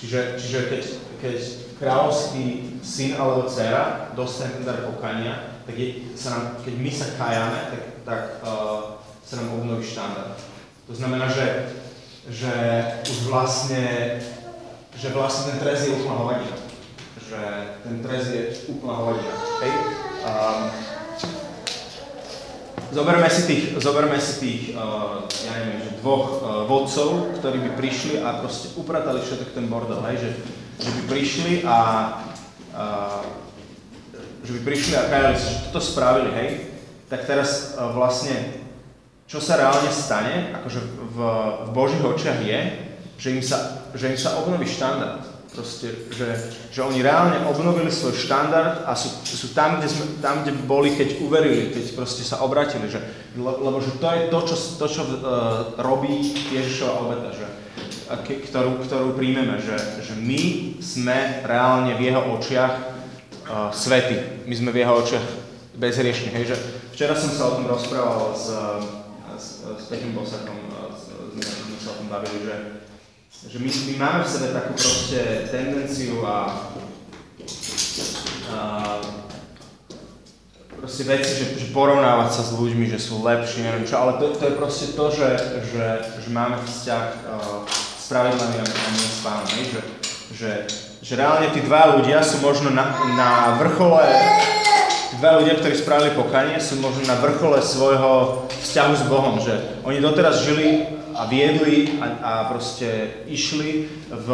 čiže, 0.00 0.20
čiže 0.38 0.58
keď, 0.72 0.82
keď 1.20 1.36
kráľovský 1.82 2.44
syn 2.80 3.18
alebo 3.20 3.44
dcera 3.44 4.14
dostane 4.16 4.56
ten 4.56 4.64
dar 4.64 4.86
pokania, 4.86 5.60
tak 5.68 5.74
je, 5.76 6.14
sa 6.16 6.28
nám, 6.32 6.44
keď 6.64 6.74
my 6.80 6.90
sa 6.94 7.06
kájame, 7.18 7.58
tak, 7.74 7.82
tak 8.08 8.22
uh, 8.46 9.02
sa 9.20 9.34
nám 9.36 9.58
obnoví 9.58 9.84
štandard. 9.84 10.38
To 10.86 10.94
znamená, 10.94 11.28
že, 11.28 11.76
že 12.28 12.54
už 13.08 13.18
vlastne, 13.32 14.18
že 14.98 15.08
vlastne 15.14 15.54
ten 15.54 15.58
trest 15.64 15.88
je 15.88 15.96
úplná 15.96 16.14
hovadina 16.20 16.60
že 17.30 17.38
ten 17.86 18.02
trest 18.02 18.28
je 18.34 18.42
úplná 18.74 18.94
hovadina. 18.98 19.34
Hej? 19.62 19.72
Um, 20.26 20.60
zoberme 22.90 23.30
si 23.30 23.42
tých, 23.46 23.64
zoberme 23.78 24.18
si 24.18 24.34
tých 24.42 24.60
uh, 24.74 25.30
ja 25.30 25.52
neviem, 25.62 25.78
že 25.78 26.02
dvoch 26.02 26.42
uh, 26.42 26.66
vodcov, 26.66 27.38
ktorí 27.38 27.62
by 27.62 27.70
prišli 27.78 28.18
a 28.18 28.42
proste 28.42 28.74
upratali 28.74 29.22
všetok 29.22 29.54
ten 29.54 29.70
bordel, 29.70 30.02
hej? 30.10 30.26
Že, 30.26 30.30
že 30.82 30.90
by 30.90 31.02
prišli 31.06 31.52
a 31.62 31.78
uh, 32.74 33.22
že 34.42 34.50
by 34.58 34.60
prišli 34.66 34.92
a 34.98 35.06
kajali 35.06 35.36
že 35.38 35.70
toto 35.70 35.78
spravili, 35.78 36.30
hej? 36.34 36.48
Tak 37.06 37.30
teraz 37.30 37.78
uh, 37.78 37.94
vlastne, 37.94 38.59
čo 39.30 39.38
sa 39.38 39.54
reálne 39.54 39.94
stane, 39.94 40.50
akože 40.58 40.80
v, 41.14 41.18
v 41.64 41.70
Božích 41.70 42.02
očiach 42.02 42.42
je, 42.42 42.60
že 43.14 43.28
im 43.30 43.42
sa, 43.46 43.86
že 43.94 44.10
im 44.10 44.18
sa 44.18 44.42
obnoví 44.42 44.66
štandard 44.66 45.30
Proste, 45.50 46.06
že, 46.14 46.30
že 46.70 46.78
oni 46.78 47.02
reálne 47.02 47.42
obnovili 47.50 47.90
svoj 47.90 48.14
štandard 48.14 48.86
a 48.86 48.94
sú, 48.94 49.10
sú 49.26 49.50
tam, 49.50 49.82
kde 49.82 49.90
sme, 49.90 50.04
tam, 50.22 50.46
kde 50.46 50.54
boli, 50.62 50.94
keď 50.94 51.18
uverili, 51.26 51.74
keď 51.74 51.98
proste 51.98 52.22
sa 52.22 52.38
obratili. 52.46 52.86
Že, 52.86 53.02
lebo 53.34 53.82
že 53.82 53.98
to 53.98 54.06
je 54.14 54.20
to, 54.30 54.38
čo, 54.46 54.56
to, 54.78 54.86
čo 54.86 55.02
uh, 55.02 55.16
robí 55.82 56.22
Ježišova 56.54 57.02
obeta, 57.02 57.34
že, 57.34 57.46
ke, 58.30 58.46
ktorú, 58.46 58.78
ktorú 58.86 59.18
príjmeme, 59.18 59.58
že, 59.58 59.74
že 60.06 60.14
my 60.22 60.78
sme 60.78 61.42
reálne 61.42 61.98
v 61.98 62.14
jeho 62.14 62.22
očiach 62.30 62.74
uh, 63.50 63.74
svety. 63.74 64.46
My 64.46 64.54
sme 64.54 64.70
v 64.70 64.86
jeho 64.86 64.94
očiach 65.02 65.26
bezriešní. 65.74 66.30
Hej, 66.30 66.54
že 66.54 66.56
včera 66.94 67.18
som 67.18 67.34
sa 67.34 67.50
o 67.50 67.54
tom 67.58 67.66
rozprával 67.66 68.38
s, 68.38 68.54
Petým 69.90 70.14
Bosakom, 70.14 70.70
sme 71.34 71.76
sa 71.82 71.90
o 71.92 71.98
tom 71.98 72.06
bavili, 72.06 72.46
že 72.46 72.80
že 73.48 73.56
my, 73.56 73.70
my 73.72 73.94
máme 73.96 74.20
v 74.24 74.28
sebe 74.28 74.52
takú 74.52 74.76
proste 74.76 75.48
tendenciu 75.48 76.20
a, 76.28 76.68
a 78.52 78.58
proste 80.76 81.08
veci, 81.08 81.30
že, 81.40 81.44
že 81.56 81.66
porovnávať 81.72 82.36
sa 82.36 82.42
s 82.44 82.52
ľuďmi, 82.52 82.92
že 82.92 83.00
sú 83.00 83.24
lepší, 83.24 83.64
neviem 83.64 83.88
čo, 83.88 83.96
ale 83.96 84.20
to, 84.20 84.36
to 84.36 84.44
je 84.44 84.58
proste 84.60 84.86
to, 84.92 85.08
že, 85.08 85.28
že, 85.72 85.86
že 86.20 86.28
máme 86.28 86.60
vzťah 86.60 87.04
uh, 87.32 87.64
s 87.72 88.12
pravidlami 88.12 88.56
a, 88.60 88.64
nie 88.92 89.08
s 89.08 89.20
pánom, 89.24 89.48
že, 89.48 89.80
že, 90.36 90.52
že 91.00 91.12
reálne 91.16 91.48
tí 91.56 91.64
dva 91.64 91.96
ľudia 91.96 92.20
sú 92.20 92.44
možno 92.44 92.68
na, 92.68 92.92
na 93.16 93.56
vrchole, 93.56 94.04
dva 95.18 95.42
ľudia, 95.42 95.58
ktorí 95.58 95.74
spravili 95.74 96.14
pokanie, 96.14 96.62
sú 96.62 96.78
možno 96.78 97.02
na 97.10 97.18
vrchole 97.18 97.58
svojho 97.58 98.46
vzťahu 98.62 98.92
s 98.94 99.04
Bohom, 99.10 99.42
že 99.42 99.82
oni 99.82 99.98
doteraz 99.98 100.46
žili 100.46 100.86
a 101.18 101.26
viedli 101.26 101.98
a, 101.98 102.06
a 102.22 102.32
proste 102.46 103.18
išli 103.26 103.90
v, 104.06 104.28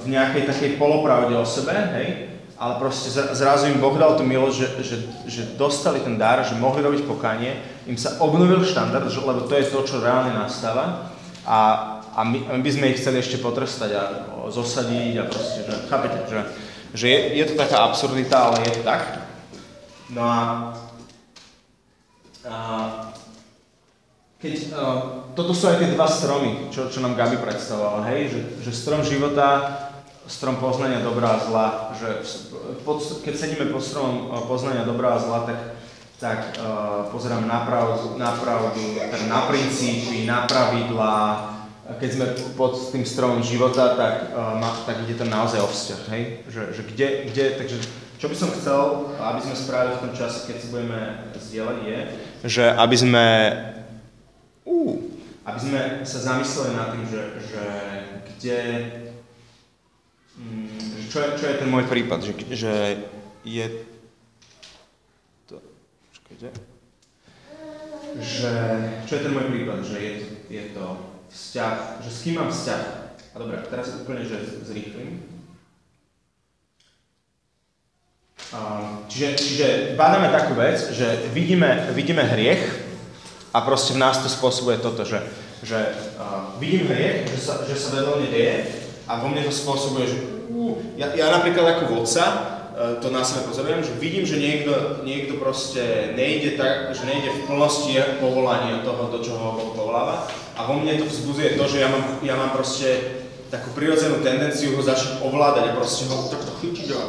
v 0.00 0.04
nejakej 0.08 0.48
takej 0.48 0.70
polopravde 0.80 1.36
o 1.36 1.44
sebe, 1.44 1.76
hej, 2.00 2.32
ale 2.58 2.80
proste 2.80 3.12
zrazu 3.12 3.70
im 3.70 3.78
Boh 3.78 3.94
dal 3.94 4.18
tú 4.18 4.24
milosť, 4.24 4.56
že, 4.56 4.68
že, 4.82 4.96
že 5.30 5.42
dostali 5.54 6.02
ten 6.02 6.18
dar, 6.18 6.42
že 6.42 6.58
mohli 6.58 6.82
robiť 6.82 7.06
pokanie, 7.06 7.54
im 7.86 7.94
sa 7.94 8.18
obnovil 8.18 8.64
štandard, 8.64 9.06
že, 9.06 9.22
lebo 9.22 9.46
to 9.46 9.54
je 9.54 9.70
to, 9.70 9.78
čo 9.86 10.02
reálne 10.02 10.34
nastáva. 10.34 11.12
A, 11.46 11.58
a 12.18 12.20
my, 12.26 12.58
my 12.58 12.60
by 12.64 12.70
sme 12.72 12.90
ich 12.90 12.98
chceli 12.98 13.22
ešte 13.22 13.38
potrestať 13.38 13.90
a 13.94 14.02
zosadiť 14.50 15.14
a 15.22 15.24
proste, 15.30 15.60
že, 15.70 15.74
chápete, 15.86 16.18
že, 16.26 16.38
že 16.98 17.06
je, 17.06 17.18
je 17.38 17.44
to 17.46 17.54
taká 17.54 17.86
absurdita, 17.86 18.36
ale 18.50 18.66
je 18.66 18.72
to 18.74 18.82
tak. 18.82 19.27
No 20.08 20.24
a, 20.24 20.40
a 22.48 22.56
keď, 24.40 24.72
uh, 24.72 24.98
toto 25.36 25.52
sú 25.52 25.68
aj 25.68 25.82
tie 25.82 25.92
dva 25.92 26.08
stromy, 26.08 26.72
čo, 26.72 26.88
čo 26.88 27.04
nám 27.04 27.18
Gabi 27.18 27.36
predstavovala, 27.42 28.08
hej, 28.14 28.32
že, 28.32 28.40
že 28.64 28.72
strom 28.72 29.04
života, 29.04 29.76
strom 30.30 30.56
poznania 30.56 31.04
dobrá 31.04 31.36
a 31.36 31.42
zla, 31.44 31.66
že 31.98 32.24
pod, 32.86 33.02
keď 33.20 33.34
sedíme 33.36 33.66
pod 33.68 33.84
stromom 33.84 34.32
uh, 34.32 34.46
poznania 34.48 34.88
dobrá 34.88 35.18
a 35.18 35.20
zla, 35.20 35.38
tak, 35.44 35.58
tak 36.22 36.38
uh, 36.56 37.12
pozerám 37.12 37.44
na 37.44 37.68
pravdu, 37.68 38.16
na 38.16 38.32
pravdu, 38.32 38.96
tak 38.96 39.20
na 39.28 39.44
princípy, 39.44 40.24
na 40.24 40.48
pravidlá, 40.48 41.16
keď 42.00 42.10
sme 42.14 42.26
pod 42.56 42.78
tým 42.94 43.04
stromom 43.04 43.44
života, 43.44 43.92
tak, 43.92 44.32
uh, 44.32 44.56
tak 44.88 45.04
ide 45.04 45.20
to 45.20 45.28
naozaj 45.28 45.60
o 45.60 45.68
vzťah, 45.68 46.02
hej, 46.16 46.22
že, 46.48 46.62
že 46.72 46.82
kde, 46.94 47.08
kde, 47.28 47.44
takže 47.60 47.76
čo 48.18 48.26
by 48.26 48.36
som 48.36 48.50
chcel, 48.50 49.14
aby 49.16 49.40
sme 49.40 49.54
spravili 49.54 49.94
v 49.94 50.02
tom 50.04 50.12
čase, 50.12 50.50
keď 50.50 50.56
si 50.58 50.66
budeme 50.74 51.00
zdieľať, 51.38 51.78
je, 51.86 51.98
že 52.44 52.64
aby 52.74 52.96
sme 52.98 53.26
Uh, 54.68 55.00
aby 55.48 55.58
sme 55.64 55.80
sa 56.04 56.18
zamysleli 56.20 56.76
nad 56.76 56.92
tým, 56.92 57.08
že, 57.08 57.22
že 57.40 57.64
kde, 58.36 58.60
mm, 60.36 61.08
čo, 61.08 61.24
je, 61.24 61.28
čo 61.40 61.44
je 61.48 61.56
ten 61.56 61.72
môj 61.72 61.88
prípad, 61.88 62.20
že, 62.20 62.36
že 62.52 62.72
je 63.48 63.66
to, 65.48 65.56
počkajte, 66.12 66.52
že, 68.20 68.52
čo 69.08 69.12
je 69.16 69.24
ten 69.24 69.32
môj 69.32 69.48
prípad, 69.48 69.80
že 69.88 69.96
je, 69.96 70.12
je 70.52 70.64
to 70.76 70.84
vzťah, 71.32 72.04
že 72.04 72.10
s 72.12 72.22
kým 72.28 72.36
mám 72.36 72.52
vzťah. 72.52 72.82
A 73.32 73.36
dobre, 73.40 73.56
teraz 73.72 73.96
úplne, 73.96 74.28
že 74.28 74.36
zrýchlim. 74.68 75.16
Um, 75.16 75.38
čiže, 79.12 79.28
čiže 79.36 79.66
bádame 79.92 80.32
takú 80.32 80.56
vec, 80.56 80.80
že 80.96 81.28
vidíme, 81.36 81.92
vidíme 81.92 82.24
hriech 82.24 82.64
a 83.52 83.60
proste 83.60 83.92
v 83.92 84.00
nás 84.00 84.24
to 84.24 84.28
spôsobuje 84.28 84.80
toto, 84.80 85.04
že, 85.04 85.20
že 85.60 85.76
uh, 86.16 86.56
vidím 86.56 86.88
hriech, 86.88 87.28
že 87.28 87.40
sa, 87.40 87.60
že 87.68 87.76
sa 87.76 87.92
vedľa 87.92 88.14
mne 88.16 88.28
deje 88.32 88.56
a 89.04 89.20
vo 89.20 89.28
mne 89.28 89.44
to 89.44 89.52
spôsobuje, 89.52 90.04
že 90.08 90.16
uh, 90.48 90.76
ja, 90.96 91.12
ja 91.12 91.28
napríklad 91.28 91.76
ako 91.76 91.92
vodca 91.92 92.24
uh, 92.24 92.96
to 93.04 93.12
na 93.12 93.20
sebe 93.20 93.52
pozorujem, 93.52 93.84
že 93.84 94.00
vidím, 94.00 94.24
že 94.24 94.40
niekto, 94.40 95.04
niekto 95.04 95.36
proste 95.36 96.16
nejde 96.16 96.56
tak, 96.56 96.96
že 96.96 97.04
nejde 97.04 97.28
v 97.28 97.44
plnosti 97.52 98.00
povolania 98.16 98.80
toho, 98.80 99.12
do 99.12 99.20
čoho 99.20 99.40
ho 99.44 99.76
povoláva 99.76 100.24
a 100.56 100.64
vo 100.64 100.80
mne 100.80 100.96
to 100.96 101.04
vzbudzuje 101.04 101.60
to, 101.60 101.64
že 101.68 101.84
ja 101.84 101.88
mám, 101.92 102.04
ja 102.24 102.32
mám 102.32 102.56
proste 102.56 103.17
takú 103.48 103.72
prirodzenú 103.72 104.20
tendenciu 104.20 104.76
ho 104.76 104.82
začať 104.84 105.24
ovládať 105.24 105.72
a 105.72 105.76
proste 105.76 106.04
ho 106.08 106.28
takto 106.28 106.52
chytiť 106.60 106.88
a, 106.92 107.00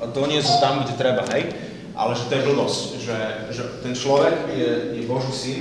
a 0.00 0.04
doniesť 0.12 0.60
tam, 0.60 0.84
kde 0.84 0.94
treba, 0.96 1.24
hej? 1.32 1.56
Ale 1.96 2.12
že 2.12 2.28
to 2.28 2.32
je 2.36 2.46
blbosť, 2.52 2.82
že, 3.00 3.18
že 3.56 3.62
ten 3.80 3.96
človek 3.96 4.52
je, 4.52 4.70
je 5.00 5.02
Boží 5.08 5.32
syn 5.32 5.60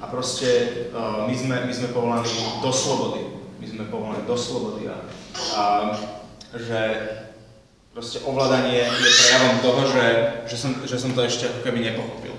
a 0.00 0.04
proste 0.12 0.48
uh, 0.92 1.24
my, 1.24 1.32
sme, 1.32 1.56
my 1.64 1.72
sme 1.72 1.88
povolaní 1.96 2.28
do 2.60 2.68
slobody. 2.68 3.24
My 3.56 3.66
sme 3.68 3.84
povolaní 3.88 4.24
do 4.28 4.36
slobody 4.36 4.92
a, 4.92 4.96
a 5.56 5.64
že 6.52 6.80
proste 7.96 8.20
ovládanie 8.28 8.84
je 8.84 9.10
prejavom 9.24 9.56
toho, 9.64 9.82
že, 9.88 10.06
že, 10.52 10.56
som, 10.60 10.70
že 10.84 10.96
som 11.00 11.16
to 11.16 11.24
ešte 11.24 11.48
ako 11.48 11.60
keby 11.64 11.80
nepochopil. 11.80 12.36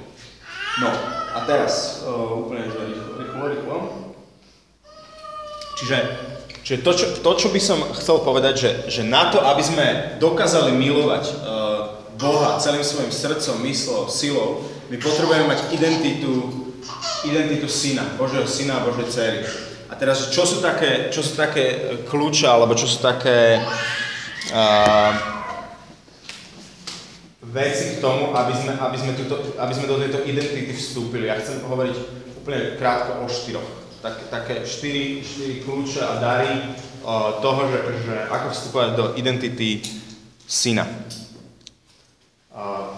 No 0.77 0.89
a 1.33 1.37
teraz 1.49 2.05
uh, 2.05 2.45
úplne, 2.45 2.69
že 2.69 2.77
rýchlo, 2.77 3.13
rýchlo, 3.17 3.43
rýchlo. 3.49 3.77
Čiže 5.81 5.97
Čiže 6.71 6.87
to 6.87 6.93
čo, 6.95 7.05
to, 7.19 7.31
čo 7.35 7.47
by 7.51 7.59
som 7.59 7.83
chcel 7.99 8.23
povedať, 8.23 8.53
že, 8.55 8.71
že 8.87 9.01
na 9.03 9.27
to, 9.27 9.43
aby 9.43 9.59
sme 9.59 10.15
dokázali 10.23 10.71
milovať 10.71 11.23
uh, 11.27 11.35
Boha 12.15 12.55
celým 12.63 12.79
svojim 12.79 13.11
srdcom, 13.11 13.59
myslou, 13.59 14.07
silou, 14.07 14.63
my 14.87 14.95
potrebujeme 14.95 15.51
mať 15.51 15.67
identitu, 15.75 16.31
identitu 17.27 17.67
syna, 17.67 18.15
Božieho 18.15 18.47
syna 18.47 18.79
a 18.79 18.87
Božej 18.87 19.11
cery. 19.11 19.43
A 19.91 19.99
teraz, 19.99 20.31
čo 20.31 20.47
sú 20.47 20.63
také, 20.63 21.11
čo 21.11 21.19
sú 21.19 21.35
také 21.35 21.91
kľúče, 22.07 22.47
alebo 22.47 22.71
čo 22.71 22.87
sú 22.87 23.03
také 23.03 23.59
uh, 24.55 25.11
veci 27.51 27.99
k 27.99 27.99
tomu, 27.99 28.31
aby 28.31 28.55
sme, 28.55 28.79
aby, 28.79 28.95
sme 28.95 29.11
tuto, 29.19 29.59
aby 29.59 29.73
sme 29.75 29.91
do 29.91 29.99
tejto 29.99 30.23
identity 30.23 30.71
vstúpili. 30.71 31.27
Ja 31.27 31.35
chcem 31.35 31.67
hovoriť 31.67 31.95
úplne 32.39 32.79
krátko 32.79 33.19
o 33.19 33.27
štyroch 33.27 33.80
tak, 34.01 34.33
také 34.33 34.65
štyri, 34.65 35.21
štyri 35.21 35.61
kľúče 35.61 36.01
a 36.01 36.17
dary 36.17 36.53
o, 37.05 37.37
toho, 37.37 37.69
že, 37.69 37.79
že 38.01 38.15
ako 38.33 38.47
vstupovať 38.49 38.89
do 38.97 39.05
identity 39.13 39.85
syna. 40.49 40.89
O, 42.49 42.97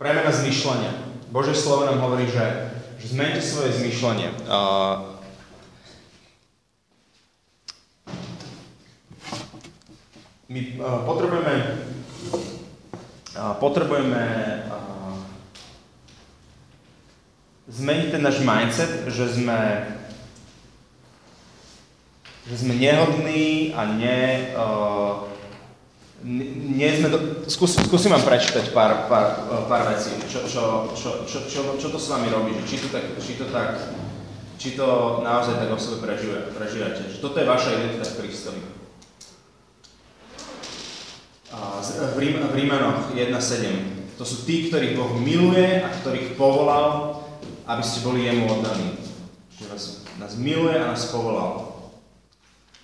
premena 0.00 0.32
zmyšľania. 0.32 0.92
Bože 1.28 1.52
slovo 1.52 1.84
nám 1.84 2.00
hovorí, 2.00 2.24
že, 2.32 2.72
že 2.96 3.12
zmente 3.12 3.44
svoje 3.44 3.76
zmyšľanie. 3.76 4.28
O, 4.48 4.60
my 10.48 10.60
potrebujeme, 10.80 11.54
potrebujeme 13.60 14.24
zmeniť 17.68 18.08
ten 18.12 18.22
náš 18.22 18.44
mindset, 18.44 19.08
že 19.08 19.40
sme, 19.40 19.88
že 22.44 22.56
sme 22.60 22.74
nehodní 22.76 23.72
a 23.72 23.88
ne, 23.88 24.52
uh, 24.52 25.24
nie 26.24 26.88
sme 26.96 27.08
do, 27.08 27.18
skús, 27.48 27.76
skúsim 27.76 28.12
vám 28.12 28.24
prečítať 28.24 28.72
pár, 28.72 29.08
pár, 29.08 29.48
pár 29.68 29.92
vecí, 29.92 30.12
čo, 30.28 30.44
čo, 30.44 30.92
čo, 30.96 31.24
čo, 31.28 31.38
čo, 31.48 31.60
čo 31.80 31.88
to 31.88 32.00
s 32.00 32.08
vami 32.08 32.32
robí, 32.32 32.52
či 32.68 32.80
to 32.80 32.88
tak, 32.88 33.04
či 33.20 33.36
to 33.36 33.48
tak, 33.48 33.80
či 34.56 34.76
to 34.76 35.20
naozaj 35.24 35.60
tak 35.60 35.68
o 35.72 35.76
sebe 35.80 36.04
prežívate, 36.52 37.12
že 37.12 37.20
toto 37.20 37.40
je 37.40 37.48
vaša 37.48 37.76
identita 37.76 38.08
v 38.08 38.18
Kristovi. 38.24 38.62
V 41.94 42.18
Rímanoch 42.50 43.14
1.7. 43.14 44.18
To 44.18 44.24
sú 44.26 44.42
tí, 44.42 44.66
ktorých 44.66 44.98
Boh 44.98 45.12
miluje 45.18 45.82
a 45.82 45.88
ktorých 45.90 46.34
povolal 46.34 47.23
aby 47.64 47.82
ste 47.82 48.04
boli 48.04 48.28
jemu 48.28 48.44
oddaní. 48.48 48.96
Že 49.56 49.64
vás, 49.72 49.84
nás 50.20 50.32
miluje 50.36 50.76
a 50.76 50.92
nás 50.92 51.08
povolal. 51.08 51.74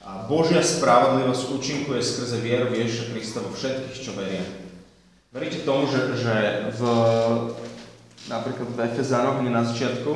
A 0.01 0.25
Božia 0.25 0.65
spravodlivosť 0.65 1.53
účinkuje 1.53 2.01
skrze 2.01 2.41
vieru 2.41 2.73
Ježiša 2.73 3.13
Krista 3.13 3.39
vo 3.45 3.53
všetkých, 3.53 4.01
čo 4.01 4.17
veria. 4.17 4.43
Veríte 5.31 5.63
tomu, 5.63 5.87
že, 5.87 6.19
že 6.19 6.35
v, 6.75 6.83
napríklad 8.27 8.69
v 8.75 8.79
Efezanoch, 8.91 9.39
na 9.45 9.63
začiatku, 9.63 10.11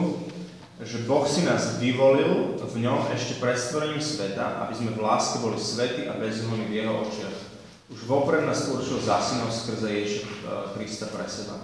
že 0.83 1.07
Boh 1.07 1.23
si 1.23 1.47
nás 1.47 1.79
vyvolil 1.79 2.59
v 2.59 2.75
ňom 2.83 3.07
ešte 3.15 3.39
pred 3.39 3.55
stvorením 3.55 4.03
sveta, 4.03 4.67
aby 4.67 4.75
sme 4.75 4.91
v 4.91 5.05
láske 5.05 5.39
boli 5.39 5.55
svety 5.55 6.11
a 6.11 6.19
bezúhonní 6.19 6.67
v 6.67 6.83
jeho 6.83 6.95
očiach. 7.07 7.37
Už 7.95 8.01
vopred 8.11 8.43
nás 8.43 8.67
určil 8.67 8.99
za 8.99 9.23
synov 9.23 9.55
skrze 9.55 9.87
Ježiša 9.87 10.27
eh, 10.27 10.39
Krista 10.75 11.07
pre 11.13 11.29
seba. 11.31 11.63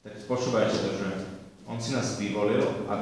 Tak 0.00 0.24
počúvajte 0.24 0.76
to, 0.80 0.90
že 0.96 1.08
on 1.70 1.78
si 1.78 1.94
nás 1.94 2.18
vyvolil 2.18 2.66
a, 2.90 2.94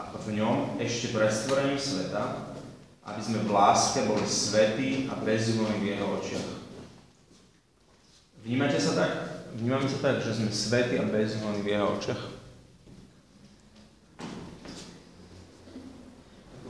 a 0.00 0.16
v 0.24 0.40
ňom 0.40 0.80
ešte 0.80 1.12
pred 1.12 1.28
stvorením 1.28 1.76
sveta, 1.76 2.56
aby 3.04 3.20
sme 3.20 3.44
v 3.44 3.52
láske 3.52 4.08
boli 4.08 4.24
svetí 4.24 5.12
a 5.12 5.14
bezúhonní 5.20 5.84
v 5.84 5.88
jeho 5.92 6.06
očiach. 6.16 6.48
Vnímate 8.40 8.80
sa 8.80 8.96
tak? 8.96 9.12
Vnímame 9.60 9.84
sa 9.84 10.00
tak, 10.00 10.24
že 10.24 10.40
sme 10.40 10.48
svetí 10.48 10.96
a 10.96 11.04
bezúhonní 11.04 11.60
v 11.60 11.72
jeho 11.76 11.86
očiach? 12.00 12.22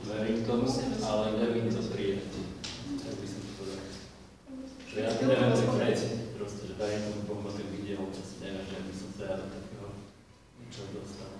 Verím 0.03 0.43
tomu, 0.43 0.67
ale 1.07 1.25
nevím 1.39 1.71
to 1.71 1.81
prijať. 1.87 2.35
Tak 2.99 3.13
by 3.15 3.27
som 3.27 3.39
to 3.41 3.51
povedal. 3.55 3.87
Že 4.91 4.97
ja 4.99 5.09
neviem 5.23 5.55
si 5.55 5.65
prejsť, 5.71 6.07
proste, 6.35 6.61
že 6.67 6.75
verím 6.75 7.01
tomu 7.09 7.21
Bohu, 7.31 7.47
videl, 7.51 8.03
proste 8.11 8.43
neviem, 8.43 8.63
že 8.67 8.79
by 8.79 8.93
som 8.95 9.09
sa 9.15 9.23
ja 9.23 9.35
do 9.39 9.47
takého 9.51 9.87
niečo 10.59 10.83
dostal 10.95 11.34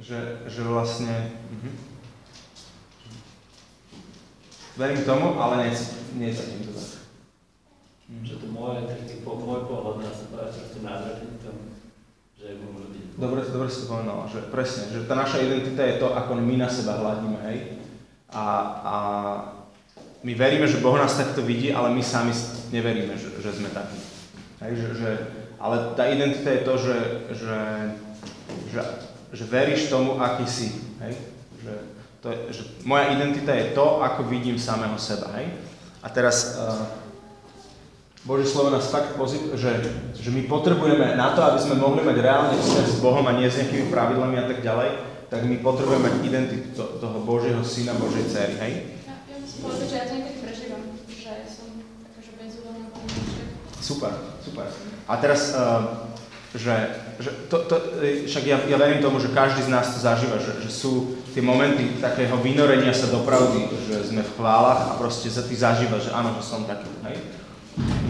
že, 0.00 0.46
že 0.48 0.60
vlastne... 0.62 1.34
Uh-huh. 1.52 1.74
Verím 4.72 5.04
tomu, 5.04 5.36
ale 5.36 5.68
necítim 6.16 6.64
to 6.64 6.72
tak. 6.72 6.92
Mm. 8.08 8.24
Že 8.24 8.34
to 8.40 8.46
moje, 8.52 8.78
taký 8.88 9.24
po, 9.24 9.36
môj 9.36 9.68
pohľad 9.68 10.04
na 10.04 10.12
seba 10.12 10.48
je 10.48 10.56
proste 10.56 10.80
nádherný 10.80 11.36
tam, 11.40 11.56
že 12.36 12.46
môže 12.60 12.88
byť. 12.92 13.04
Dobre, 13.16 13.40
dobre 13.44 13.68
si 13.68 13.78
to 13.84 13.86
povedal, 13.88 14.28
že 14.28 14.40
presne, 14.48 14.82
že 14.92 15.08
tá 15.08 15.14
naša 15.16 15.44
identita 15.44 15.80
je 15.84 16.00
to, 16.00 16.08
ako 16.12 16.40
my 16.40 16.56
na 16.56 16.68
seba 16.72 17.00
hľadíme, 17.00 17.38
hej? 17.52 17.58
A, 18.32 18.44
a 18.80 18.94
my 20.24 20.32
veríme, 20.32 20.64
že 20.64 20.80
Boh 20.80 20.96
nás 20.96 21.16
takto 21.16 21.44
vidí, 21.44 21.72
ale 21.72 21.92
my 21.92 22.00
sami 22.00 22.32
neveríme, 22.72 23.12
že, 23.16 23.28
že 23.40 23.52
sme 23.52 23.68
takí. 23.72 24.00
Hej, 24.64 24.72
že, 24.76 24.88
že, 24.96 25.10
ale 25.60 25.92
tá 25.96 26.08
identita 26.08 26.48
je 26.48 26.62
to, 26.64 26.74
že, 26.80 26.98
že, 27.36 27.56
že 28.72 28.80
že 29.32 29.44
veríš 29.48 29.88
tomu, 29.88 30.20
aký 30.20 30.44
si. 30.44 30.68
Hej? 31.00 31.16
Že, 31.64 31.72
to 32.20 32.26
je, 32.28 32.38
že 32.52 32.62
moja 32.84 33.16
identita 33.16 33.56
je 33.56 33.72
to, 33.72 34.04
ako 34.04 34.28
vidím 34.28 34.60
samého 34.60 34.94
seba. 35.00 35.32
Hej? 35.40 35.56
A 36.04 36.12
teraz 36.12 36.60
uh, 36.60 37.02
Božie 38.22 38.46
slovo 38.46 38.70
nás 38.70 38.92
fakt 38.92 39.16
pozit, 39.18 39.40
že, 39.58 39.82
že 40.14 40.30
my 40.30 40.46
potrebujeme 40.46 41.16
na 41.16 41.34
to, 41.34 41.42
aby 41.42 41.58
sme 41.58 41.80
mohli 41.80 42.04
mať 42.04 42.16
reálne 42.22 42.54
vzťah 42.54 42.86
s 42.86 42.98
Bohom 43.02 43.24
a 43.26 43.34
nie 43.34 43.50
s 43.50 43.58
nejakými 43.58 43.90
pravidlami 43.90 44.36
a 44.38 44.46
tak 44.46 44.62
ďalej, 44.62 44.90
tak 45.32 45.40
my 45.48 45.56
potrebujeme 45.64 46.06
mať 46.06 46.14
identitu 46.22 46.68
to, 46.76 46.84
toho 47.00 47.18
Božieho 47.24 47.64
syna, 47.64 47.96
Božej 47.96 48.28
dcery. 48.28 48.54
Hej? 48.60 48.72
Ja, 49.08 49.16
ja 49.32 49.36
musím 49.40 49.60
povedať, 49.64 49.86
že 49.88 49.96
ja 49.96 50.04
to 50.06 50.12
niekedy 50.20 50.38
prežívam, 50.44 50.82
že 51.08 51.32
som 51.48 51.68
taká, 52.04 52.20
že 52.20 52.32
bezúhľadná 52.36 52.84
Super, 53.82 54.12
super. 54.44 54.66
A 55.10 55.14
teraz 55.18 55.58
uh, 55.58 56.11
že, 56.52 56.76
že 57.16 57.30
to, 57.48 57.64
to, 57.64 57.74
však 58.28 58.44
ja, 58.44 58.60
ja 58.68 58.76
verím 58.76 59.00
tomu, 59.00 59.16
že 59.16 59.32
každý 59.32 59.64
z 59.64 59.72
nás 59.72 59.88
to 59.96 60.04
zažíva, 60.04 60.36
že, 60.36 60.52
že 60.60 60.68
sú 60.68 61.16
tie 61.32 61.40
momenty 61.40 61.96
takého 61.96 62.36
vynorenia 62.36 62.92
sa 62.92 63.08
do 63.08 63.24
pravdy, 63.24 63.72
že 63.88 64.12
sme 64.12 64.20
v 64.20 64.34
chválach 64.36 64.92
a 64.92 64.98
proste 65.00 65.32
sa 65.32 65.40
ty 65.40 65.56
zažívaš, 65.56 66.08
že 66.08 66.12
áno, 66.12 66.36
že 66.36 66.44
som 66.44 66.68
taký, 66.68 66.92
hej? 67.08 67.16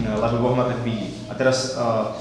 No, 0.03 0.19
lebo 0.19 0.43
Boh 0.43 0.55
ma 0.59 0.67
tak 0.67 0.83
vidí. 0.83 1.23
A 1.31 1.39
teraz 1.39 1.79
uh, 1.79 2.11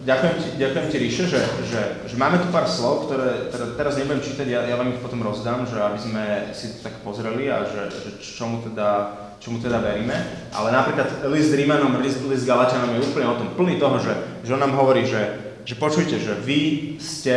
ďakujem 0.00 0.34
ti, 0.40 0.48
ďakujem 0.56 0.86
ti 0.88 0.96
Ríše, 0.96 1.24
že, 1.28 1.40
že, 1.68 1.82
že 2.08 2.16
máme 2.16 2.40
tu 2.40 2.48
pár 2.48 2.64
slov, 2.64 3.04
ktoré 3.04 3.52
teda, 3.52 3.76
teraz 3.76 4.00
nebudem 4.00 4.24
čítať, 4.24 4.48
ja, 4.48 4.64
ja 4.64 4.80
vám 4.80 4.96
ich 4.96 5.04
potom 5.04 5.20
rozdám, 5.20 5.68
že 5.68 5.76
aby 5.76 5.98
sme 6.00 6.24
si 6.56 6.72
to 6.72 6.88
tak 6.88 7.04
pozreli 7.04 7.52
a 7.52 7.68
že, 7.68 7.92
že 7.92 8.10
čomu 8.16 8.64
teda 8.64 9.20
čomu 9.40 9.56
teda 9.56 9.80
veríme. 9.80 10.12
Ale 10.52 10.68
napríklad 10.68 11.24
list 11.32 11.56
Rímanom, 11.56 11.96
list, 12.04 12.20
list 12.28 12.44
Galatianom 12.44 12.92
je 12.92 13.08
úplne 13.08 13.26
o 13.28 13.38
tom 13.40 13.48
plný 13.56 13.80
toho, 13.80 13.96
že, 13.96 14.12
že 14.44 14.52
on 14.52 14.60
nám 14.60 14.76
hovorí, 14.76 15.08
že, 15.08 15.49
že 15.64 15.74
počujte, 15.76 16.16
že 16.16 16.34
vy 16.40 16.96
ste, 17.00 17.36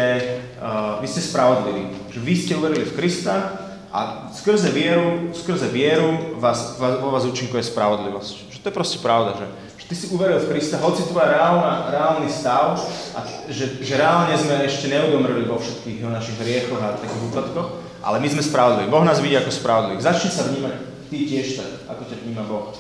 uh, 0.60 1.00
vy 1.04 1.08
ste 1.08 1.22
spravodliví, 1.22 2.12
že 2.12 2.20
vy 2.20 2.34
ste 2.34 2.54
uverili 2.56 2.88
v 2.88 2.96
Krista 2.96 3.64
a 3.94 4.30
skrze 4.34 4.74
vieru, 4.74 5.30
skrze 5.38 5.70
vieru 5.70 6.40
vás, 6.42 6.82
vás, 6.82 6.98
vo 6.98 7.14
vás 7.14 7.30
účinkuje 7.30 7.62
spravodlivosť. 7.62 8.50
Že 8.50 8.60
to 8.64 8.68
je 8.72 8.76
proste 8.76 8.98
pravda, 9.04 9.38
že, 9.38 9.46
že 9.78 9.86
ty 9.86 9.96
si 9.96 10.06
uveril 10.10 10.42
v 10.42 10.50
Krista, 10.50 10.82
hoci 10.82 11.06
tvoja 11.06 11.30
reálna, 11.30 11.94
reálny 11.94 12.26
stav 12.26 12.82
a 13.14 13.20
že, 13.54 13.86
že 13.86 13.94
reálne 13.94 14.34
sme 14.34 14.66
ešte 14.66 14.90
neudomreli 14.90 15.46
vo 15.46 15.62
všetkých 15.62 16.10
našich 16.10 16.42
hriechoch 16.42 16.82
a 16.82 16.98
takých 16.98 17.22
úpadkoch, 17.30 17.70
ale 18.02 18.18
my 18.18 18.28
sme 18.34 18.42
spravodliví. 18.42 18.90
Boh 18.90 19.06
nás 19.06 19.22
vidí 19.22 19.38
ako 19.38 19.54
spravodlivých. 19.54 20.10
Začni 20.10 20.32
sa 20.34 20.50
vnímať 20.50 20.74
ty 21.14 21.18
tiež 21.30 21.48
tak, 21.62 21.72
ako 21.94 22.02
ťa 22.10 22.18
vníma 22.26 22.44
Boh. 22.50 22.74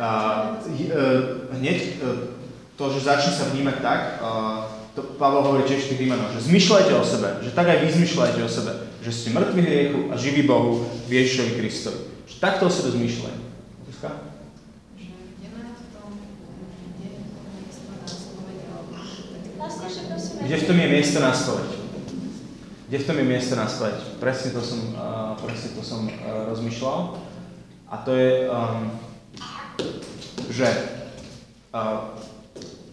A, 0.00 0.08
e, 0.64 0.88
hneď 1.60 1.78
e, 1.84 1.92
to, 2.82 2.90
že 2.98 3.06
začni 3.06 3.30
sa 3.30 3.46
vnímať 3.54 3.76
tak, 3.78 4.00
to 4.98 5.14
Pavel 5.14 5.46
hovorí 5.46 5.62
tiež 5.62 5.86
tých 5.86 6.02
Rímanov, 6.02 6.34
že 6.34 6.50
zmyšľajte 6.50 6.92
o 6.98 7.04
sebe, 7.06 7.38
že 7.46 7.54
tak 7.54 7.70
aj 7.70 7.78
vy 7.78 7.88
zmyšľajte 7.94 8.40
o 8.42 8.50
sebe, 8.50 8.72
že 9.06 9.10
ste 9.14 9.30
mŕtvi 9.30 9.60
hriechu 9.62 10.00
a 10.10 10.18
živí 10.18 10.42
Bohu 10.42 10.82
v 11.06 11.10
Ježišovi 11.22 11.62
Kristovi. 11.62 12.10
Že 12.26 12.36
takto 12.42 12.66
o 12.66 12.74
sebe 12.74 12.90
zmyšľaj. 12.90 13.34
Zuzka? 13.86 14.10
Kde 20.42 20.56
v 20.58 20.66
tom 20.66 20.78
je 20.82 20.88
miesto 20.90 21.18
na 21.22 21.30
spoveď? 21.30 21.70
Kde 22.90 22.98
v 22.98 23.06
tom 23.06 23.16
je 23.16 23.26
miesto 23.30 23.54
na 23.54 23.66
spoveď? 23.70 23.98
Presne 24.18 24.48
to 24.58 24.60
som, 24.60 24.80
uh, 24.98 25.38
presne 25.38 25.70
to 25.78 25.82
som 25.86 26.10
uh, 26.10 26.50
rozmýšľal. 26.50 26.98
A 27.88 27.94
to 28.02 28.10
je, 28.18 28.50
um, 28.50 28.90
že 30.50 30.66
uh, 31.70 32.12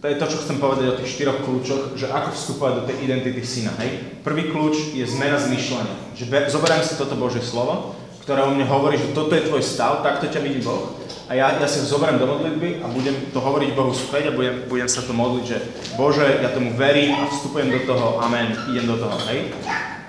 to 0.00 0.08
je 0.08 0.16
to, 0.16 0.26
čo 0.32 0.40
chcem 0.40 0.56
povedať 0.56 0.86
o 0.88 0.96
tých 0.96 1.12
štyroch 1.12 1.44
kľúčoch, 1.44 1.92
že 1.92 2.08
ako 2.08 2.32
vstupovať 2.32 2.72
do 2.80 2.86
tej 2.88 2.96
identity 3.04 3.44
syna. 3.44 3.76
Hej? 3.84 4.20
Prvý 4.24 4.48
kľúč 4.48 4.96
je 4.96 5.04
zmena 5.04 5.36
zmýšľania. 5.36 6.16
Že 6.16 6.24
be, 6.32 6.38
zoberiem 6.48 6.80
si 6.80 6.96
toto 6.96 7.20
Božie 7.20 7.44
slovo, 7.44 7.92
ktoré 8.24 8.48
o 8.48 8.52
mne 8.56 8.64
hovorí, 8.64 8.96
že 8.96 9.12
toto 9.12 9.36
je 9.36 9.44
tvoj 9.44 9.60
stav, 9.60 10.00
takto 10.00 10.32
ťa 10.32 10.40
vidí 10.40 10.64
Boh. 10.64 10.96
A 11.28 11.36
ja, 11.36 11.52
ja 11.52 11.68
si 11.68 11.84
ho 11.84 11.86
zoberiem 11.86 12.16
do 12.16 12.26
modlitby 12.26 12.80
a 12.80 12.88
budem 12.88 13.12
to 13.30 13.38
hovoriť 13.44 13.70
Bohu 13.76 13.92
späť 13.92 14.32
a 14.32 14.36
budem, 14.36 14.66
budem 14.72 14.88
sa 14.88 15.04
to 15.04 15.12
modliť, 15.12 15.44
že 15.44 15.56
Bože, 16.00 16.26
ja 16.42 16.48
tomu 16.48 16.72
verím 16.74 17.20
a 17.20 17.28
vstupujem 17.28 17.68
do 17.68 17.80
toho, 17.84 18.24
amen, 18.24 18.56
idem 18.72 18.88
do 18.88 18.96
toho, 18.96 19.14
hej. 19.28 19.52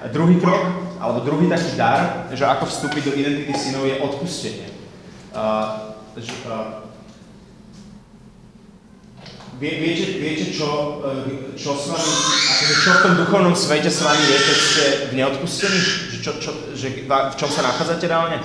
A 0.01 0.07
druhý 0.09 0.39
krok, 0.39 0.65
alebo 1.03 1.21
druhý 1.21 1.51
taký 1.51 1.77
dar, 1.77 2.31
že 2.31 2.47
ako 2.47 2.63
vstúpiť 2.65 3.03
do 3.05 3.13
identity 3.13 3.53
synov 3.53 3.85
je 3.85 4.01
odpustenie. 4.01 4.71
Uh, 5.35 5.93
že, 6.17 6.33
uh, 6.49 6.90
Vie, 9.61 9.77
viete, 9.77 10.17
viete 10.17 10.49
čo, 10.49 11.05
e, 11.05 11.53
čo 11.53 11.77
s 11.77 11.93
vami, 11.93 12.13
akože 12.49 12.75
čo 12.81 12.89
v 12.97 13.03
tom 13.05 13.13
duchovnom 13.13 13.53
svete 13.53 13.93
s 13.93 14.01
vami 14.01 14.25
je, 14.25 14.37
keď 14.41 14.57
ste 14.57 14.83
v 15.13 15.13
neodpustení? 15.21 15.77
Že, 15.77 16.17
čo, 16.17 16.31
čo, 16.41 16.51
že 16.73 17.05
v 17.05 17.35
čom 17.37 17.45
sa 17.45 17.69
nachádzate 17.69 18.09
reálne? 18.09 18.41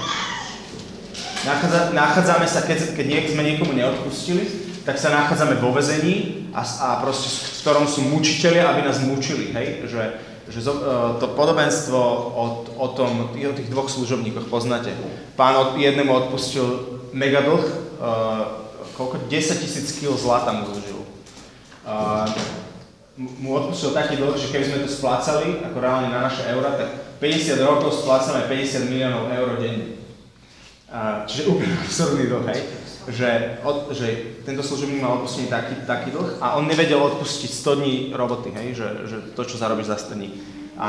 Nachádza, 1.48 1.96
nachádzame 1.96 2.44
sa, 2.44 2.60
keď, 2.68 2.92
keď 3.00 3.06
niek, 3.08 3.24
sme 3.32 3.48
niekomu 3.48 3.72
neodpustili, 3.72 4.44
tak 4.84 5.00
sa 5.00 5.08
nachádzame 5.08 5.56
vo 5.56 5.72
vezení 5.72 6.52
a, 6.52 6.60
a 6.60 6.88
proste 7.00 7.32
v 7.32 7.64
ktorom 7.64 7.88
sú 7.88 8.04
mučiteľia, 8.12 8.76
aby 8.76 8.84
nás 8.84 9.00
mučili, 9.00 9.56
hej? 9.56 9.88
Že, 9.88 10.02
že 10.52 10.60
e, 10.68 10.76
to 11.16 11.32
podobenstvo 11.32 11.96
o, 11.96 12.44
o, 12.76 12.86
tom, 12.92 13.32
o 13.32 13.54
tých 13.56 13.72
dvoch 13.72 13.88
služobníkoch 13.88 14.52
poznáte. 14.52 14.92
Pán 15.32 15.56
od, 15.56 15.80
jednému 15.80 16.12
odpustil 16.12 17.00
megadlh, 17.16 17.64
uh, 18.04 18.68
koľko? 19.00 19.32
10 19.32 19.64
tisíc 19.64 19.96
kg 19.96 20.12
zlata 20.12 20.52
mu 20.52 20.68
zložil 20.68 20.95
uh, 21.86 22.26
mu 23.16 23.56
odpustil 23.56 23.96
taký 23.96 24.20
dlh, 24.20 24.36
že 24.36 24.52
keby 24.52 24.64
sme 24.66 24.78
to 24.84 24.90
splácali, 24.92 25.64
ako 25.64 25.78
reálne 25.80 26.12
na 26.12 26.28
naše 26.28 26.44
eurá, 26.52 26.76
tak 26.76 27.16
50 27.16 27.56
rokov 27.64 28.04
splácame 28.04 28.44
50 28.44 28.92
miliónov 28.92 29.32
eur 29.32 29.56
denne. 29.56 29.96
Uh, 30.92 31.24
čiže 31.24 31.48
úplne 31.48 31.72
absurdný 31.86 32.28
dlh, 32.28 32.44
hej? 32.52 32.60
Že, 33.06 33.30
od, 33.62 33.94
že 33.94 34.06
tento 34.42 34.66
služobník 34.66 34.98
mal 34.98 35.22
odpustený 35.22 35.46
taký, 35.46 35.78
taký 35.86 36.10
dlh 36.10 36.42
a 36.42 36.58
on 36.58 36.66
nevedel 36.66 36.98
odpustiť 36.98 37.50
100 37.54 37.80
dní 37.80 37.94
roboty, 38.12 38.50
hej? 38.50 38.74
Že, 38.74 38.88
že 39.06 39.16
to, 39.32 39.42
čo 39.46 39.56
zarobíš 39.56 39.94
za 39.94 39.98
100 40.10 40.18
dní. 40.18 40.30
A 40.76 40.88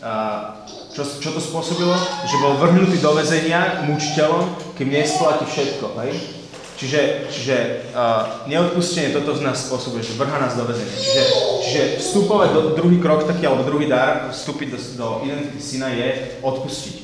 Uh, 0.00 0.64
čo, 0.96 1.04
čo 1.04 1.28
to 1.28 1.44
spôsobilo? 1.44 1.92
Že 2.24 2.36
bol 2.40 2.56
vrhnutý 2.56 3.04
do 3.04 3.12
väzenia 3.12 3.84
mučiteľom, 3.84 4.72
kým 4.72 4.88
nesplatí 4.88 5.44
všetko, 5.44 5.92
hej? 6.00 6.39
Čiže, 6.80 7.28
čiže 7.28 7.56
uh, 7.92 8.48
neodpustenie 8.48 9.12
toto 9.12 9.36
z 9.36 9.44
nás 9.44 9.68
spôsobuje, 9.68 10.00
že 10.00 10.16
vrha 10.16 10.40
nás 10.40 10.56
do 10.56 10.64
väzenia. 10.64 10.96
Čiže, 10.96 11.22
čiže 11.60 11.82
vstupovať 12.00 12.56
do 12.56 12.60
druhý 12.72 12.96
krok 12.96 13.28
taký, 13.28 13.44
alebo 13.44 13.68
druhý 13.68 13.84
dar, 13.84 14.32
vstúpiť 14.32 14.72
do, 14.72 14.78
do 14.96 15.06
identity 15.28 15.60
syna 15.60 15.92
je 15.92 16.40
odpustiť. 16.40 16.96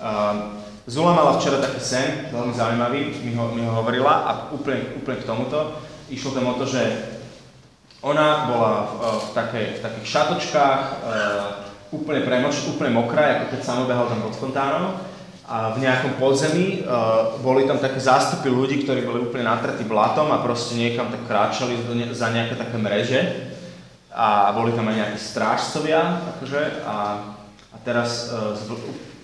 Uh, 0.00 0.56
Zula 0.88 1.12
mala 1.12 1.36
včera 1.36 1.60
taký 1.60 1.76
sen, 1.84 2.32
veľmi 2.32 2.56
zaujímavý, 2.56 3.20
mi 3.20 3.36
ho, 3.36 3.52
mi 3.52 3.60
ho 3.68 3.76
hovorila 3.76 4.24
a 4.24 4.30
úplne, 4.48 4.96
úplne 4.96 5.20
k 5.20 5.28
tomuto. 5.28 5.76
Išlo 6.08 6.32
tam 6.32 6.48
o 6.48 6.56
to, 6.56 6.64
že 6.64 6.80
ona 8.00 8.48
bola 8.48 8.72
v, 8.88 8.92
v, 8.96 9.28
takej, 9.36 9.66
v 9.76 9.80
takých 9.84 10.06
šatočkách, 10.08 10.80
uh, 11.04 11.68
úplne 11.92 12.24
premoč, 12.24 12.64
úplne 12.64 12.96
mokrá, 12.96 13.44
ako 13.44 13.44
keď 13.52 13.60
samobehal 13.60 14.08
tam 14.08 14.24
pod 14.24 14.40
fontánom 14.40 14.96
a 15.48 15.72
v 15.72 15.80
nejakom 15.80 16.20
podzemí 16.20 16.84
uh, 16.84 17.40
boli 17.40 17.64
tam 17.64 17.80
také 17.80 17.96
zástupy 17.96 18.52
ľudí, 18.52 18.84
ktorí 18.84 19.00
boli 19.08 19.24
úplne 19.24 19.48
natretí 19.48 19.80
blatom 19.80 20.28
a 20.28 20.44
proste 20.44 20.76
niekam 20.76 21.08
tak 21.08 21.24
kráčali 21.24 21.80
za 22.12 22.28
nejaké 22.28 22.52
také 22.52 22.76
mreže. 22.76 23.20
A 24.12 24.52
boli 24.52 24.76
tam 24.76 24.92
aj 24.92 24.96
nejakí 25.00 25.18
strážcovia 25.18 26.20
akože, 26.36 26.84
a, 26.84 26.96
a 27.72 27.76
teraz 27.80 28.28
uh, 28.28 28.52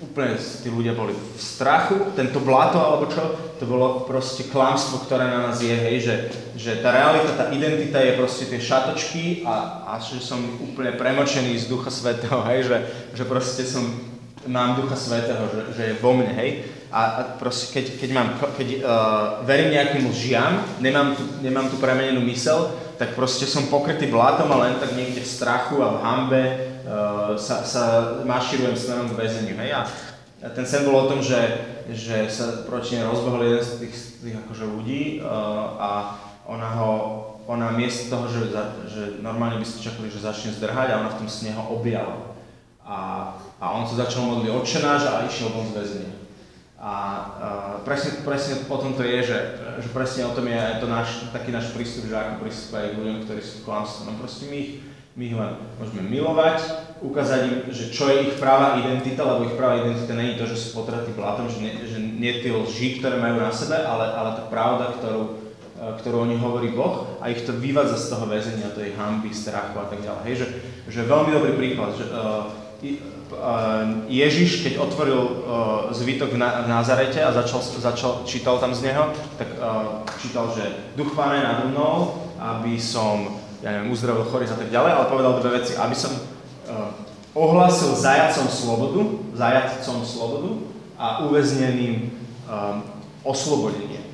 úplne 0.01 0.37
tí 0.37 0.69
ľudia 0.73 0.97
boli 0.97 1.13
v 1.13 1.41
strachu, 1.41 2.17
tento 2.17 2.41
blato 2.41 2.81
alebo 2.81 3.05
čo, 3.09 3.25
to 3.61 3.65
bolo 3.69 4.05
proste 4.09 4.49
klamstvo, 4.49 5.05
ktoré 5.05 5.29
na 5.29 5.49
nás 5.49 5.61
je, 5.61 5.73
hej, 5.73 5.97
že, 6.05 6.15
že 6.57 6.73
tá 6.81 6.93
realita, 6.93 7.37
tá 7.37 7.53
identita 7.53 8.01
je 8.01 8.17
proste 8.17 8.49
tie 8.49 8.61
šatočky 8.61 9.45
a, 9.45 9.87
a 9.89 9.93
že 10.01 10.25
som 10.25 10.41
úplne 10.61 10.97
premočený 10.97 11.57
z 11.57 11.69
Ducha 11.69 11.93
Svetého, 11.93 12.45
hej, 12.49 12.69
že, 12.69 12.79
že 13.13 13.25
proste 13.25 13.65
som 13.65 14.14
mám 14.47 14.77
Ducha 14.77 14.97
Svetého, 14.97 15.45
že, 15.53 15.61
že 15.77 15.83
je 15.93 16.01
vo 16.01 16.13
mne, 16.15 16.33
hej. 16.37 16.65
A, 16.95 17.03
a 17.19 17.21
proste, 17.43 17.75
keď, 17.75 17.99
keď, 17.99 18.11
mám, 18.15 18.29
keď 18.55 18.69
uh, 18.79 18.83
verím 19.43 19.75
nejakým 19.75 20.07
lžiam, 20.15 20.63
nemám 20.79 21.19
tu, 21.19 21.23
nemám 21.43 21.67
tu 21.67 21.77
premenenú 21.83 22.23
mysel, 22.31 22.71
tak 22.95 23.19
proste 23.19 23.51
som 23.51 23.67
pokrytý 23.67 24.07
blátom 24.07 24.47
a 24.55 24.63
len 24.63 24.79
tak 24.79 24.95
niekde 24.95 25.19
v 25.19 25.27
strachu 25.27 25.83
a 25.83 25.91
v 25.91 26.03
hambe 26.07 26.43
uh, 26.47 27.35
sa, 27.35 27.67
sa 27.67 28.15
maširujem 28.23 28.79
smerom 28.79 29.11
k 29.11 29.19
väzeniu, 29.19 29.59
hej. 29.59 29.75
A, 29.75 29.83
a 30.45 30.49
ten 30.55 30.63
sen 30.63 30.87
bol 30.87 30.95
o 30.95 31.11
tom, 31.11 31.19
že, 31.19 31.41
že 31.91 32.31
sa 32.31 32.63
proti 32.63 33.01
rozbehol 33.01 33.43
jeden 33.43 33.65
z 33.65 33.71
tých, 33.83 33.95
tých 34.23 34.37
akože 34.47 34.65
ľudí 34.69 35.03
uh, 35.19 35.27
a 35.81 35.91
ona 36.47 36.69
ho, 36.79 36.93
ona 37.49 37.73
miesto 37.73 38.13
toho, 38.13 38.29
že, 38.29 38.53
že 38.87 39.03
normálne 39.25 39.59
by 39.59 39.67
ste 39.67 39.89
čakali, 39.91 40.13
že 40.13 40.23
začne 40.23 40.53
zdrhať 40.53 40.93
a 40.93 41.01
ona 41.01 41.11
v 41.11 41.19
tom 41.25 41.29
sne 41.29 41.57
ho 41.57 41.75
objala. 41.75 42.34
A 42.85 43.33
a 43.65 43.73
on 43.73 43.89
sa 43.89 44.05
začal 44.05 44.29
modliť 44.29 44.53
odčenáš 44.53 45.03
a 45.09 45.25
išiel 45.25 45.49
von 45.49 45.65
z 45.73 45.81
väzenia. 45.81 46.15
A, 46.77 46.85
a 46.85 46.93
presne, 47.81 48.21
presne 48.29 48.69
potom 48.69 48.93
to 48.93 49.01
je, 49.01 49.25
že, 49.25 49.39
že 49.81 49.89
presne 49.89 50.29
o 50.29 50.37
tom 50.37 50.45
je 50.45 50.61
to 50.85 50.87
náš, 50.91 51.33
taký 51.33 51.49
náš 51.49 51.73
prístup, 51.73 52.05
že 52.05 52.13
ako 52.13 52.45
pristúpať 52.45 52.93
k 52.93 53.01
ľuďom, 53.01 53.25
ktorí 53.25 53.41
sú 53.41 53.65
klamstvom. 53.65 54.13
No 54.13 54.21
proste 54.21 54.53
my 54.53 54.57
ich, 54.61 54.73
my 55.17 55.23
ich 55.25 55.33
len 55.33 55.57
môžeme 55.81 56.03
milovať, 56.13 56.61
ukázať 57.01 57.41
im, 57.49 57.57
že 57.73 57.89
čo 57.89 58.13
je 58.13 58.29
ich 58.29 58.35
práva 58.37 58.77
identita, 58.85 59.25
lebo 59.25 59.49
ich 59.49 59.57
práva 59.57 59.81
identita 59.81 60.13
není 60.13 60.37
to, 60.37 60.45
že 60.45 60.61
sú 60.61 60.77
potratí 60.77 61.17
blatom, 61.17 61.49
že 61.49 61.65
nie, 61.65 61.73
že 61.89 61.97
nie 61.97 62.45
tie 62.45 62.53
lži, 62.53 63.01
ktoré 63.01 63.17
majú 63.17 63.41
na 63.41 63.55
sebe, 63.55 63.81
ale, 63.81 64.13
ale 64.13 64.37
tá 64.37 64.45
pravda, 64.53 64.93
ktorú, 65.01 65.23
e, 65.81 65.85
ktorú 66.05 66.17
o 66.21 66.37
hovorí 66.37 66.69
Boh 66.77 67.17
a 67.25 67.33
ich 67.33 67.49
to 67.49 67.57
vyvádza 67.57 67.97
z 67.97 68.09
toho 68.13 68.29
väzenia, 68.29 68.77
tej 68.77 68.93
hamby, 69.01 69.33
strachu 69.33 69.73
a 69.81 69.89
tak 69.89 70.05
ďalej. 70.05 70.23
Hej, 70.29 70.37
že, 70.37 70.47
že 70.93 71.09
veľmi 71.09 71.33
dobrý 71.33 71.53
príklad, 71.57 71.97
že 71.97 72.13
uh, 72.13 72.64
Ježiš, 74.07 74.63
keď 74.63 74.79
otvoril 74.79 75.23
zvytok 75.91 76.37
v 76.37 76.69
Nazarete 76.71 77.19
a 77.25 77.33
začal, 77.35 77.61
začal, 77.61 78.13
čítal 78.29 78.61
tam 78.63 78.71
z 78.77 78.93
neho, 78.93 79.11
tak 79.41 79.49
čítal, 80.23 80.53
že 80.55 80.95
duch 80.95 81.17
pána 81.17 81.35
je 81.41 81.49
nado 81.49 81.65
mnou, 81.73 81.97
aby 82.39 82.79
som, 82.79 83.41
ja 83.65 83.75
neviem, 83.75 83.91
uzdravil 83.91 84.29
chorých 84.29 84.55
a 84.55 84.59
tak 84.61 84.71
ďalej, 84.71 84.93
ale 84.93 85.11
povedal 85.11 85.41
dve 85.41 85.51
veci, 85.61 85.75
aby 85.75 85.97
som 85.97 86.13
ohlasil 87.35 87.97
zajacom 87.99 88.47
slobodu, 88.47 89.01
zajacom 89.35 89.99
slobodu 90.07 90.51
a 90.95 91.27
uväzneným 91.27 92.15
oslobodenie. 93.27 94.05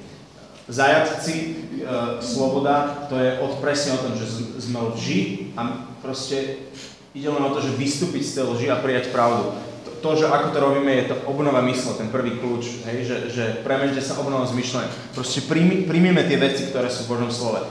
Zajatci, 0.71 1.67
sloboda, 2.23 3.05
to 3.11 3.19
je 3.19 3.43
od 3.43 3.59
presne 3.59 3.99
o 3.99 4.03
tom, 4.07 4.15
že 4.15 4.31
sme 4.63 4.95
lži 4.95 5.51
a 5.59 5.91
proste 5.99 6.71
Ide 7.11 7.27
len 7.27 7.43
o 7.43 7.51
to, 7.51 7.59
že 7.59 7.75
vystúpiť 7.75 8.23
z 8.23 8.35
tej 8.39 8.45
lži 8.55 8.67
a 8.71 8.79
prijať 8.79 9.11
pravdu. 9.11 9.51
To, 9.83 9.91
to, 9.99 10.11
že 10.23 10.31
ako 10.31 10.55
to 10.55 10.59
robíme, 10.63 10.93
je 10.95 11.11
to 11.11 11.17
obnova 11.27 11.59
mysle, 11.67 11.99
ten 11.99 12.07
prvý 12.07 12.39
kľúč, 12.39 12.87
hej, 12.87 13.03
že, 13.03 13.17
že 13.35 13.45
premente 13.67 13.99
sa 13.99 14.15
obnova 14.23 14.47
zmyšľania. 14.47 15.17
Proste 15.17 15.43
príjmi, 15.43 15.91
príjmime 15.91 16.23
tie 16.31 16.39
veci, 16.39 16.71
ktoré 16.71 16.87
sú 16.87 17.11
v 17.11 17.19
Božom 17.19 17.31
slove. 17.35 17.67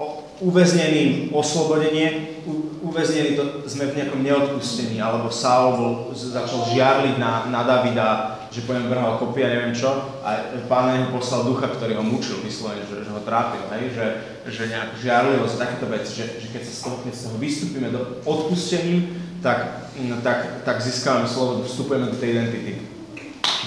O, 0.00 0.24
uväzneným 0.40 1.34
oslobodenie, 1.36 2.38
u, 2.48 2.80
uväznení 2.88 3.36
to 3.36 3.68
sme 3.68 3.92
v 3.92 4.00
nejakom 4.00 4.24
neodpustení, 4.24 4.96
alebo 5.02 5.28
Saul 5.28 5.70
bol, 5.76 5.92
začal 6.16 6.72
žiarliť 6.72 7.20
na, 7.20 7.44
na 7.52 7.60
Davida, 7.68 8.37
že 8.48 8.64
po 8.64 8.72
ňom 8.72 8.88
vrhal 8.88 9.20
kopy 9.20 9.44
a 9.44 9.52
neviem 9.52 9.76
čo, 9.76 9.92
a 10.24 10.56
pán 10.68 10.84
na 10.88 10.92
neho 10.96 11.12
poslal 11.12 11.44
ducha, 11.44 11.68
ktorý 11.68 12.00
ho 12.00 12.04
mučil, 12.04 12.40
vyslovene, 12.40 12.80
že, 12.88 13.04
že 13.04 13.10
ho 13.12 13.20
trápil, 13.20 13.60
hej, 13.76 13.92
že, 13.92 14.06
že 14.48 14.62
nejakú 14.72 14.94
žiarlivosť, 15.04 15.60
takéto 15.60 15.86
veci, 15.92 16.10
že, 16.16 16.24
že 16.40 16.48
keď 16.48 16.62
sa 16.64 16.72
z 16.72 16.80
toho, 16.88 16.96
keď 17.04 17.12
z 17.12 17.22
toho 17.28 17.36
vystúpime 17.36 17.88
do 17.92 18.00
odpustením, 18.24 19.00
tak, 19.44 19.90
no, 20.00 20.16
tak, 20.24 20.64
tak 20.64 20.80
získavame 20.80 21.28
slobodu, 21.28 21.68
vstupujeme 21.68 22.06
do 22.08 22.16
tej 22.16 22.28
identity. 22.40 22.72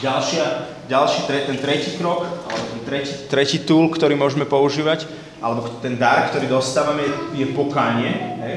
Ďalšia, 0.01 0.45
ďalší, 0.89 1.19
ten 1.29 1.57
tretí 1.61 2.01
krok, 2.01 2.25
alebo 2.25 2.65
ten 2.73 2.81
tretí, 2.81 3.13
tretí 3.29 3.57
tool, 3.61 3.93
ktorý 3.93 4.17
môžeme 4.17 4.49
používať, 4.49 5.05
alebo 5.41 5.69
ten 5.77 5.97
dar, 5.97 6.29
ktorý 6.33 6.49
dostávame, 6.49 7.05
je, 7.05 7.45
je 7.45 7.45
pokánie, 7.53 8.09
hej, 8.41 8.55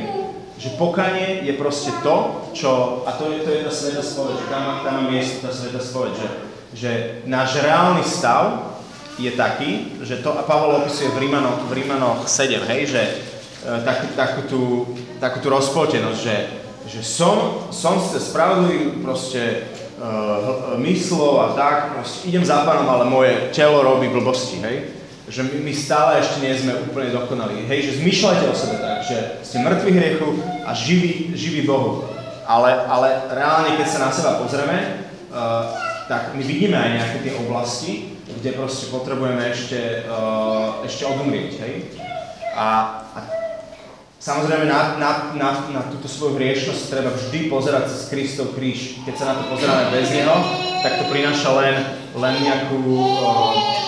že 0.58 0.78
pokanie 0.78 1.42
je 1.42 1.52
proste 1.58 1.90
to, 2.06 2.46
čo, 2.54 3.02
a 3.06 3.12
to 3.18 3.30
je, 3.34 3.42
to 3.42 3.50
je 3.50 3.60
tá 3.66 3.72
sveta 3.74 4.02
spoveď, 4.02 4.34
že 4.38 4.46
tam, 4.46 4.64
tam 4.86 4.94
má 5.02 5.04
miesto 5.10 5.42
tá 5.42 5.50
sveta 5.50 5.80
spoveď, 5.82 6.12
že, 6.14 6.28
že 6.74 6.90
náš 7.26 7.58
reálny 7.58 8.06
stav 8.06 8.78
je 9.18 9.30
taký, 9.34 9.98
že 10.02 10.22
to, 10.22 10.30
a 10.30 10.42
Pavol 10.46 10.82
opisuje 10.82 11.10
v 11.10 11.26
Rímanoch, 11.26 11.66
v 11.66 11.72
Rímanoch 11.82 12.26
7, 12.30 12.70
hej, 12.70 12.82
že 12.86 13.02
e, 13.02 13.12
takú, 13.82 14.06
takú, 14.14 14.40
tú, 14.46 14.62
takú 15.18 15.38
tú 15.42 15.48
rozpoltenosť, 15.50 16.18
že, 16.22 16.36
že 16.86 17.00
som, 17.02 17.66
som 17.74 17.98
sa 17.98 18.18
spravodlivý 18.22 19.00
proste 19.00 19.66
uh, 19.96 20.76
myslou 20.84 21.40
a 21.40 21.56
tak, 21.56 21.96
proste 21.96 22.28
idem 22.28 22.44
za 22.44 22.60
pánom, 22.62 22.84
ale 22.84 23.08
moje 23.08 23.32
telo 23.56 23.80
robí 23.80 24.06
blbosti, 24.12 24.60
hej 24.60 25.03
že 25.28 25.40
my, 25.40 25.56
my 25.64 25.72
stále 25.72 26.20
ešte 26.20 26.44
nie 26.44 26.52
sme 26.52 26.84
úplne 26.84 27.08
dokonali. 27.08 27.64
Hej, 27.64 27.88
že 27.88 27.98
zmyšľajte 28.04 28.44
o 28.44 28.54
sebe 28.56 28.76
tak, 28.76 28.98
že 29.08 29.16
ste 29.40 29.64
mŕtvi 29.64 29.90
hriechu 29.96 30.28
a 30.68 30.76
živí, 30.76 31.32
živí 31.32 31.64
Bohu. 31.64 32.04
Ale, 32.44 32.84
ale 32.84 33.32
reálne, 33.32 33.80
keď 33.80 33.88
sa 33.88 34.04
na 34.04 34.10
seba 34.12 34.36
pozrieme, 34.44 35.08
uh, 35.32 35.72
tak 36.12 36.36
my 36.36 36.44
vidíme 36.44 36.76
aj 36.76 36.90
nejaké 36.92 37.18
tie 37.24 37.34
oblasti, 37.40 37.92
kde 38.28 38.52
proste 38.52 38.92
potrebujeme 38.92 39.40
ešte, 39.48 40.04
uh, 40.04 40.84
ešte 40.84 41.08
odumrieť, 41.08 41.56
hej. 41.64 41.74
A, 42.52 43.00
a 43.16 43.18
samozrejme 44.20 44.68
na, 44.68 45.00
na, 45.00 45.10
na, 45.32 45.50
na 45.72 45.80
túto 45.88 46.04
svoju 46.04 46.36
hriešnosť 46.36 46.92
treba 46.92 47.08
vždy 47.16 47.48
pozerať 47.48 47.88
cez 47.88 48.12
Kristov 48.12 48.52
kríž. 48.52 49.00
Keď 49.08 49.14
sa 49.16 49.32
na 49.32 49.34
to 49.40 49.48
pozeráme 49.48 49.88
bez 49.88 50.12
Neho, 50.12 50.36
tak 50.84 51.00
to 51.00 51.04
prináša 51.08 51.48
len, 51.56 51.76
len 52.12 52.34
nejakú 52.44 52.76
uh, 52.92 53.83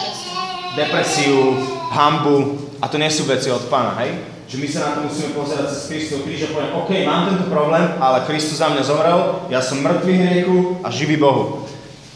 depresiu, 0.77 1.57
hambu 1.91 2.61
a 2.79 2.87
to 2.87 3.01
nie 3.01 3.09
sú 3.09 3.25
veci 3.25 3.49
od 3.49 3.65
pána, 3.73 3.97
hej? 4.05 4.13
Že 4.47 4.57
my 4.63 4.69
sa 4.71 4.79
na 4.79 4.91
to 4.95 5.01
musíme 5.11 5.35
pozerať 5.35 5.67
cez 5.75 5.91
Kristov 5.91 6.23
kríž 6.23 6.47
a 6.47 6.55
poviem, 6.55 6.73
OK, 6.79 6.91
mám 7.03 7.35
tento 7.35 7.51
problém, 7.51 7.83
ale 7.99 8.23
Kristus 8.31 8.63
za 8.63 8.71
mňa 8.71 8.83
zomrel, 8.87 9.19
ja 9.51 9.59
som 9.59 9.83
mŕtvý 9.83 10.15
hriechu 10.15 10.59
a 10.87 10.89
živý 10.93 11.19
Bohu. 11.19 11.67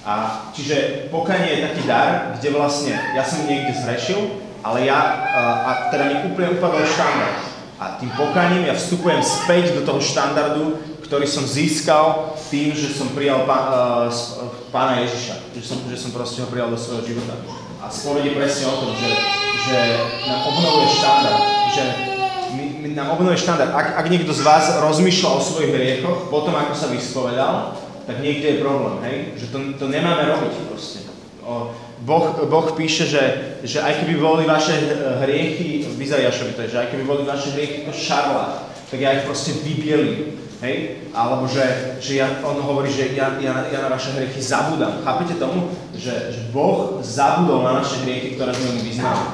A 0.07 0.47
čiže 0.55 1.09
pokanie 1.11 1.59
je 1.59 1.67
taký 1.67 1.83
dar, 1.91 2.39
kde 2.39 2.49
vlastne 2.55 2.95
ja 3.19 3.27
som 3.27 3.43
niekde 3.51 3.75
zrešil, 3.75 4.21
ale 4.63 4.87
ja, 4.87 5.27
a, 5.27 5.91
teda 5.91 6.07
mi 6.07 6.15
úplne 6.31 6.55
upadol 6.55 6.85
štandard. 6.87 7.51
A 7.81 7.97
tým 7.97 8.13
pokaním 8.13 8.69
ja 8.69 8.77
vstupujem 8.77 9.25
späť 9.25 9.73
do 9.73 9.83
toho 9.89 10.05
štandardu, 10.05 10.77
ktorý 11.01 11.25
som 11.25 11.49
získal 11.49 12.37
tým, 12.53 12.77
že 12.77 12.93
som 12.93 13.09
prijal 13.17 13.49
uh, 13.49 14.07
pána 14.69 15.01
Ježiša. 15.03 15.57
Že 15.57 15.63
som, 15.65 15.79
že 15.89 15.97
som 15.97 16.11
proste 16.13 16.45
ho 16.45 16.49
prijal 16.53 16.69
do 16.69 16.77
svojho 16.77 17.03
života. 17.09 17.35
A 17.81 17.89
spoveď 17.89 18.25
je 18.29 18.37
presne 18.37 18.65
o 18.69 18.77
tom, 18.77 18.93
že, 18.93 19.11
že 19.65 19.79
nám 20.29 20.41
obnovuje 20.45 20.87
štandard. 20.93 21.43
Že 21.73 21.85
my, 22.53 22.65
my, 22.85 22.89
nám 22.93 23.09
obnovuje 23.17 23.41
štandard. 23.41 23.73
Ak, 23.73 23.97
ak 23.97 24.07
niekto 24.13 24.37
z 24.37 24.45
vás 24.45 24.69
rozmýšľa 24.85 25.29
o 25.33 25.41
svojich 25.41 25.73
hriechoch, 25.73 26.29
potom 26.29 26.53
ako 26.53 26.77
sa 26.77 26.93
vyspovedal, 26.93 27.81
tak 28.05 28.21
niekde 28.21 28.47
je 28.53 28.63
problém, 28.65 28.97
hej? 29.09 29.17
Že 29.41 29.47
to, 29.49 29.59
to 29.81 29.87
nemáme 29.89 30.29
robiť 30.29 30.53
proste. 30.69 31.09
O, 31.41 31.73
boh, 32.05 32.37
boh 32.45 32.69
píše, 32.77 33.09
že, 33.09 33.25
že 33.65 33.81
aj 33.81 34.05
keby 34.05 34.21
boli 34.21 34.45
vaše 34.45 34.77
hriechy, 35.25 35.81
v 35.81 35.97
Izaiašovi 36.05 36.53
to 36.53 36.63
je, 36.69 36.73
že 36.77 36.81
aj 36.85 36.89
keby 36.93 37.05
boli 37.09 37.23
vaše 37.25 37.57
hriechy 37.57 37.89
to 37.89 37.97
šarla, 37.97 38.69
tak 38.93 38.99
ja 39.01 39.17
ich 39.17 39.25
proste 39.25 39.57
vybielím. 39.65 40.37
Hej? 40.61 41.09
Alebo 41.17 41.49
že, 41.49 41.97
že 42.05 42.21
ja, 42.21 42.41
on 42.45 42.61
hovorí, 42.61 42.93
že 42.93 43.17
ja, 43.17 43.37
ja, 43.41 43.65
ja 43.73 43.79
na 43.81 43.89
vaše 43.89 44.13
hriechy 44.13 44.41
zabudám. 44.45 45.01
Chápete 45.01 45.41
tomu? 45.41 45.73
Že, 45.97 46.15
že 46.37 46.41
Boh 46.53 47.01
zabudol 47.01 47.65
na 47.65 47.81
naše 47.81 48.05
hriechy, 48.05 48.37
ktoré 48.37 48.53
sme 48.53 48.77
mu 48.77 48.81
vyznali. 48.85 49.25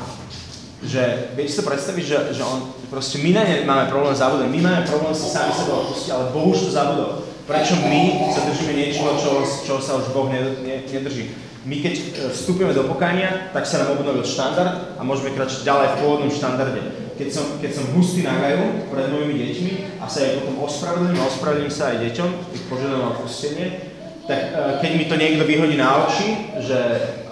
Že, 0.86 1.02
viete 1.34 1.50
si 1.50 1.58
to 1.58 1.66
predstaviť, 1.66 2.04
že, 2.06 2.18
že 2.38 2.42
on, 2.46 2.70
proste 2.86 3.18
my 3.18 3.30
na 3.34 3.42
ne 3.42 3.66
máme 3.66 3.90
problém 3.90 4.14
zabudať, 4.14 4.46
my 4.46 4.60
máme 4.62 4.80
problém 4.86 5.14
si 5.18 5.26
sami 5.26 5.50
seba 5.50 5.82
odpustiť, 5.82 6.10
ale 6.14 6.30
Boh 6.30 6.46
už 6.54 6.68
to 6.68 6.70
zabudol. 6.70 7.10
Prečo 7.46 7.78
my 7.78 8.30
sa 8.34 8.42
držíme 8.46 8.74
niečoho, 8.74 9.14
čo, 9.18 9.30
čo 9.42 9.74
sa 9.82 9.98
už 9.98 10.14
Boh 10.14 10.30
nedrží? 10.30 11.30
My 11.66 11.82
keď 11.82 11.94
e, 11.94 12.04
vstúpime 12.30 12.70
do 12.70 12.86
pokania, 12.86 13.50
tak 13.50 13.66
sa 13.66 13.82
nám 13.82 13.98
obnovil 13.98 14.22
štandard 14.22 14.94
a 14.94 15.02
môžeme 15.02 15.34
kračať 15.34 15.66
ďalej 15.66 15.86
v 15.90 15.98
pôvodnom 15.98 16.30
štandarde. 16.30 17.05
Keď 17.16 17.28
som, 17.32 17.56
keď 17.56 17.70
som 17.72 17.84
hustý 17.96 18.20
na 18.28 18.36
gaju 18.36 18.92
pred 18.92 19.08
mojimi 19.08 19.40
deťmi 19.40 19.72
a 20.00 20.04
sa 20.04 20.20
aj 20.20 20.44
potom 20.44 20.68
ospravedlím 20.68 21.16
a 21.16 21.28
ospravedlím 21.28 21.72
sa 21.72 21.96
aj 21.96 22.04
deťom, 22.04 22.30
ich 22.52 22.64
požiadam 22.68 23.00
o 23.00 23.10
odpustenie, 23.16 23.96
tak 24.28 24.40
e, 24.52 24.60
keď 24.84 24.90
mi 24.92 25.04
to 25.08 25.16
niekto 25.16 25.42
vyhodí 25.48 25.80
na 25.80 26.04
oči, 26.04 26.52
že 26.60 26.78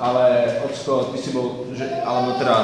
ale 0.01 0.57
ocko, 0.64 1.12
ty 1.12 1.18
si 1.20 1.37
bol, 1.37 1.68
že, 1.76 1.85
alebo 2.01 2.39
teda, 2.41 2.57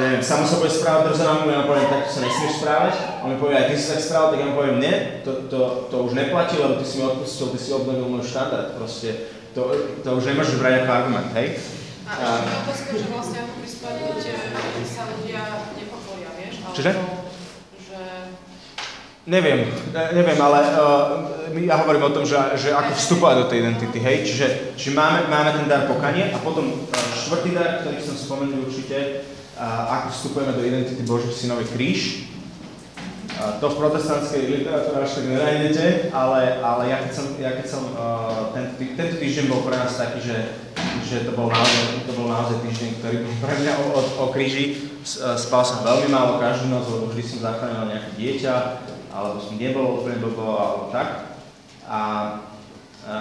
neviem, 0.00 0.22
samo 0.22 0.48
sa 0.48 0.56
bude 0.62 0.72
správať 0.72 1.12
drzo 1.12 1.24
na 1.28 1.34
mňa, 1.44 1.52
ja 1.52 1.68
poviem, 1.68 1.88
tak 1.92 2.02
sa 2.08 2.20
nesmieš 2.24 2.62
správať, 2.62 2.94
on 3.20 3.28
mi 3.34 3.36
povie, 3.36 3.56
aj 3.58 3.66
ty 3.68 3.74
si 3.76 3.86
tak 3.92 4.00
správal, 4.00 4.28
tak 4.32 4.40
ja 4.40 4.48
mu 4.48 4.54
poviem, 4.56 4.78
nie, 4.80 4.94
to, 5.26 5.30
to, 5.50 5.60
to 5.92 5.96
už 6.08 6.12
neplatí, 6.16 6.56
lebo 6.56 6.80
ty 6.80 6.84
si 6.88 7.02
mi 7.02 7.04
odpustil, 7.10 7.52
ty 7.52 7.58
si 7.60 7.70
obnovil 7.74 8.06
môj 8.08 8.24
štandard, 8.24 8.78
proste, 8.78 9.28
to, 9.52 9.72
to 10.00 10.08
už 10.08 10.24
nemôžeš 10.30 10.56
brať 10.62 10.84
ako 10.84 10.90
argument, 10.94 11.30
hej? 11.36 11.60
A 12.06 12.14
ešte 12.14 12.46
mám 12.46 12.62
otázku, 12.62 12.92
že 13.02 13.06
vlastne 13.10 13.38
ako 13.42 13.52
pri 13.58 13.66
spomente 13.66 14.30
sa 14.86 15.02
ľudia 15.10 15.42
Čiže? 16.76 16.92
Že... 17.88 18.00
Neviem, 19.24 19.72
ne, 19.96 20.04
neviem, 20.12 20.36
ale 20.36 20.60
uh, 20.76 21.56
ja 21.56 21.80
hovorím 21.80 22.04
o 22.04 22.12
tom, 22.12 22.28
že, 22.28 22.36
že 22.60 22.76
ako 22.76 22.92
vstupovať 22.92 23.34
do 23.40 23.48
tej 23.48 23.58
identity, 23.64 23.96
hej? 23.96 24.28
Čiže, 24.28 24.46
čiže 24.76 24.92
máme, 24.92 25.24
máme 25.32 25.56
ten 25.56 25.72
dar 25.72 25.88
pokanie 25.88 26.28
a 26.30 26.38
potom 26.38 26.68
uh, 26.68 26.92
štvrtý 27.16 27.56
dar, 27.56 27.80
ktorý 27.80 27.96
som 28.04 28.12
spomenul 28.12 28.68
určite, 28.68 29.24
uh, 29.56 29.88
ako 29.88 30.06
vstupujeme 30.12 30.52
do 30.52 30.62
identity 30.68 31.00
Božích 31.08 31.32
synov 31.32 31.64
je 31.64 31.72
kríž. 31.72 32.00
Uh, 33.40 33.56
to 33.56 33.72
v 33.72 33.78
protestantskej 33.80 34.42
literatúre 34.60 35.00
až 35.00 35.16
tak 35.16 35.32
nenájdete, 35.32 36.12
ale, 36.12 36.60
ale 36.60 36.82
ja 36.92 37.00
keď 37.00 37.12
som, 37.16 37.26
ja 37.40 37.56
keď 37.56 37.66
som 37.72 37.82
uh, 37.96 38.52
tento, 38.52 38.76
tý, 38.76 38.92
tento 38.92 39.16
týždeň 39.16 39.48
bol 39.48 39.64
pre 39.64 39.80
nás 39.80 39.96
taký, 39.96 40.20
že, 40.20 40.60
že 41.08 41.24
to 41.24 41.32
bol 41.32 41.48
naozaj, 41.48 42.04
to 42.04 42.12
bol 42.12 42.28
naozaj 42.28 42.60
týždeň, 42.68 43.00
ktorý 43.00 43.16
bol 43.24 43.34
pre 43.40 43.54
mňa 43.64 43.72
o, 43.80 43.84
o, 43.96 44.00
o 44.22 44.26
kríži. 44.28 44.92
Uh, 45.06 45.38
Spal 45.38 45.62
som 45.62 45.86
veľmi 45.86 46.10
málo 46.10 46.42
každú 46.42 46.66
noc, 46.66 46.90
lebo 46.90 47.06
vždy 47.06 47.22
som 47.22 47.46
zachránil 47.46 47.94
nejaké 47.94 48.10
dieťa, 48.18 48.54
alebo 49.14 49.38
som 49.38 49.54
nebol 49.54 50.02
úplne 50.02 50.18
blbo, 50.18 50.58
alebo 50.58 50.84
tak. 50.90 51.38
A, 51.86 52.00
a 53.06 53.16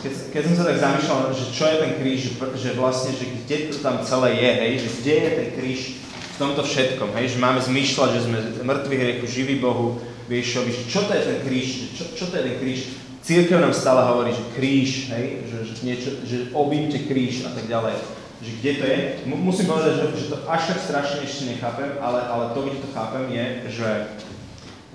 keď, 0.00 0.12
keď 0.32 0.42
som 0.48 0.54
sa 0.56 0.64
tak 0.72 0.80
zamýšľal, 0.80 1.36
že 1.36 1.52
čo 1.52 1.64
je 1.68 1.76
ten 1.84 1.92
kríž, 2.00 2.20
že, 2.56 2.70
vlastne, 2.80 3.12
že 3.12 3.28
kde 3.28 3.56
to 3.76 3.78
tam 3.84 4.00
celé 4.00 4.40
je, 4.40 4.50
hej, 4.56 4.72
že 4.80 4.88
kde 5.04 5.14
je 5.20 5.30
ten 5.36 5.48
kríž 5.52 5.80
v 6.00 6.36
tomto 6.40 6.64
všetkom, 6.64 7.12
hej, 7.20 7.36
že 7.36 7.44
máme 7.44 7.60
zmýšľať, 7.60 8.08
že 8.16 8.24
sme 8.24 8.38
mŕtvi 8.64 8.94
hriechu, 8.96 9.24
živí 9.28 9.60
Bohu, 9.60 10.00
Viešovi, 10.32 10.72
že 10.72 10.88
čo 10.88 11.04
to 11.04 11.12
je 11.12 11.22
ten 11.28 11.38
kríž, 11.44 11.68
čo, 11.92 12.04
čo 12.16 12.24
to 12.32 12.40
je 12.40 12.44
ten 12.48 12.56
kríž. 12.56 12.80
Církev 13.20 13.60
nám 13.60 13.76
stále 13.76 14.04
hovorí, 14.08 14.32
že 14.32 14.44
kríž, 14.56 15.12
hej, 15.12 15.44
že, 15.48 15.58
že, 15.68 15.74
niečo, 15.84 16.10
že 16.24 16.36
objímte 16.56 17.04
kríž 17.04 17.44
a 17.44 17.52
tak 17.52 17.68
ďalej. 17.68 18.23
Že 18.42 18.50
kde 18.60 18.72
to 18.74 18.84
je? 18.84 18.98
Mu- 19.30 19.42
Musím 19.42 19.66
povedať, 19.70 19.92
že, 20.00 20.06
že 20.18 20.30
to 20.34 20.36
až 20.50 20.62
tak 20.74 20.78
strašne 20.82 21.18
ešte 21.22 21.42
nechápem, 21.54 21.94
ale, 22.02 22.20
ale 22.26 22.44
to, 22.56 22.66
kde 22.66 22.82
to 22.82 22.88
chápem, 22.90 23.24
je, 23.30 23.46
že, 23.70 23.90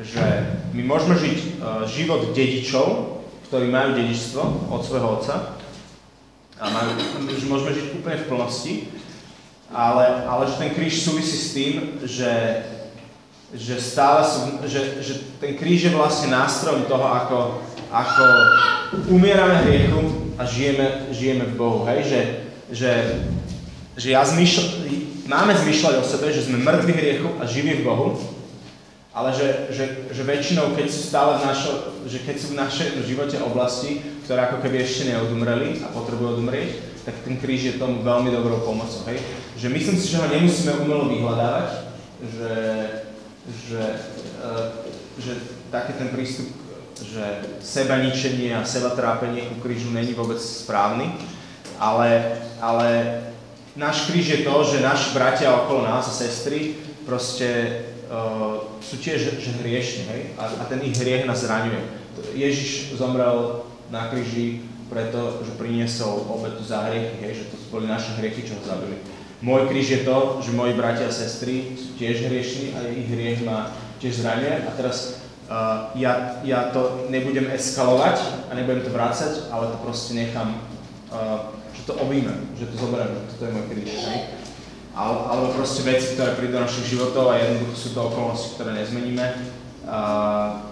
že 0.03 0.23
my 0.75 0.81
môžeme 0.83 1.15
žiť 1.15 1.37
uh, 1.37 1.87
život 1.87 2.35
dedičov, 2.35 3.19
ktorí 3.49 3.71
majú 3.71 3.97
dedičstvo 3.97 4.69
od 4.69 4.81
svojho 4.85 5.07
otca 5.17 5.57
a 6.59 6.65
majú, 6.69 6.89
že 7.31 7.45
môžeme 7.49 7.71
žiť 7.71 7.85
úplne 7.97 8.17
v 8.19 8.27
plnosti, 8.29 8.73
ale, 9.71 10.27
ale 10.27 10.43
že 10.45 10.59
ten 10.59 10.71
kríž 10.75 11.01
súvisí 11.01 11.37
s 11.39 11.53
tým, 11.55 11.73
že, 12.03 12.33
že 13.55 13.79
stále 13.79 14.21
sú, 14.27 14.39
že, 14.67 15.01
že 15.01 15.13
ten 15.39 15.55
kríž 15.55 15.89
je 15.89 15.95
vlastne 15.95 16.29
nástrojom 16.35 16.85
toho, 16.85 17.05
ako, 17.05 17.37
ako 17.89 18.23
umierame 19.09 19.65
hriechu 19.65 20.29
a 20.37 20.45
žijeme, 20.45 21.09
žijeme 21.15 21.45
v 21.49 21.57
Bohu, 21.57 21.87
hej, 21.87 22.05
že, 22.05 22.19
že, 22.69 23.25
že 23.97 24.13
ja 24.13 24.21
zmyšľ, 24.25 24.63
máme 25.29 25.53
zmyšľať 25.53 25.95
o 26.01 26.05
sebe, 26.05 26.33
že 26.33 26.45
sme 26.45 26.61
mŕtvi 26.61 26.93
hriechu 26.93 27.29
a 27.41 27.43
živí 27.45 27.81
v 27.81 27.85
Bohu, 27.85 28.17
ale 29.09 29.33
že, 29.33 29.73
že, 29.73 29.85
že 30.13 30.21
väčšinou, 30.23 30.77
keď 30.77 30.87
sú 30.87 31.01
stále 31.09 31.41
v 31.41 31.45
našo, 31.49 31.71
že 32.05 32.21
keď 32.23 32.35
sú 32.37 32.47
v 32.53 32.59
našej 32.61 32.87
živote 33.09 33.37
oblasti, 33.41 33.99
ktoré 34.23 34.45
ako 34.45 34.61
keby 34.61 34.85
ešte 34.85 35.09
neodumreli 35.09 35.81
a 35.81 35.89
potrebujú 35.89 36.37
odumrieť, 36.37 37.01
tak 37.03 37.25
ten 37.25 37.41
kríž 37.41 37.73
je 37.73 37.81
tomu 37.81 38.05
veľmi 38.05 38.29
dobrou 38.29 38.61
pomocou, 38.61 39.01
hej? 39.09 39.17
Že 39.57 39.67
myslím 39.73 39.97
si, 39.97 40.13
že 40.13 40.21
ho 40.21 40.27
nemusíme 40.29 40.77
umelo 40.77 41.09
vyhľadávať, 41.09 41.69
že, 42.21 42.53
že, 43.65 43.81
eh, 44.45 44.65
že 45.17 45.33
taký 45.73 45.97
ten 45.97 46.13
prístup, 46.13 46.53
že 46.99 47.23
seba 47.63 47.97
ničenie 48.03 48.53
a 48.53 48.61
seba 48.67 48.93
trápenie 48.93 49.49
ku 49.49 49.65
krížu 49.65 49.89
není 49.89 50.13
vôbec 50.13 50.37
správny, 50.37 51.09
ale, 51.79 52.37
ale 52.61 53.19
náš 53.75 54.07
kríž 54.11 54.27
je 54.27 54.39
to, 54.43 54.55
že 54.63 54.85
naši 54.85 55.15
bratia 55.15 55.55
okolo 55.55 55.83
nás 55.87 56.07
a 56.07 56.13
sestry 56.13 56.75
proste 57.07 57.81
uh, 58.11 58.69
sú 58.83 58.99
tiež 58.99 59.39
že 59.39 59.51
hriešni, 59.63 60.03
hej? 60.07 60.21
A, 60.37 60.51
a 60.59 60.63
ten 60.67 60.83
ich 60.83 60.95
hriech 60.99 61.25
nás 61.25 61.41
zraňuje. 61.41 61.79
Ježiš 62.35 62.99
zomrel 62.99 63.63
na 63.89 64.11
kríži 64.11 64.67
preto, 64.89 65.39
že 65.45 65.53
priniesol 65.55 66.25
obetu 66.25 66.65
za 66.65 66.89
hriechy, 66.89 67.21
hej? 67.21 67.33
že 67.39 67.43
to 67.53 67.55
boli 67.69 67.85
naše 67.85 68.17
hriechy, 68.17 68.41
čo 68.43 68.57
ho 68.57 68.63
zabili. 68.65 68.97
Môj 69.39 69.71
kríž 69.71 69.87
je 69.87 70.01
to, 70.03 70.43
že 70.43 70.51
moji 70.51 70.75
bratia 70.75 71.07
a 71.07 71.15
sestry 71.15 71.77
sú 71.79 71.95
tiež 71.95 72.27
hriešni 72.27 72.75
a 72.75 72.83
ich 72.91 73.07
hriech 73.07 73.39
ma 73.47 73.71
tiež 74.03 74.19
zraňuje. 74.19 74.67
A 74.67 74.69
teraz 74.75 75.23
uh, 75.47 75.95
ja, 75.95 76.43
ja 76.43 76.73
to 76.75 77.07
nebudem 77.07 77.47
eskalovať 77.47 78.49
a 78.49 78.51
nebudem 78.57 78.83
to 78.83 78.91
vrácať, 78.91 79.47
ale 79.53 79.71
to 79.71 79.77
proste 79.79 80.17
nechám, 80.17 80.59
uh, 81.13 81.55
to 81.89 81.97
objímem, 81.97 82.53
že 82.53 82.69
to 82.69 82.77
zoberiem, 82.77 83.17
toto 83.33 83.49
je 83.49 83.51
môj. 83.57 83.65
Hej? 83.81 84.19
Ale, 84.93 85.13
alebo 85.25 85.57
proste 85.57 85.81
veci, 85.81 86.13
ktoré 86.13 86.37
prídu 86.37 86.61
do 86.61 86.65
našich 86.69 86.93
životov 86.93 87.33
a 87.33 87.41
jednoducho 87.41 87.73
sú 87.73 87.89
to 87.97 87.99
okolnosti, 88.13 88.53
ktoré 88.53 88.77
nezmeníme. 88.77 89.25
Uh, 89.89 90.69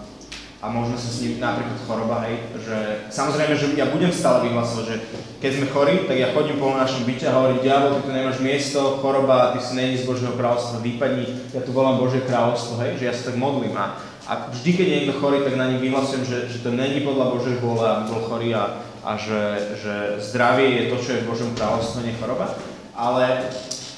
a 0.58 0.74
možno 0.74 0.98
sa 0.98 1.10
s 1.10 1.22
ním 1.22 1.38
napríklad 1.38 1.78
choroba, 1.86 2.26
hej, 2.26 2.50
že 2.58 2.78
samozrejme, 3.14 3.54
že 3.54 3.78
ja 3.78 3.94
budem 3.94 4.10
stále 4.10 4.50
vyhlasovať, 4.50 4.86
že 4.90 4.96
keď 5.38 5.52
sme 5.54 5.68
chorí, 5.70 5.94
tak 6.10 6.18
ja 6.18 6.34
chodím 6.34 6.58
po 6.58 6.74
našom 6.74 7.06
byte 7.06 7.30
a 7.30 7.38
hovorím, 7.38 7.62
diabol, 7.62 8.02
ty 8.02 8.10
tu 8.10 8.12
nemáš 8.12 8.38
miesto, 8.42 8.98
choroba, 8.98 9.54
ty 9.54 9.62
si 9.62 9.78
není 9.78 10.02
z 10.02 10.10
Božieho 10.10 10.34
kráľovstva, 10.34 10.82
vypadni, 10.82 11.54
ja 11.54 11.62
tu 11.62 11.70
volám 11.78 12.02
Božie 12.02 12.26
kráľovstvo, 12.26 12.82
hej, 12.82 12.98
že 12.98 13.06
ja 13.06 13.14
sa 13.14 13.30
tak 13.30 13.38
modlím 13.38 13.78
a, 13.78 14.02
a 14.26 14.50
vždy, 14.50 14.70
keď 14.74 14.86
je 14.90 14.98
niekto 14.98 15.20
chorý, 15.22 15.46
tak 15.46 15.62
na 15.62 15.70
ním 15.70 15.78
vyhlasujem, 15.78 16.26
že, 16.26 16.38
že 16.50 16.66
to 16.66 16.74
není 16.74 17.06
podľa 17.06 17.38
Božej 17.38 17.56
vôle, 17.62 17.86
aby 17.86 18.04
bol 18.10 18.22
chorý 18.26 18.50
a, 18.58 18.82
a 19.08 19.16
že, 19.16 19.44
že 19.80 19.94
zdravie 20.20 20.68
je 20.68 20.84
to, 20.92 20.98
čo 21.00 21.10
je 21.16 21.24
v 21.24 21.30
Božom 21.32 21.56
kráľovstve, 21.56 22.04
nie 22.04 22.20
choroba, 22.20 22.52
ale, 22.92 23.48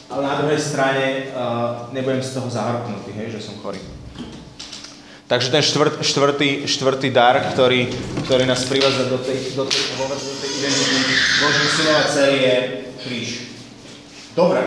ale 0.05 0.21
na 0.21 0.37
druhej 0.37 0.61
strane 0.61 1.33
uh, 1.33 1.89
nebudem 1.89 2.21
z 2.21 2.37
toho 2.37 2.45
zahrknutý, 2.45 3.17
hej, 3.17 3.33
že 3.33 3.41
som 3.41 3.57
chorý. 3.57 3.81
Takže 5.25 5.49
ten 5.49 5.61
štvrt, 5.65 6.01
štvrtý, 6.01 6.49
štvrtý 6.65 7.09
dar, 7.09 7.41
ktorý, 7.53 7.89
ktorý 8.25 8.49
nás 8.49 8.65
privádza 8.65 9.09
do 9.09 9.17
tej, 9.21 9.53
do 9.57 9.65
tej, 9.65 9.81
do 9.97 10.35
tej 10.41 10.51
identity 10.57 11.13
Božích 11.41 11.71
synov 11.73 11.95
a 11.97 12.03
dcery 12.09 12.37
je 12.41 12.55
kríž. 13.05 13.29
Dobre, 14.33 14.61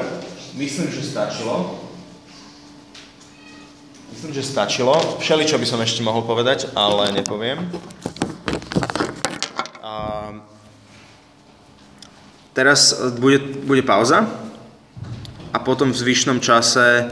myslím, 0.59 0.90
že 0.90 1.03
stačilo. 1.03 1.82
Myslím, 4.14 4.30
že 4.38 4.43
stačilo. 4.43 4.95
Všeli, 5.18 5.51
čo 5.51 5.59
by 5.59 5.66
som 5.66 5.82
ešte 5.82 6.07
mohol 6.07 6.22
povedať, 6.22 6.70
ale 6.78 7.11
nepoviem. 7.11 7.66
Teraz 12.53 12.93
bude, 13.16 13.40
bude 13.64 13.80
pauza 13.80 14.28
a 15.53 15.59
potom 15.59 15.88
v 15.88 15.97
zvyšnom 15.97 16.36
čase 16.36 17.01